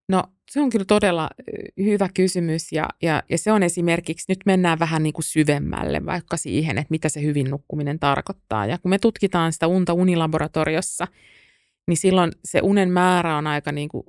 No 0.09 0.23
se 0.51 0.61
on 0.61 0.69
kyllä 0.69 0.85
todella 0.85 1.29
hyvä 1.77 2.09
kysymys 2.13 2.71
ja, 2.71 2.89
ja, 3.01 3.23
ja 3.29 3.37
se 3.37 3.51
on 3.51 3.63
esimerkiksi, 3.63 4.25
nyt 4.29 4.39
mennään 4.45 4.79
vähän 4.79 5.03
niin 5.03 5.13
kuin 5.13 5.25
syvemmälle 5.25 6.05
vaikka 6.05 6.37
siihen, 6.37 6.77
että 6.77 6.91
mitä 6.91 7.09
se 7.09 7.21
hyvin 7.21 7.49
nukkuminen 7.49 7.99
tarkoittaa. 7.99 8.65
Ja 8.65 8.77
kun 8.77 8.89
me 8.89 8.99
tutkitaan 8.99 9.53
sitä 9.53 9.67
unta 9.67 9.93
unilaboratoriossa, 9.93 11.07
niin 11.87 11.97
silloin 11.97 12.31
se 12.45 12.59
unen 12.63 12.91
määrä 12.91 13.37
on 13.37 13.47
aika 13.47 13.71
niin 13.71 13.89
kuin 13.89 14.03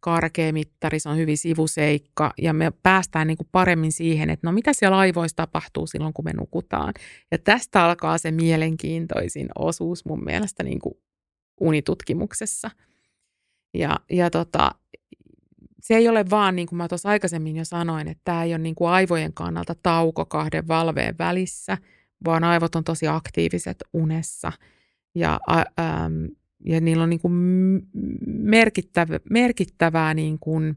karkea 0.00 0.52
mittari, 0.52 1.00
se 1.00 1.08
on 1.08 1.16
hyvin 1.16 1.38
sivuseikka 1.38 2.32
ja 2.38 2.52
me 2.52 2.72
päästään 2.82 3.26
niin 3.26 3.36
kuin 3.36 3.48
paremmin 3.52 3.92
siihen, 3.92 4.30
että 4.30 4.46
no 4.46 4.52
mitä 4.52 4.72
siellä 4.72 4.98
aivoissa 4.98 5.36
tapahtuu 5.36 5.86
silloin, 5.86 6.12
kun 6.12 6.24
me 6.24 6.32
nukutaan. 6.32 6.94
Ja 7.30 7.38
tästä 7.38 7.84
alkaa 7.84 8.18
se 8.18 8.30
mielenkiintoisin 8.30 9.48
osuus 9.58 10.04
mun 10.04 10.24
mielestä 10.24 10.62
niin 10.62 10.80
kuin 10.80 10.94
unitutkimuksessa. 11.60 12.70
Ja, 13.74 13.96
ja 14.10 14.30
tota, 14.30 14.70
se 15.80 15.94
ei 15.94 16.08
ole 16.08 16.24
vaan, 16.30 16.56
niin 16.56 16.68
kuin 16.68 16.76
mä 16.76 16.88
tuossa 16.88 17.08
aikaisemmin 17.08 17.56
jo 17.56 17.64
sanoin, 17.64 18.08
että 18.08 18.20
tämä 18.24 18.44
ei 18.44 18.52
ole 18.52 18.58
niin 18.58 18.74
kuin 18.74 18.90
aivojen 18.90 19.32
kannalta 19.32 19.74
tauko 19.82 20.24
kahden 20.24 20.68
valveen 20.68 21.18
välissä, 21.18 21.78
vaan 22.24 22.44
aivot 22.44 22.74
on 22.74 22.84
tosi 22.84 23.08
aktiiviset 23.08 23.84
unessa. 23.92 24.52
Ja, 25.14 25.40
ähm, 25.80 26.24
ja 26.66 26.80
niillä 26.80 27.02
on 27.02 27.10
niin 27.10 27.20
kuin 27.20 27.32
merkittävä, 28.26 29.20
merkittävää 29.30 30.14
niin 30.14 30.38
kuin 30.38 30.76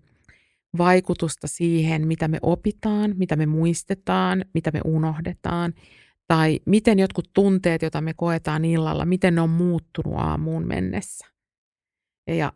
vaikutusta 0.77 1.47
siihen, 1.47 2.07
mitä 2.07 2.27
me 2.27 2.37
opitaan, 2.41 3.13
mitä 3.17 3.35
me 3.35 3.45
muistetaan, 3.45 4.45
mitä 4.53 4.71
me 4.71 4.81
unohdetaan, 4.85 5.73
tai 6.27 6.59
miten 6.65 6.99
jotkut 6.99 7.29
tunteet, 7.33 7.81
joita 7.81 8.01
me 8.01 8.13
koetaan 8.13 8.65
illalla, 8.65 9.05
miten 9.05 9.35
ne 9.35 9.41
on 9.41 9.49
muuttunut 9.49 10.13
aamuun 10.17 10.67
mennessä. 10.67 11.27
Ja 12.27 12.53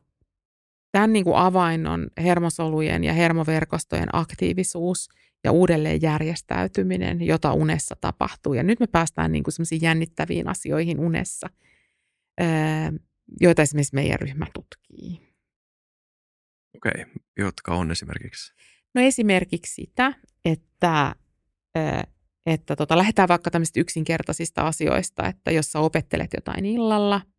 Tämän 0.93 1.13
niin 1.13 1.23
kuin 1.23 1.35
avain 1.35 1.87
on 1.87 2.07
hermosolujen 2.17 3.03
ja 3.03 3.13
hermoverkostojen 3.13 4.09
aktiivisuus 4.13 5.09
ja 5.43 5.51
uudelleen 5.51 6.01
järjestäytyminen, 6.01 7.21
jota 7.21 7.53
unessa 7.53 7.95
tapahtuu. 8.01 8.53
Ja 8.53 8.63
nyt 8.63 8.79
me 8.79 8.87
päästään 8.87 9.31
niin 9.31 9.43
kuin 9.43 9.81
jännittäviin 9.81 10.47
asioihin 10.47 10.99
unessa, 10.99 11.49
joita 13.41 13.61
esimerkiksi 13.61 13.95
meidän 13.95 14.19
ryhmä 14.19 14.47
tutkii. 14.53 15.33
Okei, 16.75 17.01
okay. 17.01 17.13
jotka 17.37 17.75
on 17.75 17.91
esimerkiksi? 17.91 18.53
No 18.95 19.01
esimerkiksi 19.01 19.73
sitä, 19.73 20.13
että, 20.45 21.15
että 22.45 22.75
tota, 22.75 22.97
lähdetään 22.97 23.29
vaikka 23.29 23.51
tämmöisistä 23.51 23.79
yksinkertaisista 23.79 24.61
asioista, 24.61 25.27
että 25.27 25.51
jos 25.51 25.71
sä 25.71 25.79
opettelet 25.79 26.29
jotain 26.33 26.65
illalla– 26.65 27.21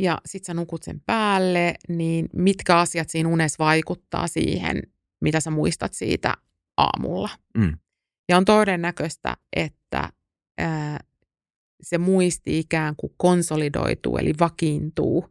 ja 0.00 0.18
sit 0.26 0.44
sä 0.44 0.54
nukut 0.54 0.82
sen 0.82 1.00
päälle, 1.06 1.74
niin 1.88 2.28
mitkä 2.32 2.78
asiat 2.78 3.10
siinä 3.10 3.28
unessa 3.28 3.64
vaikuttaa 3.64 4.26
siihen, 4.26 4.82
mitä 5.20 5.40
sä 5.40 5.50
muistat 5.50 5.94
siitä 5.94 6.34
aamulla. 6.76 7.28
Mm. 7.58 7.78
Ja 8.28 8.36
on 8.36 8.44
todennäköistä, 8.44 9.36
että 9.56 10.12
ää, 10.58 10.98
se 11.82 11.98
muisti 11.98 12.58
ikään 12.58 12.94
kuin 12.96 13.12
konsolidoituu, 13.16 14.16
eli 14.16 14.32
vakiintuu. 14.40 15.28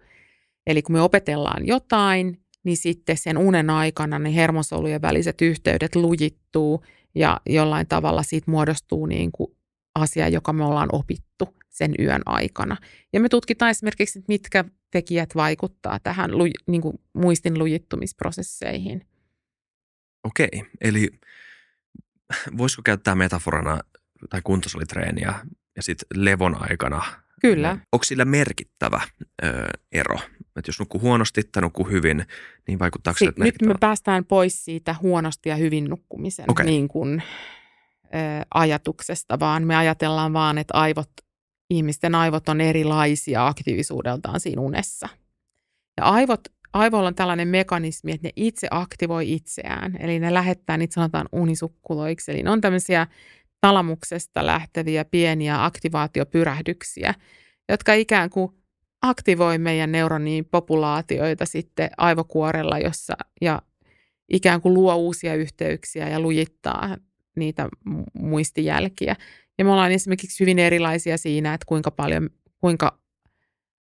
Eli 0.68 0.82
kun 0.82 0.96
me 0.96 1.02
opetellaan 1.02 1.68
jotain, 1.68 2.42
niin 2.64 2.78
sitten 2.78 3.18
sen 3.18 3.38
unen 3.38 3.70
aikana 3.70 4.20
ne 4.20 4.36
hermosolujen 4.36 5.02
väliset 5.02 5.42
yhteydet 5.42 5.96
lujittuu 5.96 6.84
ja 7.16 7.42
jollain 7.46 7.88
tavalla 7.88 8.24
siitä 8.24 8.52
muodostuu 8.52 9.06
niin 9.06 9.32
kuin 9.32 9.56
asia, 9.96 10.28
joka 10.28 10.54
me 10.54 10.66
ollaan 10.66 10.90
opittu 10.92 11.56
sen 11.70 11.94
yön 12.00 12.22
aikana. 12.26 12.78
Ja 13.14 13.20
me 13.20 13.30
tutkitaan 13.30 13.72
esimerkiksi, 13.72 14.24
mitkä 14.28 14.66
tekijät 14.92 15.36
vaikuttaa 15.36 16.00
tähän 16.00 16.32
niin 16.68 16.82
kuin 16.82 17.00
muistin 17.14 17.60
lujittumisprosesseihin. 17.60 19.08
Okei, 20.24 20.64
eli 20.82 21.10
voisiko 22.58 22.82
käyttää 22.86 23.16
metaforana 23.16 23.80
tai 24.30 24.42
kuntosalitreeniä 24.44 25.34
ja 25.76 25.84
sitten 25.84 26.08
levon 26.26 26.56
aikana? 26.70 27.02
Kyllä. 27.42 27.78
Onko 27.92 28.04
sillä 28.04 28.26
merkittävä 28.26 29.02
ö, 29.44 29.48
ero? 29.92 30.16
Että 30.40 30.70
jos 30.70 30.80
nukkuu 30.80 31.02
huonosti 31.02 31.42
tai 31.44 31.62
nukkuu 31.62 31.86
hyvin, 31.86 32.26
niin 32.68 32.80
vaikuttaako 32.80 33.18
si- 33.18 33.26
Nyt 33.38 33.62
me 33.62 33.76
päästään 33.80 34.26
pois 34.26 34.66
siitä 34.66 34.96
huonosti 35.02 35.50
ja 35.50 35.56
hyvin 35.56 35.86
nukkumisen 35.86 36.46
okay. 36.52 36.66
niin 36.66 36.88
kuin, 36.88 37.24
ö, 38.06 38.10
ajatuksesta, 38.54 39.40
vaan 39.40 39.64
me 39.68 39.76
ajatellaan 39.76 40.34
vaan, 40.34 40.58
että 40.58 40.74
aivot 40.74 41.10
ihmisten 41.70 42.16
aivot 42.16 42.50
on 42.50 42.62
erilaisia 42.62 43.48
aktiivisuudeltaan 43.48 44.40
siinä 44.40 44.62
unessa. 44.62 45.10
Ja 45.98 46.04
aivot, 46.06 46.42
aivoilla 46.74 47.08
on 47.08 47.16
tällainen 47.16 47.48
mekanismi, 47.48 48.12
että 48.12 48.28
ne 48.28 48.32
itse 48.36 48.68
aktivoi 48.72 49.34
itseään. 49.34 49.98
Eli 50.00 50.20
ne 50.20 50.34
lähettää 50.34 50.78
niitä 50.78 50.94
sanotaan 50.94 51.30
unisukkuloiksi. 51.32 52.32
Eli 52.32 52.44
ne 52.44 52.50
on 52.50 52.62
tämmöisiä 52.62 53.08
talamuksesta 53.62 54.46
lähteviä 54.46 55.06
pieniä 55.06 55.66
aktivaatiopyrähdyksiä, 55.66 57.14
jotka 57.70 57.94
ikään 57.94 58.30
kuin 58.30 58.52
aktivoi 59.02 59.58
meidän 59.58 59.92
neuronipopulaatioita 59.92 61.46
sitten 61.46 61.90
aivokuorella, 61.98 62.80
jossa 62.80 63.14
ja 63.42 63.62
ikään 64.30 64.62
kuin 64.62 64.74
luo 64.74 64.96
uusia 64.96 65.36
yhteyksiä 65.36 66.10
ja 66.10 66.20
lujittaa 66.20 66.98
niitä 67.36 67.70
muistijälkiä. 68.14 69.16
Ja 69.58 69.66
me 69.66 69.72
ollaan 69.72 69.92
esimerkiksi 69.92 70.40
hyvin 70.40 70.60
erilaisia 70.60 71.18
siinä, 71.18 71.54
että 71.54 71.66
kuinka 71.66 71.92
paljon, 71.92 72.30
kuinka, 72.62 73.00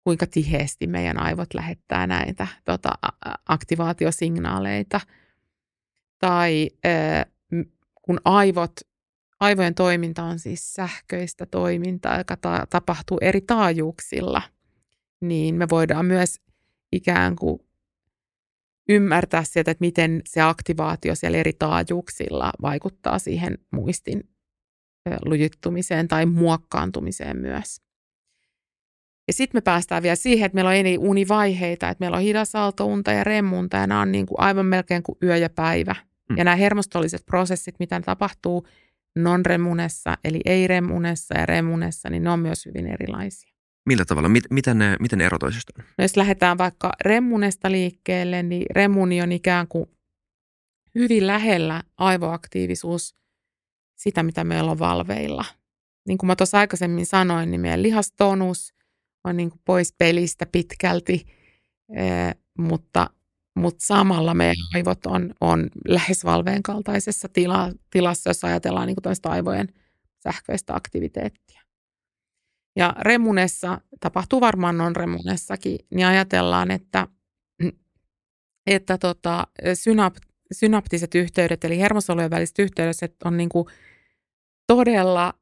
kuinka 0.04 0.26
tiheesti 0.26 0.86
meidän 0.86 1.22
aivot 1.22 1.54
lähettää 1.54 2.06
näitä 2.06 2.46
tota, 2.64 2.90
aktivaatiosignaaleita. 3.48 5.00
Tai 6.18 6.70
kun 8.02 8.20
aivot, 8.24 8.72
aivojen 9.40 9.74
toiminta 9.74 10.22
on 10.22 10.38
siis 10.38 10.74
sähköistä 10.74 11.46
toimintaa, 11.46 12.18
joka 12.18 12.36
ta- 12.36 12.66
tapahtuu 12.70 13.18
eri 13.20 13.40
taajuuksilla, 13.40 14.42
niin 15.20 15.54
me 15.54 15.66
voidaan 15.70 16.06
myös 16.06 16.40
ikään 16.92 17.36
kuin 17.36 17.60
ymmärtää 18.88 19.44
sieltä, 19.44 19.70
että 19.70 19.84
miten 19.84 20.22
se 20.28 20.40
aktivaatio 20.40 21.14
siellä 21.14 21.38
eri 21.38 21.52
taajuuksilla 21.52 22.52
vaikuttaa 22.62 23.18
siihen 23.18 23.58
muistin 23.70 24.28
lujittumiseen 25.24 26.08
tai 26.08 26.26
muokkaantumiseen 26.26 27.36
myös. 27.36 27.80
Ja 29.28 29.32
sitten 29.32 29.58
me 29.58 29.60
päästään 29.60 30.02
vielä 30.02 30.16
siihen, 30.16 30.46
että 30.46 30.54
meillä 30.54 30.68
on 30.68 30.76
eri 30.76 30.98
univaiheita, 30.98 31.88
että 31.88 32.02
meillä 32.02 32.16
on 32.16 32.22
hidasaltounta 32.22 33.12
ja 33.12 33.24
remmunta 33.24 33.76
ja 33.76 33.86
nämä 33.86 34.00
on 34.00 34.12
niin 34.12 34.26
kuin 34.26 34.40
aivan 34.40 34.66
melkein 34.66 35.02
kuin 35.02 35.18
yö 35.22 35.36
ja 35.36 35.50
päivä. 35.50 35.94
Mm. 36.28 36.36
Ja 36.36 36.44
nämä 36.44 36.56
hermostolliset 36.56 37.26
prosessit, 37.26 37.74
mitä 37.78 38.00
tapahtuu 38.00 38.66
non-remunessa, 39.16 40.18
eli 40.24 40.40
ei-remunessa 40.44 41.38
ja 41.38 41.46
remunessa, 41.46 42.10
niin 42.10 42.22
ne 42.22 42.30
on 42.30 42.40
myös 42.40 42.66
hyvin 42.66 42.86
erilaisia. 42.86 43.54
Millä 43.86 44.04
tavalla? 44.04 44.28
Miten 44.50 44.78
ne, 44.78 44.96
miten 45.00 45.18
ne 45.18 45.24
ero 45.24 45.38
toisistaan? 45.38 45.86
No 45.98 46.04
jos 46.04 46.16
lähdetään 46.16 46.58
vaikka 46.58 46.92
remunesta 47.00 47.70
liikkeelle, 47.70 48.42
niin 48.42 48.66
remuni 48.70 49.22
on 49.22 49.32
ikään 49.32 49.68
kuin 49.68 49.86
hyvin 50.94 51.26
lähellä 51.26 51.82
aivoaktiivisuus 51.98 53.14
sitä, 53.98 54.22
mitä 54.22 54.44
meillä 54.44 54.70
on 54.70 54.78
valveilla. 54.78 55.44
Niin 56.08 56.18
kuin 56.18 56.26
mä 56.26 56.36
tuossa 56.36 56.58
aikaisemmin 56.58 57.06
sanoin, 57.06 57.50
niin 57.50 57.60
meidän 57.60 57.82
lihastonus 57.82 58.74
on 59.24 59.36
niin 59.36 59.50
kuin 59.50 59.60
pois 59.64 59.94
pelistä 59.98 60.46
pitkälti, 60.46 61.26
mutta, 62.58 63.10
mutta 63.58 63.86
samalla 63.86 64.34
meidän 64.34 64.56
aivot 64.74 65.06
on, 65.06 65.34
on 65.40 65.68
lähes 65.88 66.24
valveen 66.24 66.62
kaltaisessa 66.62 67.28
tila, 67.32 67.72
tilassa, 67.90 68.30
jos 68.30 68.44
ajatellaan 68.44 68.86
niin 68.86 68.96
kuin 69.02 69.14
aivojen 69.24 69.68
sähköistä 70.22 70.74
aktiviteettia. 70.74 71.62
Ja 72.76 72.94
remunessa, 73.00 73.80
tapahtuu 74.00 74.40
varmaan 74.40 74.78
non-remunessakin, 74.78 75.78
niin 75.90 76.06
ajatellaan, 76.06 76.70
että, 76.70 77.08
että 78.66 78.98
tota, 78.98 79.46
synapt, 79.74 80.22
synaptiset 80.52 81.14
yhteydet, 81.14 81.64
eli 81.64 81.78
hermosolujen 81.78 82.30
väliset 82.30 82.58
yhteydet 82.58 82.96
on 83.24 83.36
niin 83.36 83.48
kuin 83.48 83.66
todella 84.66 85.34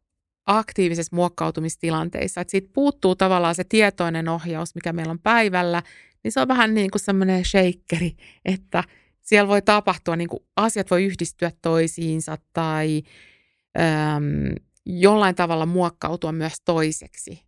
aktiivisessa 0.46 1.16
muokkautumistilanteissa. 1.16 2.40
Että 2.40 2.50
siitä 2.50 2.70
puuttuu 2.72 3.16
tavallaan 3.16 3.54
se 3.54 3.64
tietoinen 3.64 4.28
ohjaus, 4.28 4.74
mikä 4.74 4.92
meillä 4.92 5.10
on 5.10 5.18
päivällä, 5.18 5.82
niin 6.26 6.32
se 6.32 6.40
on 6.40 6.48
vähän 6.48 6.74
niin 6.74 6.90
kuin 6.90 7.00
semmoinen 7.00 7.44
shakeri, 7.44 8.16
että 8.44 8.84
siellä 9.22 9.48
voi 9.48 9.62
tapahtua, 9.62 10.16
niin 10.16 10.28
kuin 10.28 10.42
asiat 10.56 10.90
voi 10.90 11.04
yhdistyä 11.04 11.52
toisiinsa 11.62 12.38
tai 12.52 13.02
äm, 13.78 14.54
jollain 14.86 15.34
tavalla 15.34 15.66
muokkautua 15.66 16.32
myös 16.32 16.52
toiseksi. 16.64 17.46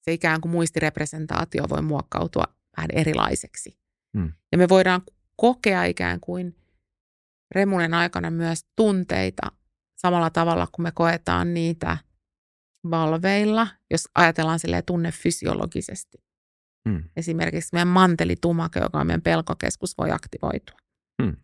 Se 0.00 0.12
ikään 0.12 0.40
kuin 0.40 0.52
muistirepresentaatio 0.52 1.64
voi 1.68 1.82
muokkautua 1.82 2.44
vähän 2.76 2.90
erilaiseksi. 2.92 3.78
Hmm. 4.18 4.32
Ja 4.52 4.58
me 4.58 4.68
voidaan 4.68 5.02
kokea 5.36 5.84
ikään 5.84 6.20
kuin 6.20 6.56
remunen 7.54 7.94
aikana 7.94 8.30
myös 8.30 8.60
tunteita 8.76 9.52
samalla 9.96 10.30
tavalla, 10.30 10.66
kuin 10.72 10.82
me 10.82 10.92
koetaan 10.94 11.54
niitä 11.54 11.98
valveilla, 12.90 13.68
jos 13.90 14.08
ajatellaan 14.14 14.58
sille 14.58 14.82
tunne 14.82 15.10
Hmm. 16.88 17.02
Esimerkiksi 17.16 17.70
meidän 17.72 17.88
mantelitumake, 17.88 18.80
joka 18.80 19.00
on 19.00 19.06
meidän 19.06 19.22
pelkokeskus, 19.22 19.98
voi 19.98 20.10
aktivoitua. 20.10 20.78
Hmm. 21.22 21.36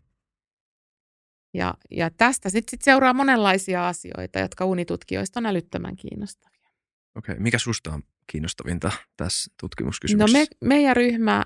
Ja, 1.55 1.75
ja 1.91 2.11
tästä 2.11 2.51
sitten 2.51 2.71
sit 2.71 2.83
seuraa 2.83 3.15
monenlaisia 3.15 3.89
asioita, 3.89 4.39
jotka 4.39 4.65
unitutkijoista 4.65 5.41
on 5.41 5.47
älyttömän 5.47 5.97
kiinnostavia. 5.97 6.71
Okei, 7.15 7.33
okay. 7.33 7.43
mikä 7.43 7.59
susta 7.59 7.93
on 7.93 8.03
kiinnostavinta 8.27 8.93
tässä 9.17 9.53
tutkimuskysymyksessä? 9.61 10.39
No 10.39 10.47
me, 10.61 10.69
meidän 10.69 10.97
ryhmä, 10.97 11.45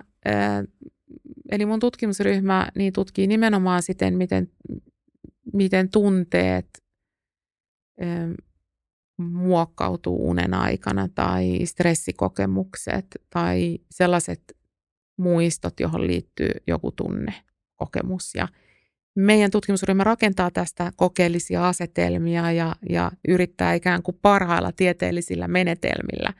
eli 1.51 1.66
mun 1.66 1.80
tutkimusryhmä, 1.80 2.68
niin 2.74 2.92
tutkii 2.92 3.26
nimenomaan 3.26 3.82
siten, 3.82 4.16
miten, 4.16 4.51
miten 5.53 5.90
tunteet 5.90 6.82
muokkautuu 9.18 10.28
unen 10.28 10.54
aikana 10.54 11.08
tai 11.14 11.60
stressikokemukset 11.64 13.06
tai 13.30 13.78
sellaiset 13.90 14.56
muistot, 15.18 15.80
johon 15.80 16.06
liittyy 16.06 16.50
joku 16.66 16.92
tunnekokemus. 16.92 18.34
Ja 18.34 18.48
meidän 19.16 19.50
tutkimusryhmä 19.50 20.04
rakentaa 20.04 20.50
tästä 20.50 20.92
kokeellisia 20.96 21.68
asetelmia 21.68 22.52
ja, 22.52 22.76
ja 22.90 23.12
yrittää 23.28 23.74
ikään 23.74 24.02
kuin 24.02 24.18
parhailla 24.22 24.72
tieteellisillä 24.72 25.48
menetelmillä 25.48 26.32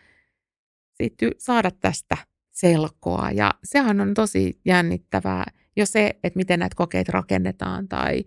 sitten 1.03 1.33
saada 1.39 1.71
tästä 1.71 2.17
selkoa. 2.53 3.31
Ja 3.31 3.55
sehän 3.65 4.01
on 4.01 4.15
tosi 4.15 4.61
jännittävää 4.65 5.45
jo 5.77 5.87
se, 5.87 6.07
että 6.25 6.37
miten 6.37 6.59
näitä 6.59 6.77
kokeita 6.77 7.13
rakennetaan 7.13 7.89
tai, 7.89 8.25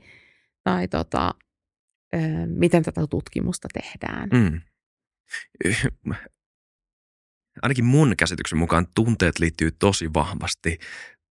tai 0.63 0.87
tota, 0.87 1.35
miten 2.47 2.83
tätä 2.83 3.07
tutkimusta 3.09 3.67
tehdään. 3.73 4.29
Mm. 4.29 4.61
Ainakin 7.61 7.85
mun 7.85 8.13
käsityksen 8.17 8.59
mukaan 8.59 8.87
tunteet 8.95 9.39
liittyy 9.39 9.71
tosi 9.71 10.13
vahvasti 10.13 10.79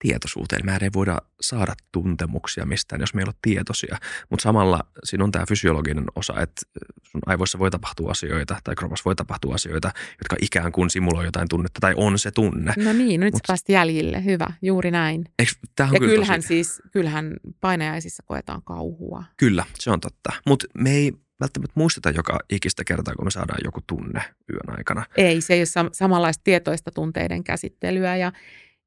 tietoisuuteen. 0.03 0.67
Mehän 0.67 0.83
ei 0.83 0.91
voida 0.95 1.19
saada 1.41 1.75
tuntemuksia 1.93 2.67
mistään, 2.67 3.01
jos 3.01 3.15
meillä 3.15 3.31
on 3.31 3.39
tietoisia. 3.43 3.99
Mutta 4.31 4.43
samalla 4.43 4.81
siinä 5.05 5.25
on 5.25 5.33
tämä 5.33 5.47
fysiologinen 5.49 6.05
osa, 6.15 6.41
että 6.41 6.63
sun 7.03 7.21
aivoissa 7.27 7.59
voi 7.59 7.71
tapahtua 7.71 8.11
asioita 8.11 8.57
tai 8.65 8.75
kropassa 8.75 9.03
voi 9.05 9.15
tapahtua 9.15 9.55
asioita, 9.55 9.93
jotka 10.19 10.37
ikään 10.41 10.73
kuin 10.73 10.91
simuloi 10.91 11.25
jotain 11.25 11.49
tunnetta 11.49 11.81
tai 11.81 11.95
on 11.97 12.19
se 12.19 12.31
tunne. 12.31 12.75
No 12.77 12.93
niin, 12.93 13.21
no 13.21 13.25
nyt 13.25 13.35
Mut, 13.35 13.43
päästi 13.47 13.73
jäljille. 13.73 14.25
Hyvä, 14.25 14.47
juuri 14.63 14.91
näin. 14.91 15.25
Eikö, 15.39 15.53
ja 15.79 15.87
kyllä 15.87 16.13
kyllähän 16.13 16.41
tosi... 16.41 16.49
siis, 16.49 16.83
kyllähän 16.93 17.33
painajaisissa 17.61 18.23
koetaan 18.27 18.63
kauhua. 18.63 19.25
Kyllä, 19.37 19.65
se 19.75 19.91
on 19.91 20.01
totta. 20.01 20.33
Mutta 20.47 20.67
me 20.79 20.91
ei 20.91 21.13
välttämättä 21.41 21.73
muisteta 21.75 22.11
joka 22.11 22.39
ikistä 22.51 22.85
kertaa, 22.85 23.15
kun 23.15 23.27
me 23.27 23.31
saadaan 23.31 23.61
joku 23.65 23.81
tunne 23.87 24.21
yön 24.51 24.79
aikana. 24.79 25.07
Ei, 25.17 25.41
se 25.41 25.55
ei 25.55 25.61
ole 25.61 25.91
samanlaista 25.93 26.41
tietoista 26.45 26.91
tunteiden 26.91 27.45
käsittelyä 27.45 28.17
ja 28.17 28.33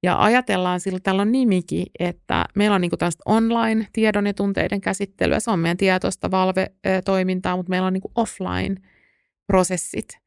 ja 0.06 0.24
ajatellaan 0.24 0.80
sillä, 0.80 1.00
täällä 1.00 1.22
on 1.22 1.32
nimikin, 1.32 1.86
että 2.00 2.46
meillä 2.56 2.76
on 2.76 2.82
niin 2.82 2.92
tällaista 3.00 3.24
online-tiedon 3.26 4.28
ja 4.28 4.34
tunteiden 4.34 4.82
käsittelyä. 4.82 5.40
Se 5.40 5.52
on 5.52 5.60
meidän 5.60 5.78
tietoista 5.78 6.32
valve-toimintaa, 6.32 7.56
mutta 7.56 7.70
meillä 7.70 7.88
on 7.88 7.94
niin 7.94 8.12
offline-prosessit. 8.16 10.20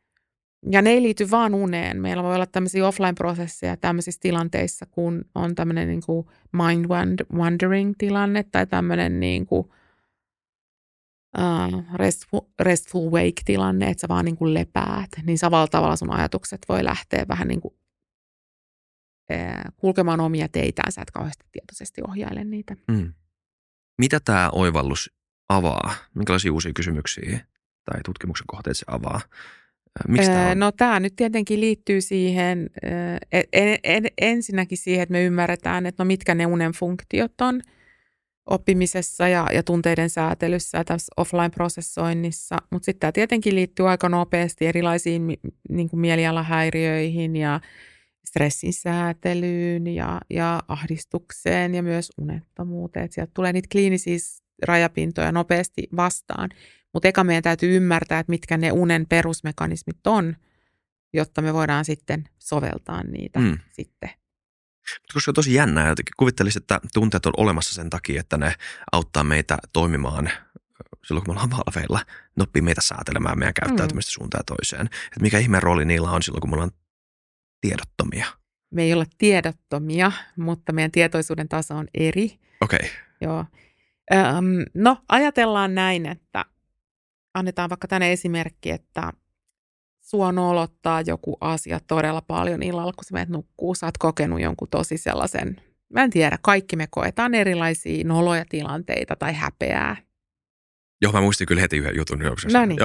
Ja 0.70 0.82
ne 0.82 0.90
ei 0.90 1.02
liity 1.02 1.30
vaan 1.30 1.54
uneen. 1.54 2.00
Meillä 2.00 2.22
voi 2.22 2.34
olla 2.34 2.46
tämmöisiä 2.46 2.88
offline-prosesseja 2.88 3.76
tämmöisissä 3.76 4.20
tilanteissa, 4.20 4.86
kun 4.86 5.24
on 5.34 5.54
tämmöinen 5.54 5.88
niin 5.88 6.02
mind 6.52 6.84
wandering-tilanne 7.34 8.42
tai 8.42 8.66
tämmöinen 8.66 9.20
niin 9.20 9.46
kuin, 9.46 9.70
uh, 11.38 11.84
restful, 11.94 12.40
restful 12.60 13.10
wake-tilanne, 13.10 13.90
että 13.90 14.00
sä 14.00 14.08
vaan 14.08 14.24
niin 14.24 14.36
kuin 14.36 14.54
lepäät. 14.54 15.10
Niin 15.26 15.38
samalla 15.38 15.68
tavalla 15.68 15.96
sun 15.96 16.12
ajatukset 16.12 16.60
voi 16.68 16.84
lähteä 16.84 17.24
vähän 17.28 17.48
niin 17.48 17.60
kuin 17.60 17.74
kulkemaan 19.76 20.20
omia 20.20 20.48
teitään, 20.48 20.92
sä 20.92 21.02
et 21.02 21.10
kauheasti 21.10 21.44
tietoisesti 21.52 22.02
ohjaile 22.08 22.44
niitä. 22.44 22.76
Mm. 22.88 23.12
Mitä 23.98 24.20
tämä 24.24 24.50
oivallus 24.52 25.10
avaa? 25.48 25.94
Minkälaisia 26.14 26.52
uusia 26.52 26.72
kysymyksiä 26.72 27.40
tai 27.84 28.00
tutkimuksen 28.04 28.46
kohteita 28.46 28.78
se 28.78 28.84
avaa? 28.88 29.20
Miksi 30.08 30.30
tämä 30.30 30.50
on? 30.50 30.58
No 30.58 30.72
tämä 30.72 31.00
nyt 31.00 31.16
tietenkin 31.16 31.60
liittyy 31.60 32.00
siihen, 32.00 32.70
en, 33.52 33.78
en, 33.84 34.06
ensinnäkin 34.18 34.78
siihen, 34.78 35.02
että 35.02 35.12
me 35.12 35.24
ymmärretään, 35.24 35.86
että 35.86 36.04
no 36.04 36.06
mitkä 36.06 36.34
ne 36.34 36.46
unen 36.46 36.72
funktiot 36.72 37.40
on 37.40 37.60
oppimisessa 38.46 39.28
ja, 39.28 39.46
ja 39.52 39.62
tunteiden 39.62 40.10
säätelyssä 40.10 40.78
ja 40.78 40.84
tässä 40.84 41.12
offline-prosessoinnissa. 41.16 42.56
Mutta 42.70 42.84
sitten 42.84 43.00
tämä 43.00 43.12
tietenkin 43.12 43.54
liittyy 43.54 43.88
aika 43.90 44.08
nopeasti 44.08 44.66
erilaisiin 44.66 45.38
niin 45.68 45.88
kuin 45.90 46.00
mielialahäiriöihin 46.00 47.36
ja 47.36 47.60
stressin 48.28 48.72
säätelyyn 48.72 49.86
ja, 49.86 50.20
ja 50.30 50.62
ahdistukseen 50.68 51.74
ja 51.74 51.82
myös 51.82 52.12
unettomuuteen. 52.18 53.04
Että 53.04 53.14
sieltä 53.14 53.32
tulee 53.34 53.52
niitä 53.52 53.68
kliinisiä 53.72 54.18
rajapintoja 54.62 55.32
nopeasti 55.32 55.88
vastaan. 55.96 56.50
Mutta 56.94 57.08
eka 57.08 57.24
meidän 57.24 57.42
täytyy 57.42 57.76
ymmärtää, 57.76 58.18
että 58.18 58.30
mitkä 58.30 58.56
ne 58.56 58.72
unen 58.72 59.06
perusmekanismit 59.06 60.06
on, 60.06 60.36
jotta 61.12 61.42
me 61.42 61.54
voidaan 61.54 61.84
sitten 61.84 62.24
soveltaa 62.38 63.02
niitä 63.02 63.38
mm. 63.38 63.58
sitten. 63.72 64.10
Koska 65.14 65.30
on 65.30 65.34
tosi 65.34 65.54
jännää, 65.54 65.90
että 65.90 66.02
kuvittelisin, 66.16 66.62
että 66.62 66.80
tunteet 66.94 67.26
on 67.26 67.32
olemassa 67.36 67.74
sen 67.74 67.90
takia, 67.90 68.20
että 68.20 68.36
ne 68.36 68.54
auttaa 68.92 69.24
meitä 69.24 69.58
toimimaan 69.72 70.30
silloin, 71.06 71.24
kun 71.24 71.34
me 71.34 71.40
ollaan 71.40 71.62
valveilla. 71.66 72.00
Ne 72.36 72.42
oppii 72.42 72.62
meitä 72.62 72.80
säätelemään 72.80 73.38
meidän 73.38 73.54
käyttäytymistä 73.54 74.10
mm. 74.10 74.12
suuntaan 74.12 74.44
toiseen. 74.46 74.86
Että 74.86 75.20
mikä 75.20 75.38
ihmeen 75.38 75.62
rooli 75.62 75.84
niillä 75.84 76.10
on 76.10 76.22
silloin, 76.22 76.40
kun 76.40 76.50
me 76.50 76.54
ollaan 76.54 76.70
tiedottomia? 77.60 78.26
Me 78.70 78.82
ei 78.82 78.92
olla 78.92 79.06
tiedottomia, 79.18 80.12
mutta 80.36 80.72
meidän 80.72 80.90
tietoisuuden 80.90 81.48
taso 81.48 81.74
on 81.74 81.88
eri. 81.94 82.38
Okei. 82.60 82.78
Okay. 82.78 82.88
Joo. 83.20 83.44
Öm, 84.12 84.64
no, 84.74 84.96
ajatellaan 85.08 85.74
näin, 85.74 86.06
että 86.06 86.44
annetaan 87.34 87.70
vaikka 87.70 87.88
tänne 87.88 88.12
esimerkki, 88.12 88.70
että 88.70 89.12
sua 90.00 90.32
nolottaa 90.32 91.00
joku 91.00 91.36
asia 91.40 91.80
todella 91.86 92.22
paljon 92.22 92.62
illalla, 92.62 92.92
kun 92.92 93.04
sä 93.04 93.12
menet 93.12 93.28
nukkuu. 93.28 93.74
Sä 93.74 93.86
oot 93.86 93.98
kokenut 93.98 94.40
jonkun 94.40 94.68
tosi 94.70 94.98
sellaisen, 94.98 95.60
mä 95.92 96.02
en 96.02 96.10
tiedä, 96.10 96.38
kaikki 96.42 96.76
me 96.76 96.86
koetaan 96.90 97.34
erilaisia 97.34 98.04
noloja 98.04 98.44
tilanteita 98.48 99.16
tai 99.16 99.34
häpeää. 99.34 99.96
Joo, 101.02 101.12
mä 101.12 101.20
muistin 101.20 101.46
kyllä 101.46 101.60
heti 101.60 101.76
yhden 101.76 101.96
jutun. 101.96 102.18
No 102.52 102.66
niin. 102.66 102.78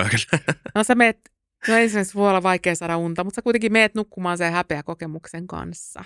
No 0.76 0.84
sä 0.84 0.96
meet 0.96 1.20
No 1.68 1.76
ensinnäkin 1.76 2.14
voi 2.16 2.30
olla 2.30 2.44
vaikea 2.44 2.76
saada 2.76 2.98
unta, 2.98 3.24
mutta 3.24 3.36
sä 3.36 3.42
kuitenkin 3.42 3.72
meet 3.72 3.96
nukkumaan 3.96 4.38
sen 4.38 4.52
häpeä 4.52 4.84
kokemuksen 4.84 5.48
kanssa. 5.48 6.04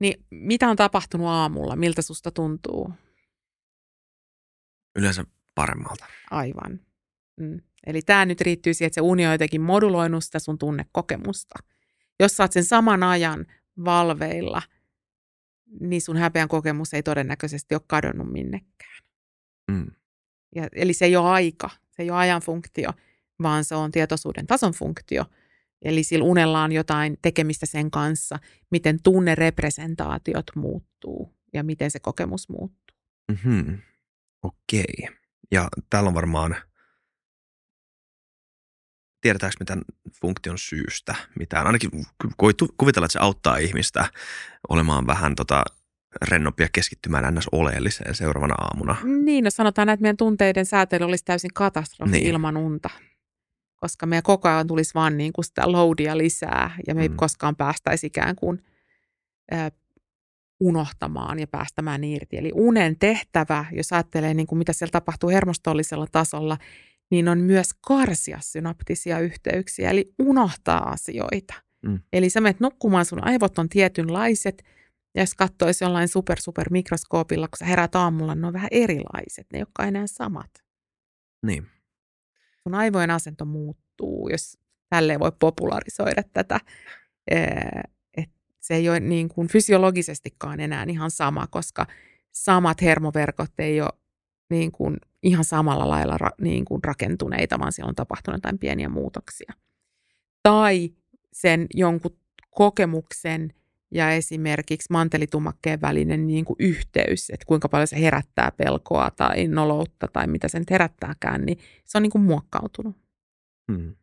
Niin 0.00 0.26
mitä 0.30 0.68
on 0.68 0.76
tapahtunut 0.76 1.26
aamulla? 1.26 1.76
Miltä 1.76 2.02
susta 2.02 2.30
tuntuu? 2.30 2.92
Yleensä 4.96 5.24
paremmalta. 5.54 6.06
Aivan. 6.30 6.80
Mm. 7.40 7.60
Eli 7.86 8.02
tämä 8.02 8.26
nyt 8.26 8.40
riittyy 8.40 8.74
siihen, 8.74 8.86
että 8.86 8.94
se 8.94 9.00
uni 9.00 9.26
on 9.26 9.32
jotenkin 9.32 9.60
moduloinut 9.60 10.24
sitä 10.24 10.38
sun 10.38 10.58
tunnekokemusta. 10.58 11.54
Jos 12.20 12.40
oot 12.40 12.52
sen 12.52 12.64
saman 12.64 13.02
ajan 13.02 13.46
valveilla, 13.84 14.62
niin 15.80 16.02
sun 16.02 16.16
häpeän 16.16 16.48
kokemus 16.48 16.94
ei 16.94 17.02
todennäköisesti 17.02 17.74
ole 17.74 17.82
kadonnut 17.86 18.32
minnekään. 18.32 19.02
Mm. 19.70 19.90
Ja, 20.54 20.68
eli 20.72 20.92
se 20.92 21.04
ei 21.04 21.16
ole 21.16 21.28
aika, 21.28 21.70
se 21.90 22.02
ei 22.02 22.10
ole 22.10 22.18
ajan 22.18 22.42
funktio, 22.42 22.90
vaan 23.42 23.64
se 23.64 23.74
on 23.74 23.90
tietoisuuden 23.90 24.46
tason 24.46 24.72
funktio. 24.72 25.24
Eli 25.82 26.02
sillä 26.02 26.24
unella 26.24 26.62
on 26.62 26.72
jotain 26.72 27.18
tekemistä 27.22 27.66
sen 27.66 27.90
kanssa, 27.90 28.38
miten 28.70 29.02
tunnerepresentaatiot 29.02 30.46
muuttuu 30.54 31.34
ja 31.52 31.64
miten 31.64 31.90
se 31.90 32.00
kokemus 32.00 32.48
muuttuu. 32.48 32.96
Mm-hmm. 33.30 33.78
Okei. 34.42 34.84
Okay. 35.02 35.16
Ja 35.52 35.68
täällä 35.90 36.08
on 36.08 36.14
varmaan, 36.14 36.56
tiedetäänkö 39.20 39.56
mitään 39.60 39.82
funktion 40.20 40.58
syystä 40.58 41.14
mitään? 41.38 41.66
Ainakin 41.66 41.90
kuvitella, 42.76 43.04
että 43.04 43.12
se 43.12 43.18
auttaa 43.18 43.56
ihmistä 43.56 44.10
olemaan 44.68 45.06
vähän 45.06 45.34
tota 45.34 45.62
rennompia 46.28 46.68
keskittymään 46.72 47.34
ns. 47.34 47.48
oleelliseen 47.52 48.14
seuraavana 48.14 48.54
aamuna. 48.54 48.96
Niin, 49.24 49.44
no 49.44 49.50
sanotaan, 49.50 49.88
että 49.88 50.02
meidän 50.02 50.16
tunteiden 50.16 50.66
säätely 50.66 51.04
olisi 51.04 51.24
täysin 51.24 51.54
katastrofi 51.54 52.12
niin. 52.12 52.26
ilman 52.26 52.56
unta 52.56 52.90
koska 53.80 54.06
me 54.06 54.22
koko 54.22 54.48
ajan 54.48 54.66
tulisi 54.66 54.94
vaan 54.94 55.16
niin 55.16 55.32
kuin 55.32 55.44
sitä 55.44 55.72
loadia 55.72 56.18
lisää 56.18 56.76
ja 56.86 56.94
me 56.94 57.02
ei 57.02 57.08
mm. 57.08 57.16
koskaan 57.16 57.56
päästäisi 57.56 58.06
ikään 58.06 58.36
kuin 58.36 58.62
äh, 59.52 59.72
unohtamaan 60.60 61.38
ja 61.38 61.46
päästämään 61.46 62.04
irti. 62.04 62.36
Eli 62.36 62.52
unen 62.54 62.98
tehtävä, 62.98 63.64
jos 63.72 63.92
ajattelee 63.92 64.34
niin 64.34 64.46
kuin 64.46 64.58
mitä 64.58 64.72
siellä 64.72 64.92
tapahtuu 64.92 65.30
hermostollisella 65.30 66.06
tasolla, 66.12 66.58
niin 67.10 67.28
on 67.28 67.38
myös 67.38 67.70
karsia 67.86 68.38
synaptisia 68.40 69.18
yhteyksiä, 69.18 69.90
eli 69.90 70.14
unohtaa 70.18 70.90
asioita. 70.90 71.54
Mm. 71.86 72.00
Eli 72.12 72.30
sä 72.30 72.40
menet 72.40 72.60
nukkumaan, 72.60 73.04
sun 73.04 73.24
aivot 73.24 73.58
on 73.58 73.68
tietynlaiset, 73.68 74.64
Ja 75.14 75.22
jos 75.22 75.34
katsoisi 75.34 75.84
jollain 75.84 76.08
super 76.08 76.40
super 76.40 76.70
mikroskoopilla, 76.70 77.48
kun 77.48 77.58
sä 77.58 77.64
herät 77.64 77.94
aamulla, 77.94 78.34
ne 78.34 78.46
on 78.46 78.52
vähän 78.52 78.68
erilaiset, 78.70 79.46
ne 79.52 79.58
ei 79.58 79.62
olekaan 79.62 79.88
enää 79.88 80.06
samat. 80.06 80.50
Niin. 81.46 81.66
Sun 82.62 82.74
aivojen 82.74 83.10
asento 83.10 83.44
muuttuu, 83.44 84.28
jos 84.28 84.58
tälleen 84.90 85.20
voi 85.20 85.32
popularisoida 85.38 86.22
tätä. 86.32 86.60
Et 88.16 88.30
se 88.60 88.74
ei 88.74 88.88
ole 88.88 89.00
niin 89.00 89.28
kuin 89.28 89.48
fysiologisestikaan 89.48 90.60
enää 90.60 90.84
ihan 90.88 91.10
sama, 91.10 91.46
koska 91.46 91.86
samat 92.32 92.82
hermoverkot 92.82 93.52
ei 93.58 93.80
ole 93.80 93.92
niin 94.50 94.72
kuin 94.72 94.96
ihan 95.22 95.44
samalla 95.44 95.88
lailla 95.88 96.18
ra, 96.18 96.30
niin 96.40 96.64
kuin 96.64 96.84
rakentuneita, 96.84 97.58
vaan 97.58 97.72
siellä 97.72 97.88
on 97.88 97.94
tapahtunut 97.94 98.36
jotain 98.36 98.58
pieniä 98.58 98.88
muutoksia. 98.88 99.52
Tai 100.42 100.90
sen 101.32 101.66
jonkun 101.74 102.18
kokemuksen 102.50 103.54
ja 103.90 104.10
esimerkiksi 104.10 104.86
mantelitumakkeen 104.90 105.80
välinen 105.80 106.26
niin 106.26 106.44
kuin 106.44 106.56
yhteys, 106.58 107.30
että 107.30 107.46
kuinka 107.46 107.68
paljon 107.68 107.86
se 107.86 108.00
herättää 108.00 108.52
pelkoa 108.56 109.10
tai 109.10 109.48
noloutta 109.48 110.08
tai 110.12 110.26
mitä 110.26 110.48
sen 110.48 110.64
herättääkään, 110.70 111.46
niin 111.46 111.58
se 111.84 111.98
on 111.98 112.02
niin 112.02 112.10
kuin 112.10 112.22
muokkautunut. 112.22 112.96
Hmm. 113.72 113.96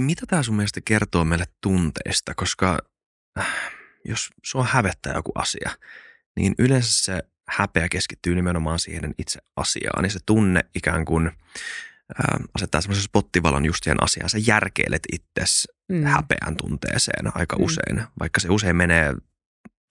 Mitä 0.00 0.26
tämä 0.26 0.42
sun 0.42 0.56
mielestä 0.56 0.80
kertoo 0.84 1.24
meille 1.24 1.46
tunteista, 1.60 2.34
koska 2.34 2.78
äh, 3.38 3.46
jos 4.04 4.30
sua 4.44 4.64
hävettää 4.64 5.14
joku 5.14 5.32
asia, 5.34 5.70
niin 6.36 6.54
yleensä 6.58 7.04
se 7.04 7.22
häpeä 7.48 7.88
keskittyy 7.88 8.34
nimenomaan 8.34 8.78
siihen 8.78 9.14
itse 9.18 9.40
asiaan, 9.56 10.02
niin 10.02 10.10
se 10.10 10.18
tunne 10.26 10.64
ikään 10.74 11.04
kuin 11.04 11.30
äh, 12.10 12.40
asettaa 12.54 12.80
semmoisen 12.80 13.04
spottivalon 13.04 13.64
just 13.64 13.84
siihen 13.84 14.02
asiaan. 14.02 14.30
Sä 14.30 14.38
järkeilet 14.46 15.02
itsesi 15.12 15.68
mm. 15.88 16.02
häpeän 16.02 16.56
tunteeseen 16.56 17.36
aika 17.36 17.56
mm. 17.56 17.64
usein, 17.64 18.02
vaikka 18.20 18.40
se 18.40 18.48
usein 18.48 18.76
menee 18.76 19.14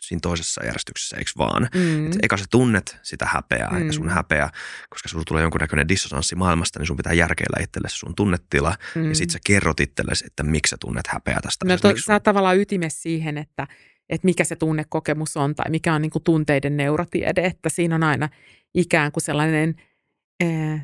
siinä 0.01 0.19
toisessa 0.21 0.65
järjestyksessä, 0.65 1.17
eikö 1.17 1.31
vaan? 1.37 1.69
Mm. 1.75 2.07
Et 2.07 2.17
eka 2.23 2.37
sä 2.37 2.45
tunnet 2.51 2.97
sitä 3.03 3.25
häpeää, 3.25 3.69
mm. 3.71 3.77
eikä 3.77 3.91
sun 3.91 4.09
häpeä, 4.09 4.49
koska 4.89 5.09
sulla 5.09 5.23
tulee 5.27 5.41
jonkunnäköinen 5.41 5.87
dissonanssi 5.87 6.35
maailmasta, 6.35 6.79
niin 6.79 6.87
sun 6.87 6.97
pitää 6.97 7.13
järkeillä 7.13 7.63
itsellesi 7.63 7.97
sun 7.97 8.15
tunnetila, 8.15 8.75
mm. 8.95 9.09
ja 9.09 9.15
sit 9.15 9.29
sä 9.29 9.39
kerrot 9.47 9.79
itsellesi, 9.79 10.25
että 10.25 10.43
miksi 10.43 10.69
sä 10.69 10.77
tunnet 10.79 11.07
häpeää 11.07 11.39
tästä. 11.41 11.65
No 11.65 11.77
to, 11.77 11.93
sä 12.05 12.13
oot 12.13 12.23
tavallaan 12.23 12.57
ytimessä 12.57 13.01
siihen, 13.01 13.37
että, 13.37 13.67
että 14.09 14.25
mikä 14.25 14.43
se 14.43 14.55
tunnekokemus 14.55 15.37
on, 15.37 15.55
tai 15.55 15.69
mikä 15.69 15.93
on 15.93 16.01
niin 16.01 16.11
kuin 16.11 16.23
tunteiden 16.23 16.77
neurotiede, 16.77 17.45
että 17.45 17.69
siinä 17.69 17.95
on 17.95 18.03
aina 18.03 18.29
ikään 18.73 19.11
kuin 19.11 19.23
sellainen– 19.23 19.75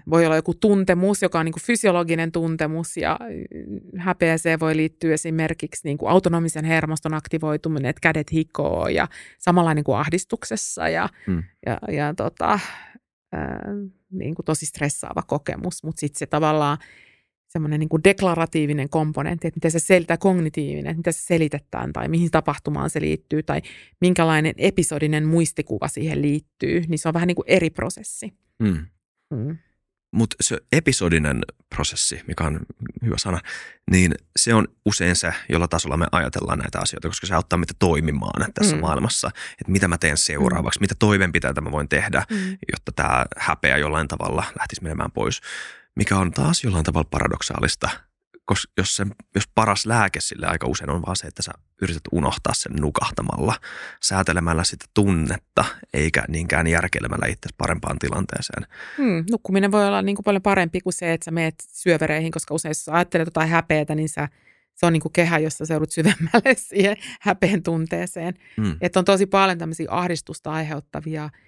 voi 0.10 0.26
olla 0.26 0.36
joku 0.36 0.54
tuntemus, 0.54 1.22
joka 1.22 1.40
on 1.40 1.46
niin 1.46 1.54
kuin 1.54 1.64
fysiologinen 1.64 2.32
tuntemus 2.32 2.98
ja 2.98 3.20
mm, 3.68 4.00
häpeäseen 4.00 4.60
voi 4.60 4.76
liittyä 4.76 5.14
esimerkiksi 5.14 5.82
niin 5.88 5.98
kuin 5.98 6.10
autonomisen 6.10 6.66
hermoston 6.66 7.14
aktivoituminen, 7.14 7.90
että 7.90 8.00
kädet 8.02 8.32
hikoo 8.32 8.88
ja 8.88 9.08
samalla 9.40 9.74
niin 9.74 9.84
kuin 9.84 9.98
ahdistuksessa 9.98 10.90
ja, 10.90 11.10
hmm. 11.28 11.44
ja, 11.66 11.80
ja 11.92 12.14
tota, 12.14 12.60
ää, 13.32 13.62
niin 14.12 14.36
kuin 14.36 14.46
tosi 14.46 14.66
stressaava 14.66 15.22
kokemus, 15.22 15.84
mutta 15.84 16.00
sitten 16.00 16.20
se 16.20 16.26
tavallaan 16.26 16.78
semmoinen 17.48 17.80
niin 17.80 17.90
kuin 17.90 18.04
deklaratiivinen 18.04 18.90
komponentti, 18.90 19.48
että 19.48 19.58
miten 19.58 19.72
se 19.72 19.80
selitää 19.80 20.18
kognitiivinen, 20.18 20.88
että 20.88 21.00
miten 21.00 21.14
se 21.14 21.22
selitetään 21.22 21.94
tai 21.94 22.08
mihin 22.08 22.32
tapahtumaan 22.32 22.90
se 22.90 23.02
liittyy 23.02 23.44
tai 23.44 23.62
minkälainen 24.02 24.54
episodinen 24.58 25.26
muistikuva 25.26 25.88
siihen 25.88 26.22
liittyy, 26.22 26.84
niin 26.88 27.00
se 27.00 27.08
on 27.08 27.14
vähän 27.14 27.28
niin 27.28 27.36
kuin 27.36 27.46
eri 27.48 27.70
prosessi. 27.70 28.34
Hmm. 28.64 28.86
Mm. 29.36 29.58
Mutta 30.14 30.36
se 30.42 30.58
episodinen 30.72 31.42
prosessi, 31.76 32.22
mikä 32.28 32.44
on 32.44 32.60
hyvä 33.06 33.18
sana, 33.18 33.40
niin 33.92 34.16
se 34.36 34.54
on 34.54 34.68
usein 34.86 35.16
se, 35.16 35.34
jolla 35.50 35.68
tasolla 35.68 35.98
me 35.98 36.08
ajatellaan 36.12 36.60
näitä 36.60 36.80
asioita, 36.80 37.08
koska 37.08 37.28
se 37.28 37.36
auttaa 37.36 37.58
meitä 37.58 37.74
toimimaan 37.80 38.54
tässä 38.54 38.76
mm. 38.76 38.82
maailmassa. 38.82 39.32
Että 39.52 39.72
mitä 39.72 39.88
mä 39.88 39.98
teen 39.98 40.18
seuraavaksi, 40.18 40.80
mm. 40.80 40.84
mitä 40.84 40.96
toimenpiteitä 41.00 41.62
mä 41.62 41.72
voin 41.72 41.90
tehdä, 41.90 42.26
mm. 42.30 42.58
jotta 42.72 42.92
tämä 42.96 43.26
häpeä 43.38 43.78
jollain 43.78 44.08
tavalla 44.08 44.44
lähtisi 44.60 44.84
menemään 44.84 45.12
pois. 45.12 45.42
Mikä 45.96 46.18
on 46.18 46.32
taas 46.32 46.64
jollain 46.64 46.86
tavalla 46.86 47.08
paradoksaalista, 47.12 47.90
koska 48.46 48.72
jos, 48.78 48.96
se, 48.96 49.06
jos 49.36 49.48
paras 49.56 49.86
lääke 49.86 50.22
sille 50.22 50.48
aika 50.48 50.68
usein 50.68 50.90
on 50.90 51.02
vaan 51.06 51.16
se, 51.16 51.28
että 51.28 51.44
sä 51.44 51.52
yrität 51.84 52.02
unohtaa 52.12 52.54
sen 52.54 52.72
nukahtamalla, 52.80 53.56
säätelemällä 54.02 54.64
sitä 54.64 54.86
tunnetta, 54.94 55.66
eikä 55.94 56.24
niinkään 56.28 56.68
järkeilemällä 56.68 57.26
itse 57.26 57.50
parempaan 57.58 58.00
tilanteeseen. 58.00 58.66
Hmm, 58.98 59.26
nukkuminen 59.32 59.72
voi 59.72 59.88
olla 59.88 60.02
niin 60.02 60.16
kuin 60.16 60.24
paljon 60.24 60.42
parempi 60.42 60.82
kuin 60.82 60.94
se, 60.94 61.14
että 61.14 61.26
sä 61.26 61.32
meet 61.32 61.56
syövereihin, 61.68 62.32
koska 62.32 62.54
usein 62.54 62.70
jos 62.70 62.90
ajattelet 62.90 63.28
jotain 63.28 63.50
häpeätä, 63.50 63.96
niin 63.96 64.10
sä, 64.10 64.30
se 64.76 64.86
on 64.86 64.94
niin 64.94 65.02
kuin 65.02 65.14
kehä, 65.14 65.40
jossa 65.40 65.66
sä 65.66 65.74
joudut 65.74 65.92
syvemmälle 65.92 66.56
siihen 66.70 66.98
häpeen 67.22 67.64
tunteeseen. 67.64 68.34
Hmm. 68.58 68.76
Että 68.82 69.00
on 69.00 69.06
tosi 69.06 69.26
paljon 69.26 69.58
tämmöisiä 69.58 69.88
ahdistusta 69.90 70.52
aiheuttavia– 70.52 71.30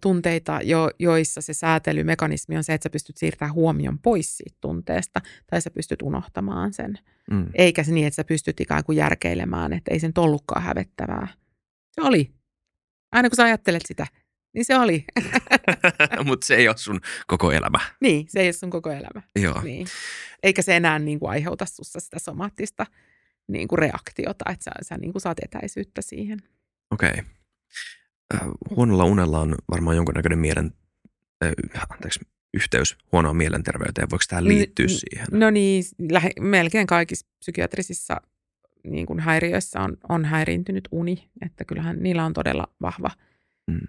tunteita, 0.00 0.60
jo, 0.62 0.90
joissa 0.98 1.40
se 1.40 1.54
säätelymekanismi 1.54 2.56
on 2.56 2.64
se, 2.64 2.74
että 2.74 2.82
sä 2.82 2.90
pystyt 2.90 3.16
siirtämään 3.16 3.54
huomion 3.54 3.98
pois 3.98 4.36
siitä 4.36 4.56
tunteesta 4.60 5.20
tai 5.46 5.60
sä 5.60 5.70
pystyt 5.70 6.02
unohtamaan 6.02 6.72
sen. 6.72 6.98
Mm. 7.30 7.46
Eikä 7.54 7.82
se 7.82 7.92
niin, 7.92 8.06
että 8.06 8.14
sä 8.14 8.24
pystyt 8.24 8.60
ikään 8.60 8.84
kuin 8.84 8.96
järkeilemään, 8.96 9.72
että 9.72 9.90
ei 9.90 10.00
sen 10.00 10.12
ollutkaan 10.16 10.62
hävettävää. 10.62 11.28
Se 11.92 12.00
oli. 12.00 12.30
Aina 13.12 13.28
kun 13.28 13.36
sä 13.36 13.44
ajattelet 13.44 13.82
sitä, 13.86 14.06
niin 14.54 14.64
se 14.64 14.78
oli. 14.78 15.04
Mutta 16.24 16.46
se 16.46 16.54
ei 16.54 16.68
ole 16.68 16.76
sun 16.76 17.00
koko 17.26 17.52
elämä. 17.52 17.78
Niin, 18.00 18.26
se 18.28 18.40
ei 18.40 18.46
ole 18.46 18.52
sun 18.52 18.70
koko 18.70 18.90
elämä. 18.90 19.22
Joo. 19.36 19.62
Niin. 19.62 19.86
Eikä 20.42 20.62
se 20.62 20.76
enää 20.76 20.98
niin 20.98 21.20
kuin 21.20 21.30
aiheuta 21.30 21.66
sussa 21.66 22.00
sitä 22.00 22.18
somaattista 22.18 22.86
niin 23.48 23.68
kuin 23.68 23.78
reaktiota, 23.78 24.44
että 24.50 24.64
sä, 24.64 24.70
sä 24.82 24.98
niin 24.98 25.12
kuin 25.12 25.22
saat 25.22 25.38
etäisyyttä 25.42 26.02
siihen. 26.02 26.38
Okei. 26.90 27.10
Okay. 27.10 27.24
Äh, 28.34 28.40
huonolla 28.76 29.04
unella 29.04 29.40
on 29.40 29.54
varmaan 29.70 29.96
jonkunnäköinen 29.96 30.38
mielen, 30.38 30.74
äh, 31.44 31.52
anteeksi, 31.90 32.20
yhteys 32.54 32.96
huonoon 33.12 33.36
mielenterveyteen. 33.36 34.10
Voiko 34.10 34.24
tämä 34.28 34.44
liittyä 34.44 34.86
N- 34.86 34.88
siihen? 34.88 35.26
No 35.30 35.50
niin, 35.50 35.84
lähe, 36.10 36.30
melkein 36.40 36.86
kaikissa 36.86 37.26
psykiatrisissa 37.38 38.20
niin 38.84 39.06
kuin 39.06 39.20
häiriöissä 39.20 39.80
on, 39.80 39.96
on 40.08 40.24
häiriintynyt 40.24 40.88
uni, 40.90 41.30
että 41.46 41.64
kyllähän 41.64 42.02
niillä 42.02 42.24
on 42.24 42.32
todella 42.32 42.66
vahva 42.82 43.10
mm. 43.66 43.86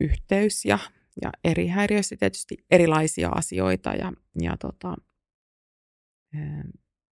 yhteys 0.00 0.64
ja, 0.64 0.78
ja 1.22 1.30
eri 1.44 1.66
häiriöissä 1.66 2.16
tietysti 2.16 2.56
erilaisia 2.70 3.28
asioita 3.28 3.90
ja, 3.90 4.12
ja 4.40 4.56
tota, 4.56 4.96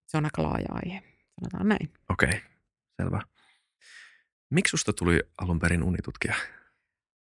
se 0.07 0.17
on 0.17 0.25
aika 0.25 0.43
laaja 0.43 0.69
aihe, 0.69 1.03
sanotaan 1.41 1.69
näin. 1.69 1.93
Okei, 2.11 2.29
okay, 2.29 2.41
selvä. 2.97 3.23
Miksi 4.55 4.71
susta 4.71 4.93
tuli 4.93 5.21
alun 5.39 5.59
perin 5.59 5.83
unitutkija? 5.83 6.35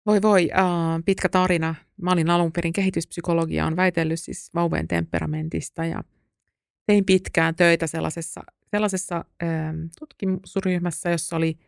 Voi 0.06 0.22
voi, 0.22 0.44
uh, 0.44 1.02
pitkä 1.04 1.28
tarina. 1.28 1.74
Mä 2.02 2.10
olin 2.12 2.30
alun 2.30 2.52
perin 2.52 2.72
kehityspsykologia, 2.72 3.66
on 3.66 3.76
väitellyt 3.76 4.20
siis 4.20 4.50
vauvojen 4.54 4.88
temperamentista 4.88 5.84
ja 5.84 6.04
tein 6.86 7.04
pitkään 7.04 7.54
töitä 7.54 7.86
sellaisessa, 7.86 8.40
sellaisessa 8.70 9.24
uh, 9.42 9.90
tutkimusryhmässä, 9.98 11.10
jossa 11.10 11.36
oli, 11.36 11.58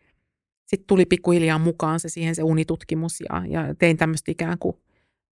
sitten 0.65 0.87
tuli 0.87 1.05
pikkuhiljaa 1.05 1.59
mukaan 1.59 1.99
se 1.99 2.09
siihen 2.09 2.35
se 2.35 2.43
unitutkimus 2.43 3.21
ja, 3.21 3.43
ja 3.47 3.75
tein 3.75 3.97
tämmöistä 3.97 4.31
ikään 4.31 4.59
kuin 4.59 4.77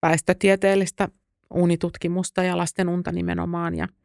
väestötieteellistä 0.02 1.10
unitutkimusta 1.54 2.44
ja 2.44 2.58
lasten 2.58 2.90
unta 2.90 3.12
nimenomaan 3.12 3.76
ja– 3.76 3.88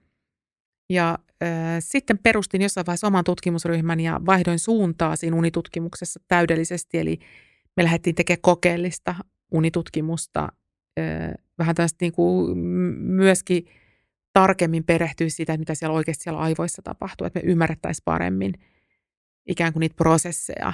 ja 0.90 1.18
äh, 1.42 1.48
sitten 1.78 2.18
perustin 2.18 2.62
jossain 2.62 2.86
vaiheessa 2.86 3.06
oman 3.06 3.24
tutkimusryhmän 3.24 4.00
ja 4.00 4.20
vaihdoin 4.26 4.58
suuntaa 4.58 5.16
siinä 5.16 5.36
unitutkimuksessa 5.36 6.20
täydellisesti. 6.28 6.98
Eli 6.98 7.18
me 7.76 7.84
lähdettiin 7.84 8.14
tekemään 8.14 8.40
kokeellista 8.40 9.14
unitutkimusta, 9.52 10.48
äh, 10.98 11.34
vähän 11.58 11.74
tästä 11.74 11.96
niin 12.00 12.12
kuin 12.12 12.58
myöskin 12.98 13.66
tarkemmin 14.32 14.84
perehtyä 14.84 15.28
sitä, 15.28 15.56
mitä 15.56 15.74
siellä 15.74 15.96
oikeasti 15.96 16.22
siellä 16.22 16.40
aivoissa 16.40 16.82
tapahtuu, 16.82 17.26
että 17.26 17.40
me 17.40 17.50
ymmärrettäisiin 17.50 18.04
paremmin 18.04 18.54
ikään 19.46 19.72
kuin 19.72 19.80
niitä 19.80 19.96
prosesseja, 19.96 20.72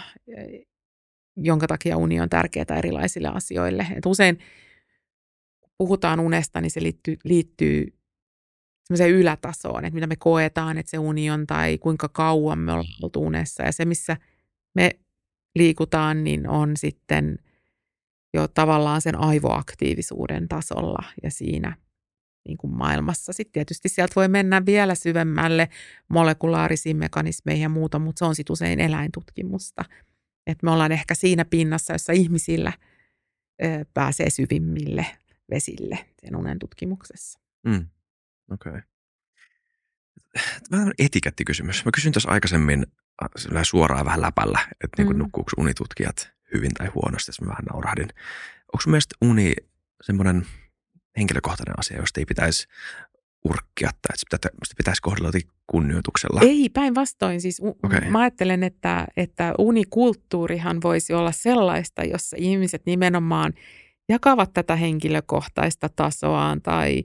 jonka 1.37 1.67
takia 1.67 1.97
uni 1.97 2.21
on 2.21 2.29
tärkeää 2.29 2.79
erilaisille 2.79 3.29
asioille. 3.29 3.87
Et 3.97 4.07
usein 4.07 4.39
puhutaan 5.79 6.21
unesta, 6.21 6.61
niin 6.61 6.71
se 6.71 6.83
liittyy, 6.83 7.17
liittyy 7.25 7.96
semmoiseen 8.87 9.11
ylätasoon, 9.11 9.85
että 9.85 9.95
mitä 9.95 10.07
me 10.07 10.17
koetaan, 10.17 10.79
että 10.79 10.91
se 10.91 10.99
uni 10.99 11.31
on 11.31 11.47
tai 11.47 11.79
kuinka 11.79 12.09
kauan 12.09 12.59
me 12.59 12.73
ollaan 12.73 12.93
oltu 13.03 13.23
unessa. 13.23 13.63
Ja 13.63 13.73
se, 13.73 13.85
missä 13.85 14.17
me 14.75 14.99
liikutaan, 15.55 16.25
niin 16.25 16.49
on 16.49 16.77
sitten 16.77 17.39
jo 18.35 18.49
tavallaan 18.49 19.01
sen 19.01 19.17
aivoaktiivisuuden 19.17 20.49
tasolla 20.49 21.05
ja 21.23 21.31
siinä 21.31 21.77
niin 22.49 22.59
kuin 22.59 22.73
maailmassa. 22.75 23.33
Sitten 23.33 23.53
tietysti 23.53 23.89
sieltä 23.89 24.13
voi 24.17 24.29
mennä 24.29 24.67
vielä 24.67 24.95
syvemmälle 24.95 25.69
molekulaarisiin 26.09 26.97
mekanismeihin 26.97 27.63
ja 27.63 27.69
muuta, 27.69 27.99
mutta 27.99 28.19
se 28.19 28.25
on 28.25 28.35
sitten 28.35 28.53
usein 28.53 28.81
eläintutkimusta. 28.81 29.85
Et 30.47 30.63
me 30.63 30.71
ollaan 30.71 30.93
ehkä 30.93 31.15
siinä 31.15 31.45
pinnassa, 31.45 31.93
jossa 31.93 32.13
ihmisillä 32.13 32.73
pääsee 33.95 34.31
syvimmille 34.31 35.07
vesille 35.51 35.99
sen 36.21 36.37
unen 36.37 36.59
tutkimuksessa. 36.59 37.41
Mm. 37.67 37.87
Okei. 38.53 38.71
Okay. 38.71 38.83
Vähän 40.71 40.93
etikettikysymys. 40.99 41.85
Mä 41.85 41.91
kysyin 41.95 42.13
tässä 42.13 42.31
aikaisemmin 42.31 42.87
suoraan 43.63 44.07
vähän 44.07 44.21
läpällä, 44.21 44.59
että 44.85 45.03
niin 45.03 45.17
Mm. 45.17 45.19
nukkuuko 45.19 45.51
unitutkijat 45.57 46.31
hyvin 46.55 46.75
tai 46.75 46.87
huonosti, 46.87 47.29
jos 47.29 47.41
mä 47.41 47.49
vähän 47.49 47.65
naurahdin. 47.73 48.09
Onko 48.73 48.81
sun 48.81 48.91
mielestä 48.91 49.15
uni 49.21 49.55
semmoinen 50.03 50.47
henkilökohtainen 51.17 51.79
asia, 51.79 51.97
josta 51.97 52.21
ei 52.21 52.25
pitäisi 52.27 52.69
urkkia 53.45 53.91
tai 53.91 54.17
että 54.35 54.49
sitä 54.65 54.77
pitäisi 54.77 55.03
kohdella 55.03 55.31
kunnioituksella? 55.67 56.41
Ei, 56.43 56.69
päinvastoin. 56.69 57.41
Siis 57.41 57.63
Okei. 57.83 58.11
mä 58.11 58.21
ajattelen, 58.21 58.63
että, 58.63 59.07
että 59.17 59.55
unikulttuurihan 59.59 60.83
voisi 60.83 61.15
olla 61.15 61.33
sellaista, 61.33 62.05
jossa 62.05 62.37
ihmiset 62.41 62.83
nimenomaan 62.87 63.53
jakavat 64.09 64.53
tätä 64.53 64.77
henkilökohtaista 64.77 65.89
tasoaan 65.89 66.63
tai, 66.63 67.05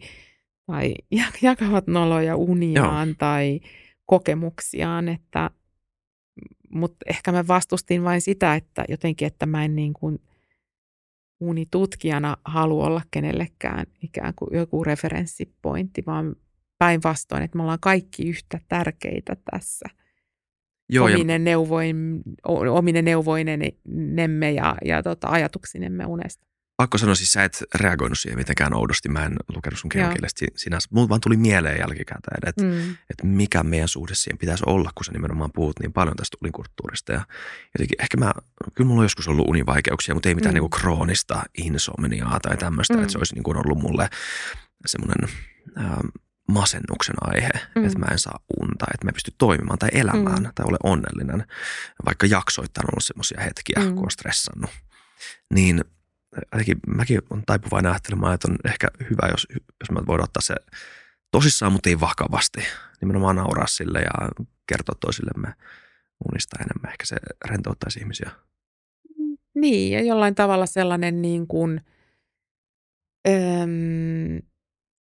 tai 0.72 0.93
ja- 1.19 1.32
jakavat 1.41 1.88
noloja 1.88 2.36
uniaan 2.36 3.15
tai 3.17 3.59
kokemuksiaan. 4.05 5.09
Että, 5.09 5.49
mutta 6.69 6.97
ehkä 7.09 7.32
mä 7.32 7.47
vastustin 7.47 8.03
vain 8.03 8.22
sitä, 8.22 8.55
että 8.55 8.86
jotenkin, 8.89 9.26
että 9.28 9.45
mä 9.45 9.65
en 9.65 9.76
niin 9.76 9.93
kuin 9.93 10.19
unitutkijana 11.39 12.38
halua 12.45 12.86
olla 12.86 13.01
kenellekään 13.11 13.86
ikään 14.03 14.34
kuin 14.36 14.57
joku 14.57 14.84
referenssipointti, 14.84 16.03
vaan 16.07 16.36
päinvastoin, 16.78 17.43
että 17.43 17.57
me 17.57 17.61
ollaan 17.61 17.80
kaikki 17.82 18.30
yhtä 18.30 18.59
tärkeitä 18.67 19.38
tässä 19.51 19.86
Joo, 20.89 21.07
ja 21.07 21.15
omine, 21.15 21.39
neuvoin, 21.39 22.22
omine 22.72 23.01
neuvoinemme 23.01 24.51
ja, 24.51 24.76
ja 24.86 25.03
tota, 25.03 25.28
ajatuksinemme 25.28 26.05
unesta. 26.05 26.51
Pakko 26.82 26.98
sanoa 26.98 27.16
siis 27.16 27.32
sä 27.32 27.44
et 27.44 27.64
reagoinut 27.76 28.20
siihen 28.20 28.38
mitenkään 28.40 28.74
oudosti. 28.74 29.10
Mä 29.10 29.26
en 29.26 29.36
lukenut 29.56 29.80
sun 29.80 29.90
kehokielestä 29.90 30.40
si- 30.40 30.54
sinänsä. 30.56 30.88
Mulla 30.92 31.10
vaan 31.10 31.22
tuli 31.22 31.38
mieleen 31.38 31.80
jälkikäteen, 31.80 32.50
että 32.50 32.64
Mm. 32.64 32.96
että 33.10 33.26
mikä 33.28 33.64
meidän 33.64 33.88
suhde 33.88 34.16
siihen 34.16 34.38
pitäisi 34.38 34.64
olla, 34.68 34.92
kun 34.96 35.06
sä 35.06 35.12
nimenomaan 35.12 35.52
puhut 35.54 35.80
niin 35.80 35.94
paljon 35.94 36.16
tästä 36.16 36.38
unikulttuurista. 36.44 37.12
Ja 37.12 37.22
jotenkin 37.76 38.02
ehkä 38.02 38.18
mä, 38.18 38.32
kyllä 38.74 38.88
mulla 38.88 39.00
on 39.02 39.06
joskus 39.06 39.28
ollut 39.28 39.48
univaikeuksia, 39.50 40.14
mutta 40.16 40.30
ei 40.30 40.36
mitään 40.36 40.56
Mm. 40.56 40.60
mm. 40.60 40.62
niin 40.64 40.70
kroonista 40.82 41.44
insomniaa 41.58 42.40
tai 42.40 42.58
tämmöistä, 42.58 42.94
Mm. 42.94 42.98
mm. 43.00 43.04
että 43.04 43.12
se 43.12 43.18
olisi 43.18 43.34
niin 43.36 43.44
kuin 43.44 43.58
ollut 43.58 43.78
mulle 43.80 44.10
semmoinen 44.86 45.30
äh, 45.78 45.98
masennuksen 46.48 47.16
aihe, 47.22 47.50
Mm. 47.54 47.82
mm. 47.82 47.86
että 47.88 48.00
mä 48.00 48.06
en 48.12 48.20
saa 48.20 48.40
unta, 48.62 48.86
että 48.94 49.06
mä 49.06 49.10
en 49.10 49.14
pysty 49.14 49.32
toimimaan 49.38 49.80
tai 49.80 49.90
elämään 49.94 50.44
Mm. 50.44 50.52
tai 50.56 50.66
ole 50.70 50.78
onnellinen, 50.84 51.46
vaikka 52.06 52.26
jaksoittain 52.26 52.86
on 52.86 52.90
ollut 52.94 53.06
semmoisia 53.06 53.42
hetkiä, 53.42 53.80
Mm. 53.80 53.96
kun 53.96 54.04
on 54.06 54.12
stressannut. 54.12 54.70
Niin 55.54 55.84
jotenkin 56.52 56.80
mäkin 56.88 57.22
on 57.30 57.44
taipuvainen 57.46 57.92
ajattelemaan, 57.92 58.34
että 58.34 58.48
on 58.52 58.58
ehkä 58.66 58.88
hyvä, 59.10 59.28
jos, 59.32 59.48
jos 59.80 59.92
mä 59.92 60.08
voin 60.08 60.24
ottaa 60.24 60.42
se 60.42 60.56
tosissaan, 61.32 61.72
mutta 61.72 61.90
ei 61.90 62.00
vakavasti. 62.00 62.60
Nimenomaan 63.02 63.36
nauraa 63.36 63.68
sille 63.68 64.00
ja 64.00 64.30
kertoa 64.68 64.96
toisillemme 65.00 65.54
unista 66.32 66.58
enemmän. 66.60 66.92
Ehkä 66.92 67.06
se 67.06 67.16
rentouttaisi 67.46 68.00
ihmisiä. 68.00 68.32
Niin, 69.56 69.94
ja 69.94 70.04
jollain 70.04 70.36
tavalla 70.36 70.66
sellainen 70.66 71.22
niin 71.22 71.48
kuin, 71.48 71.82
öm, 73.28 74.42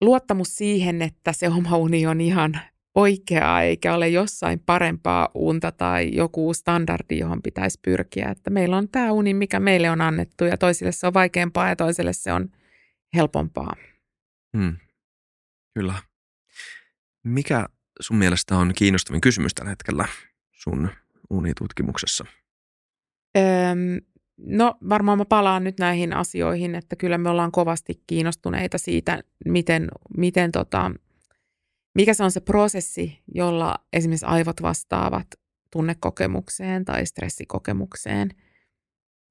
luottamus 0.01 0.55
siihen, 0.55 1.01
että 1.01 1.33
se 1.33 1.49
oma 1.49 1.77
uni 1.77 2.07
on 2.07 2.21
ihan 2.21 2.59
oikeaa, 2.95 3.61
eikä 3.61 3.95
ole 3.95 4.09
jossain 4.09 4.59
parempaa 4.59 5.29
unta 5.33 5.71
tai 5.71 6.09
joku 6.13 6.53
standardi, 6.53 7.17
johon 7.17 7.41
pitäisi 7.41 7.79
pyrkiä. 7.81 8.29
Että 8.29 8.49
meillä 8.49 8.77
on 8.77 8.89
tämä 8.89 9.11
uni, 9.11 9.33
mikä 9.33 9.59
meille 9.59 9.89
on 9.89 10.01
annettu, 10.01 10.45
ja 10.45 10.57
toisille 10.57 10.91
se 10.91 11.07
on 11.07 11.13
vaikeampaa 11.13 11.69
ja 11.69 11.75
toiselle 11.75 12.13
se 12.13 12.33
on 12.33 12.49
helpompaa. 13.15 13.75
Hmm. 14.57 14.77
Kyllä. 15.73 15.93
Mikä 17.23 17.65
sun 17.99 18.17
mielestä 18.17 18.57
on 18.57 18.73
kiinnostavin 18.75 19.21
kysymys 19.21 19.53
tällä 19.53 19.69
hetkellä 19.69 20.05
sun 20.51 20.89
unitutkimuksessa? 21.29 22.25
Öm, 23.37 24.01
no 24.37 24.77
varmaan 24.89 25.17
mä 25.17 25.25
palaan 25.25 25.63
nyt 25.63 25.79
näihin 25.79 26.13
asioihin, 26.13 26.75
että 26.75 26.95
kyllä 26.95 27.17
me 27.17 27.29
ollaan 27.29 27.51
kovasti 27.51 28.03
kiinnostuneita 28.07 28.77
siitä, 28.77 29.23
miten, 29.45 29.87
miten 30.17 30.51
tota, 30.51 30.91
mikä 31.95 32.13
se 32.13 32.23
on 32.23 32.31
se 32.31 32.39
prosessi, 32.39 33.21
jolla 33.33 33.75
esimerkiksi 33.93 34.25
aivot 34.25 34.61
vastaavat 34.61 35.27
tunnekokemukseen 35.71 36.85
tai 36.85 37.05
stressikokemukseen. 37.05 38.29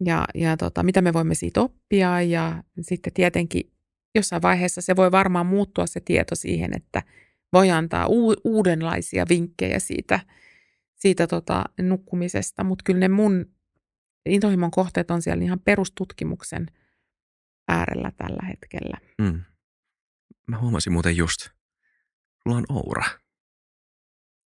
Ja, 0.04 0.24
ja 0.34 0.56
tota, 0.56 0.82
mitä 0.82 1.00
me 1.00 1.12
voimme 1.12 1.34
siitä 1.34 1.60
oppia 1.60 2.22
ja 2.22 2.62
sitten 2.80 3.12
tietenkin 3.12 3.72
jossain 4.14 4.42
vaiheessa 4.42 4.80
se 4.80 4.96
voi 4.96 5.12
varmaan 5.12 5.46
muuttua 5.46 5.86
se 5.86 6.00
tieto 6.00 6.34
siihen, 6.34 6.76
että 6.76 7.02
voi 7.52 7.70
antaa 7.70 8.06
u- 8.06 8.40
uudenlaisia 8.44 9.26
vinkkejä 9.28 9.78
siitä, 9.78 10.20
siitä 10.94 11.26
tota, 11.26 11.64
nukkumisesta, 11.80 12.64
mutta 12.64 12.82
kyllä 12.84 13.00
ne 13.00 13.08
mun 13.08 13.46
intohimon 14.26 14.70
kohteet 14.70 15.10
on 15.10 15.22
siellä 15.22 15.44
ihan 15.44 15.60
perustutkimuksen 15.60 16.66
äärellä 17.68 18.12
tällä 18.16 18.46
hetkellä. 18.48 18.98
Hmm. 19.22 19.40
Mä 20.46 20.58
huomasin 20.58 20.92
muuten 20.92 21.16
just, 21.16 21.48
sulla 22.44 22.56
on 22.56 22.64
Oura. 22.68 23.04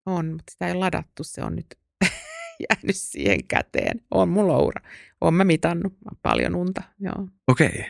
On, 0.05 0.25
mutta 0.25 0.51
sitä 0.51 0.67
ei 0.67 0.73
ladattu, 0.73 1.23
se 1.23 1.43
on 1.43 1.55
nyt 1.55 1.79
jäänyt 2.69 2.95
siihen 2.95 3.47
käteen. 3.47 4.01
On 4.11 4.29
mulla 4.29 4.57
oura. 4.57 4.81
On 5.21 5.33
mä 5.33 5.43
mitannut 5.43 5.93
paljon 6.21 6.55
unta, 6.55 6.83
joo. 6.99 7.27
Okei. 7.47 7.85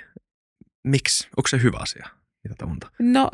Miksi? 0.84 1.28
Onko 1.38 1.48
se 1.48 1.64
hyvä 1.64 1.78
asia? 1.78 2.08
Mitä 2.50 2.66
unta? 2.66 2.92
No, 3.00 3.30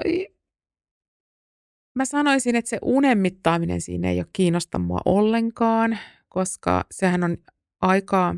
mä 1.96 2.06
sanoisin, 2.06 2.56
että 2.56 2.70
se 2.70 2.80
unen 2.82 3.18
mittaaminen 3.18 3.82
siinä 3.82 4.10
ei 4.10 4.20
ole 4.20 4.28
kiinnosta 4.34 4.80
mua 4.80 5.00
ollenkaan, 5.06 5.98
koska 6.30 6.86
sehän 6.92 7.24
on 7.24 7.38
aika 7.82 8.36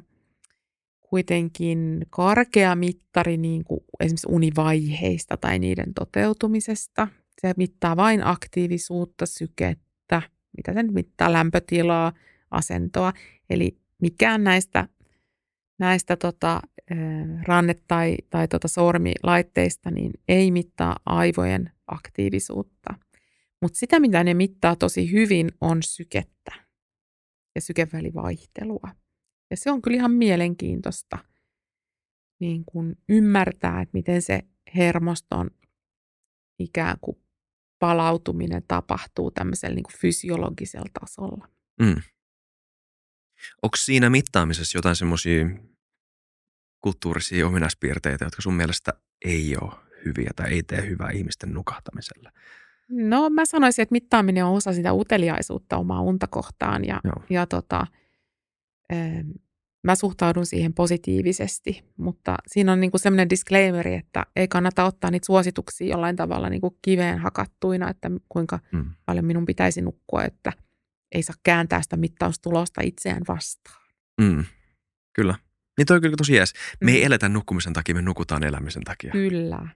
kuitenkin 1.10 2.06
karkea 2.10 2.76
mittari 2.76 3.38
niin 3.38 3.64
kuin 3.64 3.80
esimerkiksi 4.00 4.28
univaiheista 4.30 5.38
tai 5.38 5.60
niiden 5.60 5.94
toteutumisesta. 5.94 7.08
Se 7.46 7.54
mittaa 7.58 7.96
vain 7.96 8.28
aktiivisuutta, 8.28 9.26
sykettä, 9.26 10.22
mitä 10.58 10.74
se 10.74 10.84
nyt 10.84 10.94
mittaa, 10.94 11.34
lämpötilaa, 11.34 12.14
asentoa. 12.52 13.14
Eli 13.50 13.78
mikään 14.02 14.44
näistä, 14.44 14.88
näistä 15.80 16.16
tota, 16.16 16.62
ranne- 17.44 17.82
tai, 17.88 18.18
tai 18.30 18.48
tota 18.48 18.68
sormilaitteista 18.68 19.92
niin 19.92 20.12
ei 20.28 20.52
mittaa 20.52 20.96
aivojen 21.06 21.72
aktiivisuutta. 21.88 22.94
Mutta 23.62 23.80
sitä, 23.80 24.00
mitä 24.00 24.24
ne 24.24 24.34
mittaa 24.34 24.76
tosi 24.76 25.12
hyvin, 25.12 25.52
on 25.62 25.84
sykettä 25.84 26.52
ja 27.56 27.62
sykevälivaihtelua. 27.62 28.90
Ja 29.52 29.58
se 29.58 29.72
on 29.72 29.82
kyllä 29.82 29.98
ihan 29.98 30.12
mielenkiintoista 30.12 31.18
niin 32.40 32.64
kun 32.66 32.96
ymmärtää, 33.10 33.82
että 33.82 33.94
miten 33.94 34.22
se 34.22 34.42
hermoston 34.76 35.52
ikään 36.60 36.98
kuin 37.02 37.18
palautuminen 37.80 38.64
tapahtuu 38.68 39.32
tämmöisellä 39.32 39.76
niin 39.76 39.84
kuin 39.84 40.00
fysiologisella 40.00 40.90
tasolla. 41.00 41.50
Mm. 41.82 42.02
Onko 43.62 43.78
siinä 43.78 44.10
mittaamisessa 44.10 44.78
jotain 44.78 44.96
semmoisia 44.96 45.46
kulttuurisia 46.82 47.48
ominaispiirteitä, 47.48 48.26
jotka 48.26 48.42
sun 48.42 48.54
mielestä 48.54 48.94
ei 49.26 49.56
ole 49.62 49.74
hyviä 50.06 50.32
tai 50.36 50.54
ei 50.54 50.64
tee 50.64 50.90
hyvää 50.90 51.10
ihmisten 51.10 51.54
nukahtamiselle? 51.54 52.32
No 52.90 53.30
mä 53.30 53.46
sanoisin, 53.46 53.84
että 53.84 53.94
mittaaminen 53.94 54.46
on 54.46 54.56
osa 54.56 54.74
sitä 54.74 54.94
uteliaisuutta 54.94 55.78
omaa 55.78 56.02
unta 56.02 56.28
kohtaan 56.28 56.86
ja, 56.86 57.02
Joo. 57.04 57.24
ja 57.30 57.46
tota, 57.46 57.88
mä 59.86 59.96
suhtaudun 59.96 60.46
siihen 60.46 60.74
positiivisesti, 60.74 61.84
mutta 61.98 62.38
siinä 62.48 62.72
on 62.72 62.80
niinku 62.80 62.98
semmoinen 62.98 63.30
disclaimeri, 63.30 63.94
että 63.94 64.26
ei 64.36 64.48
kannata 64.48 64.84
ottaa 64.86 65.12
niitä 65.12 65.26
suosituksia 65.26 65.88
jollain 65.88 66.16
tavalla 66.16 66.50
niinku 66.50 66.78
kiveen 66.82 67.20
hakattuina, 67.20 67.90
että 67.90 68.12
kuinka 68.30 68.60
Mm. 68.72 68.86
paljon 69.06 69.26
minun 69.26 69.46
pitäisi 69.46 69.82
nukkua, 69.82 70.24
että 70.24 70.54
ei 71.16 71.24
saa 71.24 71.36
kääntää 71.44 71.82
sitä 71.82 71.98
mittaustulosta 71.98 72.82
itseään 72.84 73.22
vastaan. 73.28 73.86
Mm. 74.22 74.46
Kyllä. 75.16 75.36
Niin 75.78 75.86
toi 75.86 75.96
on 75.96 76.02
kyllä 76.02 76.16
tosi 76.18 76.36
jees. 76.36 76.54
Me 76.84 76.92
ei 76.92 77.02
Mm. 77.02 77.06
eletä 77.06 77.30
nukkumisen 77.30 77.74
takia, 77.74 77.96
me 77.96 78.02
nukutaan 78.02 78.44
elämisen 78.44 78.84
takia. 78.84 79.12
Kyllä, 79.12 79.68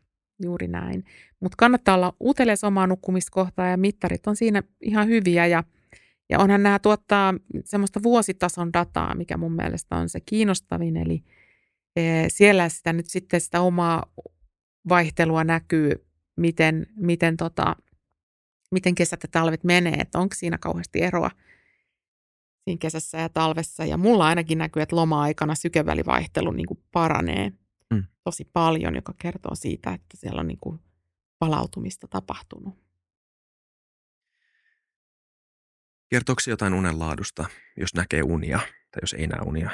juuri 0.43 0.67
näin. 0.67 1.05
Mutta 1.39 1.55
kannattaa 1.57 1.95
olla 1.95 2.13
utelias 2.23 2.63
omaa 2.63 2.87
nukkumista 2.87 3.31
kohtaan 3.33 3.71
ja 3.71 3.77
mittarit 3.77 4.27
on 4.27 4.35
siinä 4.35 4.63
ihan 4.81 5.07
hyviä 5.07 5.45
ja, 5.47 5.63
ja 6.29 6.39
onhan 6.39 6.63
nämä 6.63 6.79
tuottaa 6.79 7.33
semmoista 7.65 8.03
vuositason 8.03 8.73
dataa, 8.73 9.15
mikä 9.15 9.37
mun 9.37 9.53
mielestä 9.53 9.95
on 9.95 10.09
se 10.09 10.19
kiinnostavin. 10.19 10.97
Eli 10.97 11.23
eh, 11.95 12.25
siellä 12.27 12.69
sitä 12.69 12.93
nyt 12.93 13.05
sitten 13.07 13.41
sitä 13.41 13.61
omaa 13.61 14.13
vaihtelua 14.89 15.43
näkyy, 15.43 16.05
miten, 16.37 16.87
miten, 16.95 17.37
tota, 17.37 17.75
miten 18.71 18.95
kesät 18.95 19.23
ja 19.23 19.29
talvet 19.31 19.63
menee, 19.63 19.93
että 19.93 20.19
onko 20.19 20.35
siinä 20.35 20.57
kauheasti 20.57 21.01
eroa 21.01 21.31
siinä 22.63 22.79
kesässä 22.79 23.17
ja 23.17 23.29
talvessa. 23.29 23.85
Ja 23.85 23.97
mulla 23.97 24.25
ainakin 24.25 24.57
näkyy, 24.57 24.81
että 24.81 24.95
loma-aikana 24.95 25.55
sykevälivaihtelu 25.55 26.51
niin 26.51 26.67
kuin 26.67 26.79
paranee 26.91 27.51
Mm. 27.93 28.03
tosi 28.23 28.49
paljon, 28.53 28.95
joka 28.95 29.13
kertoo 29.17 29.55
siitä, 29.55 29.93
että 29.93 30.17
siellä 30.17 30.39
on 30.39 30.47
niin 30.47 30.59
kuin 30.61 30.79
palautumista 31.39 32.07
tapahtunut. 32.07 32.88
Kertooko 36.09 36.39
se 36.39 36.51
jotain 36.51 36.73
unen 36.73 36.99
laadusta, 36.99 37.45
jos 37.77 37.93
näkee 37.93 38.23
unia 38.23 38.59
tai 38.91 38.99
jos 39.01 39.13
ei 39.13 39.27
näe 39.27 39.39
unia? 39.45 39.69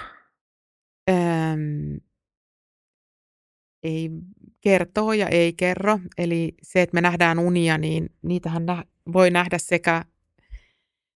Öm, 1.09 1.99
ei 3.83 4.09
kertoo 4.61 5.13
ja 5.13 5.27
ei 5.27 5.53
kerro. 5.53 5.99
Eli 6.17 6.53
se, 6.63 6.81
että 6.81 6.93
me 6.93 7.01
nähdään 7.01 7.39
unia, 7.39 7.77
niin 7.77 8.09
niitähän 8.21 8.65
nä- 8.65 8.85
voi 9.13 9.31
nähdä 9.31 9.57
sekä 9.57 10.05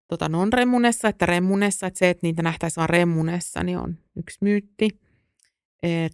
tota 0.07 0.29
non-remmunessa 0.29 1.07
että 1.07 1.25
remmunessa. 1.25 1.87
Että 1.87 1.99
se, 1.99 2.09
että 2.09 2.27
niitä 2.27 2.41
nähtäisiin 2.41 2.81
vain 2.81 2.89
remmunessa, 2.89 3.63
niin 3.63 3.77
on 3.77 3.97
yksi 4.15 4.37
myytti. 4.41 4.89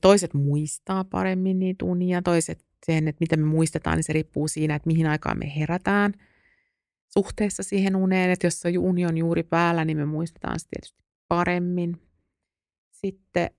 Toiset 0.02 0.34
muistaa 0.34 1.04
paremmin 1.04 1.60
niitä 1.60 1.86
unia, 1.86 2.22
toiset 2.22 2.66
sen, 2.86 3.08
että 3.08 3.20
miten 3.20 3.40
me 3.40 3.46
muistetaan, 3.46 3.96
niin 3.96 4.04
se 4.04 4.14
riippuu 4.14 4.48
siinä, 4.48 4.76
että 4.76 4.88
mihin 4.88 5.08
aikaan 5.08 5.40
me 5.40 5.56
herätään 5.56 6.14
suhteessa 7.20 7.64
siihen 7.64 7.96
uneen. 7.96 8.30
Että 8.30 8.48
jos 8.48 8.60
se 8.60 8.78
uni 8.78 9.06
on 9.06 9.18
juuri 9.18 9.44
päällä, 9.44 9.86
niin 9.86 9.98
me 9.98 10.06
muistetaan 10.06 10.60
se 10.60 10.68
tietysti 10.70 11.04
paremmin. 11.28 12.02
Sitten, 12.92 13.50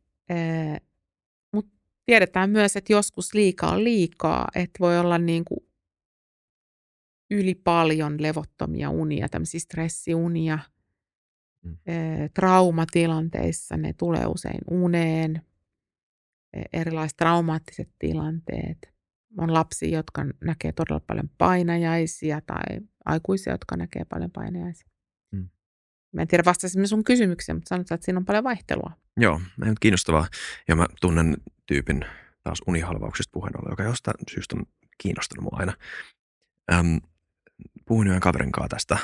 mutta 1.53 1.73
tiedetään 2.05 2.51
myös, 2.51 2.77
että 2.77 2.93
joskus 2.93 3.35
liikaa 3.35 3.73
on 3.73 3.85
liikaa, 3.85 4.49
että 4.55 4.79
voi 4.81 4.99
olla 4.99 5.19
niin 5.19 5.45
kuin 5.45 5.67
yli 7.31 7.55
paljon 7.55 8.23
levottomia 8.23 8.91
unia, 8.91 9.29
tämmöisiä 9.29 9.61
stressiunia. 9.61 10.59
Mm. 11.63 11.77
Traumatilanteissa 12.35 13.77
ne 13.77 13.93
tulee 13.93 14.27
usein 14.27 14.61
uneen, 14.71 15.43
e, 16.53 16.63
erilaiset 16.73 17.17
traumaattiset 17.17 17.89
tilanteet. 17.99 18.95
On 19.39 19.53
lapsia, 19.53 19.99
jotka 19.99 20.27
näkee 20.41 20.73
todella 20.73 21.01
paljon 21.01 21.31
painajaisia 21.39 22.41
tai 22.41 22.81
aikuisia, 23.07 23.53
jotka 23.53 23.77
näkee 23.77 24.05
paljon 24.05 24.31
painajaisia. 24.31 24.89
Mm. 25.33 25.49
Mä 26.13 26.23
en 26.23 26.29
tiedä 26.29 26.45
vastaisimme 26.45 26.87
sun 26.87 27.05
kysymykseen, 27.05 27.57
mutta 27.57 27.69
sanotaan, 27.69 27.97
että 27.97 28.05
siinä 28.05 28.19
on 28.19 28.25
paljon 28.25 28.45
vaihtelua. 28.45 28.93
Joo, 29.17 29.41
kiinnostavaa. 29.81 30.27
Ja 30.69 30.77
mä 30.77 30.87
tunnen 31.01 31.37
tyypin 31.67 32.05
taas 32.43 32.59
unihalvauksista 32.67 33.31
puheen 33.33 33.59
ollen, 33.59 33.73
joka 33.73 33.83
jostain 33.83 34.17
syystä 34.31 34.57
on 34.57 34.67
kiinnostanut 34.99 35.43
mua 35.43 35.59
aina. 35.59 35.73
Öm, 36.73 37.01
puhuin 37.87 38.09
yhden 38.09 38.21
kaverin 38.21 38.53
kanssa 38.53 38.69
tästä 38.69 38.99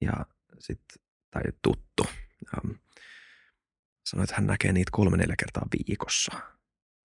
ja 0.00 0.12
sit, 0.58 0.80
tai 1.30 1.42
tuttu. 1.62 2.06
Öm, 2.54 2.74
sanoi, 4.06 4.24
että 4.24 4.36
hän 4.36 4.46
näkee 4.46 4.72
niitä 4.72 4.90
kolme 4.92 5.16
neljä 5.16 5.34
kertaa 5.38 5.66
viikossa. 5.78 6.40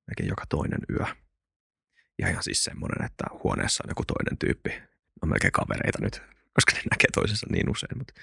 Näkee 0.07 0.25
joka 0.25 0.43
toinen 0.49 0.79
yö. 0.89 1.05
Ja 2.19 2.29
ihan 2.29 2.43
siis 2.43 2.63
semmoinen, 2.63 3.05
että 3.05 3.23
huoneessa 3.43 3.83
on 3.83 3.91
joku 3.91 4.03
toinen 4.05 4.37
tyyppi. 4.37 4.94
On 5.23 5.29
melkein 5.29 5.51
kavereita 5.51 5.99
nyt, 6.01 6.21
koska 6.53 6.71
ne 6.73 6.81
näkee 6.91 7.09
toisensa 7.13 7.47
niin 7.49 7.69
usein. 7.69 7.97
Mutta 7.97 8.13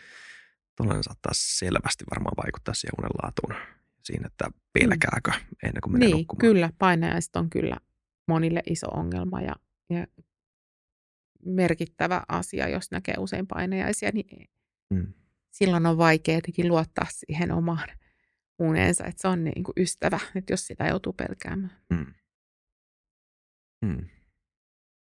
tuollainen 0.77 1.05
saattaa 1.05 1.33
selvästi 1.35 2.05
varmaan 2.11 2.37
vaikuttaa 2.45 2.75
siihen 2.75 2.95
unenlaatuun. 2.99 3.55
Siinä, 4.03 4.27
että 4.27 4.51
pelkääkö 4.73 5.33
ennen 5.63 5.81
kuin 5.83 5.93
menee 5.93 6.09
niin, 6.09 6.17
nukkumaan. 6.17 6.41
kyllä. 6.41 6.71
Painajaiset 6.79 7.37
on 7.37 7.51
kyllä 7.51 7.77
monille 8.29 8.63
iso 8.67 8.87
ongelma 8.89 9.41
ja, 9.41 9.57
ja 9.91 10.07
merkittävä 11.45 12.23
asia, 12.29 12.69
jos 12.69 12.91
näkee 12.91 13.15
usein 13.19 13.47
painajaisia, 13.47 14.11
niin 14.15 14.49
mm. 14.91 15.13
silloin 15.51 15.87
on 15.87 15.99
vaikea 15.99 16.35
jotenkin 16.35 16.69
luottaa 16.69 17.07
siihen 17.11 17.53
omaan 17.53 17.89
uneensa, 18.59 19.05
että 19.05 19.23
se 19.23 19.29
on 19.29 19.45
niin 19.45 19.65
kuin 19.65 19.75
ystävä, 19.77 20.21
että 20.35 20.53
jos 20.53 20.67
sitä 20.67 20.87
joutuu 20.87 21.13
pelkäämään. 21.13 21.77
Mm. 21.91 22.07
Mm. 23.85 24.09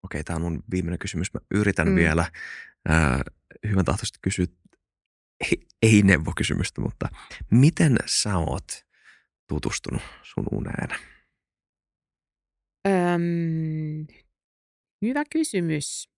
Okei, 0.06 0.24
tämä 0.24 0.36
on 0.36 0.42
mun 0.42 0.64
viimeinen 0.72 1.00
kysymys. 1.00 1.34
Mä 1.34 1.40
yritän 1.52 1.88
mm. 1.88 1.96
vielä 1.96 2.26
äh, 2.90 3.20
hyvän 3.70 3.86
tahtoisesti 3.86 4.20
kysyä, 4.22 4.46
ei, 5.42 5.68
ei 5.82 6.02
neuvokysymystä, 6.02 6.82
mutta 6.82 7.10
miten 7.52 7.98
sä 8.06 8.38
oot 8.38 8.86
tutustunut 9.48 10.02
sun 10.24 10.46
uneen? 10.52 10.90
Öm, 12.88 14.08
hyvä 15.02 15.24
kysymys. 15.32 16.10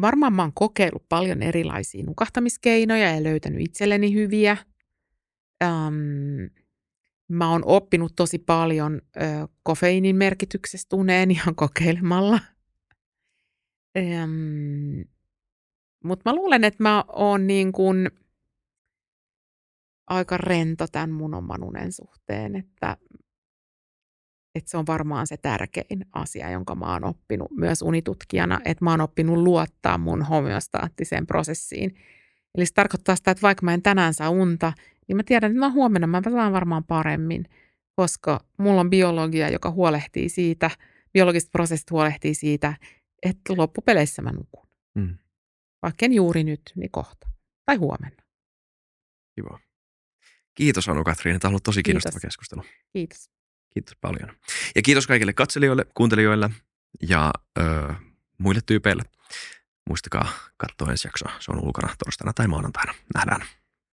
Varmaan 0.00 0.32
mä 0.32 0.42
oon 0.42 0.52
kokeillut 0.54 1.08
paljon 1.08 1.42
erilaisia 1.42 2.04
nukahtamiskeinoja 2.04 3.14
ja 3.14 3.22
löytänyt 3.22 3.60
itselleni 3.60 4.14
hyviä. 4.14 4.56
Öm, 5.62 6.50
mä 7.28 7.50
oon 7.50 7.62
oppinut 7.64 8.12
tosi 8.16 8.38
paljon 8.38 9.00
ö, 9.16 9.20
kofeiinin 9.62 10.16
merkityksestä 10.16 10.96
uneen 10.96 11.30
ihan 11.30 11.54
kokeilemalla. 11.54 12.40
Mutta 16.04 16.30
mä 16.30 16.34
luulen, 16.34 16.64
että 16.64 16.82
mä 16.82 17.04
oon 17.08 17.46
niin 17.46 17.72
kuin 17.72 18.10
aika 20.06 20.36
rento 20.36 20.86
tämän 20.92 21.10
mun 21.10 21.34
oman 21.34 21.64
unen 21.64 21.92
suhteen, 21.92 22.56
että, 22.56 22.96
että 24.54 24.70
se 24.70 24.76
on 24.76 24.86
varmaan 24.86 25.26
se 25.26 25.36
tärkein 25.36 26.06
asia, 26.12 26.50
jonka 26.50 26.74
mä 26.74 26.92
oon 26.92 27.04
oppinut 27.04 27.50
myös 27.50 27.82
unitutkijana, 27.82 28.60
että 28.64 28.84
mä 28.84 28.90
oon 28.90 29.00
oppinut 29.00 29.38
luottaa 29.38 29.98
mun 29.98 30.22
homeostaattiseen 30.22 31.26
prosessiin. 31.26 31.94
Eli 32.54 32.66
se 32.66 32.74
tarkoittaa 32.74 33.16
sitä, 33.16 33.30
että 33.30 33.42
vaikka 33.42 33.64
mä 33.64 33.74
en 33.74 33.82
tänään 33.82 34.14
saa 34.14 34.30
unta, 34.30 34.72
niin 35.08 35.16
mä 35.16 35.22
tiedän, 35.22 35.50
että 35.50 35.60
no 35.60 35.72
huomenna 35.72 36.06
mä 36.06 36.22
saan 36.24 36.52
varmaan 36.52 36.84
paremmin, 36.84 37.44
koska 37.96 38.40
mulla 38.58 38.80
on 38.80 38.90
biologia, 38.90 39.48
joka 39.48 39.70
huolehtii 39.70 40.28
siitä, 40.28 40.70
biologiset 41.12 41.52
prosessit 41.52 41.90
huolehtii 41.90 42.34
siitä, 42.34 42.74
että 43.22 43.54
loppupeleissä 43.56 44.22
mä 44.22 44.32
nukun. 44.32 44.68
Mm. 44.94 45.18
Vaikka 45.82 46.06
en 46.06 46.12
juuri 46.12 46.44
nyt, 46.44 46.62
niin 46.76 46.90
kohta. 46.90 47.28
Tai 47.64 47.76
huomenna. 47.76 48.22
Kiva. 49.34 49.58
Kiitos 50.54 50.88
Anu-Katriina. 50.88 51.38
Tämä 51.38 51.48
on 51.48 51.52
ollut 51.52 51.62
tosi 51.62 51.82
kiinnostava 51.82 52.12
kiitos. 52.12 52.22
keskustelu. 52.22 52.62
Kiitos. 52.92 53.30
Kiitos 53.70 53.96
paljon. 54.00 54.36
Ja 54.74 54.82
kiitos 54.82 55.06
kaikille 55.06 55.32
katselijoille, 55.32 55.86
kuuntelijoille 55.94 56.50
ja 57.08 57.30
öö, 57.58 57.94
muille 58.38 58.60
tyypeille. 58.66 59.02
Muistakaa 59.88 60.32
katsoa 60.56 60.90
ensi 60.90 61.08
jaksoa. 61.08 61.32
Se 61.40 61.52
on 61.52 61.64
ulkona 61.64 61.94
torstaina 62.04 62.32
tai 62.32 62.48
maanantaina. 62.48 62.94
Nähdään. 63.14 63.40